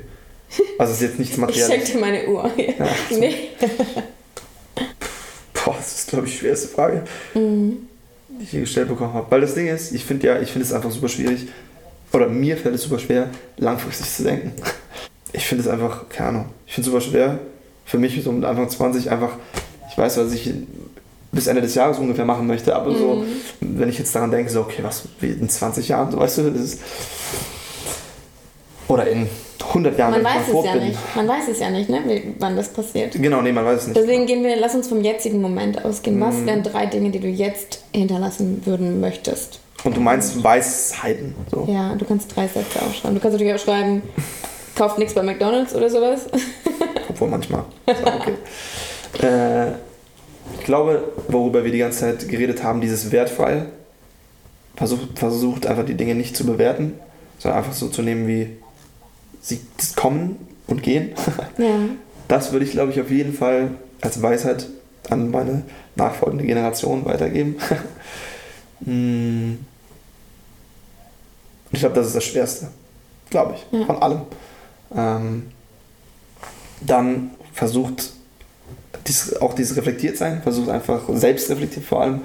Also 0.77 0.93
es 0.93 1.01
ist 1.01 1.09
jetzt 1.09 1.19
nichts 1.19 1.37
Materielles. 1.37 1.69
Ich 1.69 1.83
check 1.83 1.93
dir 1.93 1.99
meine 1.99 2.27
Uhr. 2.27 2.49
Ja. 2.57 2.73
Ja, 3.09 3.17
nee. 3.17 3.33
Boah, 5.53 5.75
das 5.77 5.99
ist, 5.99 6.09
glaube 6.09 6.25
ich, 6.25 6.33
die 6.33 6.39
schwerste 6.39 6.67
Frage, 6.69 7.03
mhm. 7.33 7.87
die 8.29 8.43
ich 8.43 8.49
hier 8.49 8.61
gestellt 8.61 8.87
bekommen 8.87 9.13
habe. 9.13 9.29
Weil 9.29 9.41
das 9.41 9.53
Ding 9.53 9.67
ist, 9.67 9.91
ich 9.91 10.03
finde 10.03 10.27
ja, 10.27 10.41
ich 10.41 10.51
finde 10.51 10.65
es 10.65 10.73
einfach 10.73 10.91
super 10.91 11.07
schwierig, 11.07 11.47
oder 12.13 12.27
mir 12.27 12.57
fällt 12.57 12.75
es 12.75 12.83
super 12.83 12.99
schwer, 12.99 13.29
langfristig 13.57 14.09
zu 14.09 14.23
denken. 14.23 14.53
Ich 15.33 15.45
finde 15.45 15.63
es 15.63 15.69
einfach, 15.69 16.09
keine 16.09 16.29
Ahnung, 16.29 16.45
ich 16.65 16.73
finde 16.73 16.89
es 16.89 16.93
super 16.93 17.01
schwer, 17.01 17.39
für 17.85 17.97
mich 17.97 18.21
so 18.23 18.31
mit 18.31 18.43
Anfang 18.43 18.69
20 18.69 19.09
einfach, 19.09 19.37
ich 19.89 19.97
weiß, 19.97 20.17
was 20.17 20.33
ich 20.33 20.51
bis 21.31 21.47
Ende 21.47 21.61
des 21.61 21.75
Jahres 21.75 21.97
ungefähr 21.97 22.25
machen 22.25 22.47
möchte. 22.47 22.75
Aber 22.75 22.93
so, 22.93 23.23
wenn 23.61 23.89
ich 23.89 23.97
jetzt 23.97 24.13
daran 24.13 24.31
denke, 24.31 24.51
so, 24.51 24.61
okay, 24.61 24.83
was 24.83 25.03
in 25.21 25.47
20 25.47 25.87
Jahren, 25.87 26.11
so 26.11 26.19
weißt 26.19 26.39
du, 26.39 26.51
das 26.51 26.61
ist. 26.61 26.81
Oder 28.87 29.07
in 29.07 29.29
100 29.61 29.97
Jahren, 29.97 30.11
Man 30.11 30.23
weiß 30.23 30.47
es 30.49 30.65
ja 30.65 30.73
bin. 30.73 30.87
nicht. 30.87 30.99
Man 31.15 31.27
weiß 31.27 31.47
es 31.47 31.59
ja 31.59 31.69
nicht, 31.69 31.89
ne? 31.89 32.01
wie, 32.05 32.35
wann 32.39 32.57
das 32.57 32.69
passiert. 32.69 33.13
Genau, 33.13 33.41
nee, 33.41 33.53
man 33.53 33.63
weiß 33.63 33.81
es 33.81 33.87
nicht. 33.87 33.97
Deswegen 33.97 34.25
gehen 34.25 34.43
wir, 34.43 34.57
lass 34.57 34.75
uns 34.75 34.87
vom 34.87 35.01
jetzigen 35.01 35.41
Moment 35.41 35.85
ausgehen. 35.85 36.17
Mhm. 36.17 36.21
Was 36.21 36.45
wären 36.45 36.63
drei 36.63 36.87
Dinge, 36.87 37.09
die 37.11 37.19
du 37.19 37.27
jetzt 37.27 37.83
hinterlassen 37.93 38.61
würden 38.65 38.99
möchtest? 38.99 39.61
Und 39.83 39.95
du 39.95 40.01
meinst 40.01 40.43
Weisheiten. 40.43 41.35
So. 41.49 41.67
Ja, 41.71 41.95
du 41.95 42.05
kannst 42.05 42.35
drei 42.35 42.47
Sätze 42.47 42.81
aufschreiben. 42.81 43.15
Du 43.15 43.21
kannst 43.21 43.33
natürlich 43.33 43.53
auch 43.53 43.63
schreiben, 43.63 44.01
kauft 44.75 44.97
nichts 44.99 45.13
bei 45.13 45.23
McDonalds 45.23 45.73
oder 45.73 45.89
sowas. 45.89 46.27
Obwohl 47.09 47.29
manchmal. 47.29 47.63
Okay. 47.85 48.33
äh, 49.25 49.71
ich 50.59 50.65
glaube, 50.65 51.11
worüber 51.27 51.63
wir 51.63 51.71
die 51.71 51.77
ganze 51.77 51.99
Zeit 51.99 52.27
geredet 52.27 52.63
haben, 52.63 52.81
dieses 52.81 53.11
Wertfreie. 53.11 53.67
Versucht, 54.75 55.19
versucht 55.19 55.67
einfach 55.67 55.85
die 55.85 55.95
Dinge 55.95 56.15
nicht 56.15 56.35
zu 56.35 56.45
bewerten, 56.45 56.93
sondern 57.37 57.59
einfach 57.59 57.73
so 57.73 57.89
zu 57.89 58.01
nehmen, 58.01 58.27
wie 58.27 58.57
sie 59.41 59.59
kommen 59.95 60.47
und 60.67 60.83
gehen. 60.83 61.11
Ja. 61.57 61.75
Das 62.27 62.53
würde 62.53 62.65
ich, 62.65 62.71
glaube 62.71 62.91
ich, 62.93 63.01
auf 63.01 63.11
jeden 63.11 63.33
Fall 63.33 63.71
als 63.99 64.21
Weisheit 64.21 64.67
an 65.09 65.31
meine 65.31 65.63
nachfolgende 65.95 66.45
Generation 66.45 67.05
weitergeben. 67.05 67.57
Mm. 68.83 69.59
Und 71.67 71.73
ich 71.73 71.81
glaube, 71.81 71.93
das 71.93 72.07
ist 72.07 72.15
das 72.15 72.23
Schwerste. 72.23 72.69
Glaube 73.29 73.53
ich. 73.53 73.79
Ja. 73.79 73.85
Von 73.85 73.95
allem. 73.97 74.21
Ähm, 74.95 75.51
dann 76.81 77.29
versucht 77.53 78.13
dies, 79.07 79.35
auch 79.37 79.53
dieses 79.53 79.77
reflektiert 79.77 80.17
sein, 80.17 80.41
versucht 80.41 80.69
einfach 80.69 81.01
selbst 81.13 81.49
reflektiert 81.49 81.85
vor 81.85 82.01
allem, 82.01 82.21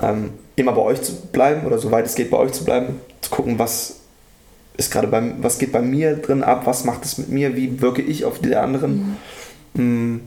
ähm, 0.00 0.30
immer 0.56 0.72
bei 0.72 0.82
euch 0.82 1.02
zu 1.02 1.14
bleiben 1.14 1.66
oder 1.66 1.78
soweit 1.78 2.06
es 2.06 2.14
geht 2.14 2.30
bei 2.30 2.36
euch 2.36 2.52
zu 2.52 2.64
bleiben, 2.64 3.00
zu 3.20 3.30
gucken, 3.30 3.58
was 3.58 3.96
ist 4.76 4.92
gerade 4.92 5.08
beim, 5.08 5.42
was 5.42 5.58
geht 5.58 5.72
bei 5.72 5.82
mir 5.82 6.14
drin 6.16 6.42
ab, 6.42 6.66
was 6.66 6.84
macht 6.84 7.04
es 7.04 7.18
mit 7.18 7.28
mir, 7.28 7.56
wie 7.56 7.80
wirke 7.80 8.00
ich 8.00 8.24
auf 8.24 8.38
die 8.38 8.54
anderen. 8.54 9.16
Mm. 9.74 10.20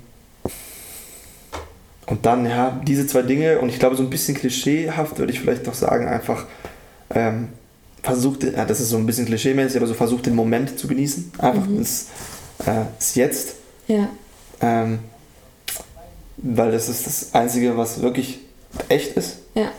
Und 2.07 2.25
dann, 2.25 2.45
ja, 2.45 2.81
diese 2.85 3.07
zwei 3.07 3.21
Dinge, 3.21 3.59
und 3.59 3.69
ich 3.69 3.79
glaube, 3.79 3.95
so 3.95 4.03
ein 4.03 4.09
bisschen 4.09 4.35
klischeehaft 4.35 5.17
würde 5.17 5.31
ich 5.31 5.39
vielleicht 5.39 5.65
doch 5.67 5.73
sagen, 5.73 6.09
einfach 6.09 6.45
ähm, 7.09 7.47
versucht, 8.03 8.43
ja, 8.43 8.65
das 8.65 8.81
ist 8.81 8.89
so 8.89 8.97
ein 8.97 9.05
bisschen 9.05 9.25
klischeemäßig, 9.25 9.77
aber 9.77 9.87
so 9.87 9.93
versucht 9.93 10.25
den 10.25 10.35
Moment 10.35 10.77
zu 10.77 10.87
genießen. 10.87 11.31
Einfach 11.37 11.63
das, 11.77 12.07
äh, 12.65 12.85
das 12.97 13.15
Jetzt. 13.15 13.55
Ja. 13.87 14.09
Ähm, 14.59 14.99
weil 16.41 16.71
das 16.71 16.89
ist 16.89 17.05
das 17.05 17.33
Einzige, 17.33 17.75
was 17.77 18.01
wirklich 18.01 18.39
echt 18.89 19.15
ist. 19.17 19.37
Ja. 19.53 19.71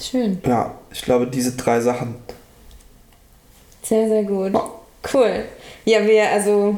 Schön. 0.00 0.38
Ja, 0.46 0.74
ich 0.92 1.02
glaube, 1.02 1.26
diese 1.26 1.52
drei 1.52 1.80
Sachen. 1.80 2.16
Sehr, 3.82 4.08
sehr 4.08 4.24
gut. 4.24 4.52
Ja. 4.52 4.70
Cool. 5.12 5.44
Ja, 5.84 6.06
wir, 6.06 6.28
also 6.30 6.76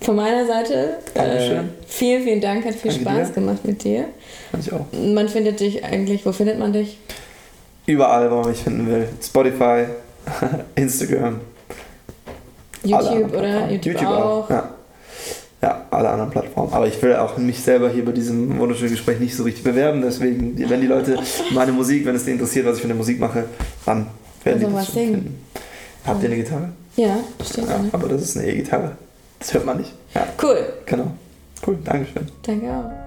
von 0.00 0.16
meiner 0.16 0.46
Seite, 0.46 0.98
äh, 1.14 1.60
vielen, 1.86 2.22
vielen 2.22 2.40
Dank, 2.40 2.64
hat 2.64 2.74
viel 2.74 2.92
Danke 2.92 3.10
Spaß 3.10 3.28
dir. 3.28 3.34
gemacht 3.34 3.64
mit 3.64 3.82
dir. 3.84 4.04
Fand 4.50 4.66
ich 4.66 4.72
auch. 4.72 4.86
Man 4.92 5.28
findet 5.28 5.60
dich 5.60 5.84
eigentlich, 5.84 6.24
wo 6.26 6.32
findet 6.32 6.58
man 6.58 6.72
dich? 6.72 6.98
Überall, 7.86 8.30
wo 8.30 8.36
man 8.36 8.50
mich 8.50 8.58
finden 8.58 8.86
will. 8.88 9.08
Spotify, 9.22 9.86
Instagram. 10.74 11.40
YouTube 12.84 13.32
oder 13.32 13.40
Plattformen. 13.40 13.70
YouTube, 13.82 14.06
auch. 14.06 14.50
Ja. 14.50 14.75
Ja, 15.66 15.82
alle 15.90 16.08
anderen 16.10 16.30
Plattformen. 16.30 16.72
Aber 16.72 16.86
ich 16.86 17.00
will 17.02 17.14
auch 17.16 17.36
mich 17.38 17.60
selber 17.60 17.88
hier 17.90 18.04
bei 18.04 18.12
diesem 18.12 18.58
wunderschönen 18.58 18.92
Gespräch 18.92 19.18
nicht 19.20 19.34
so 19.34 19.42
richtig 19.42 19.64
bewerben. 19.64 20.02
Deswegen, 20.02 20.56
wenn 20.70 20.80
die 20.80 20.86
Leute 20.86 21.18
meine 21.52 21.72
Musik, 21.72 22.06
wenn 22.06 22.14
es 22.14 22.24
die 22.24 22.30
interessiert, 22.30 22.66
was 22.66 22.76
ich 22.76 22.82
für 22.82 22.88
eine 22.88 22.94
Musik 22.94 23.18
mache, 23.18 23.44
dann 23.84 24.06
werden 24.44 24.58
Also 24.64 24.66
die 24.68 24.74
das 24.74 24.86
schon 24.86 24.94
singen. 24.94 25.12
finden. 25.14 25.44
Habt 26.06 26.22
ihr 26.22 26.28
eine 26.28 26.36
Gitarre? 26.36 26.68
Ja, 26.96 27.16
steht 27.44 27.68
Ja, 27.68 27.80
aber 27.92 28.08
das 28.08 28.22
ist 28.22 28.36
eine 28.38 28.46
E-Gitarre. 28.48 28.92
Das 29.40 29.52
hört 29.52 29.66
man 29.66 29.78
nicht. 29.78 29.92
Ja, 30.14 30.26
Cool. 30.42 30.58
genau. 30.86 31.12
Cool, 31.66 31.76
Dankeschön. 31.84 32.26
Danke 32.42 32.66
auch. 32.68 33.05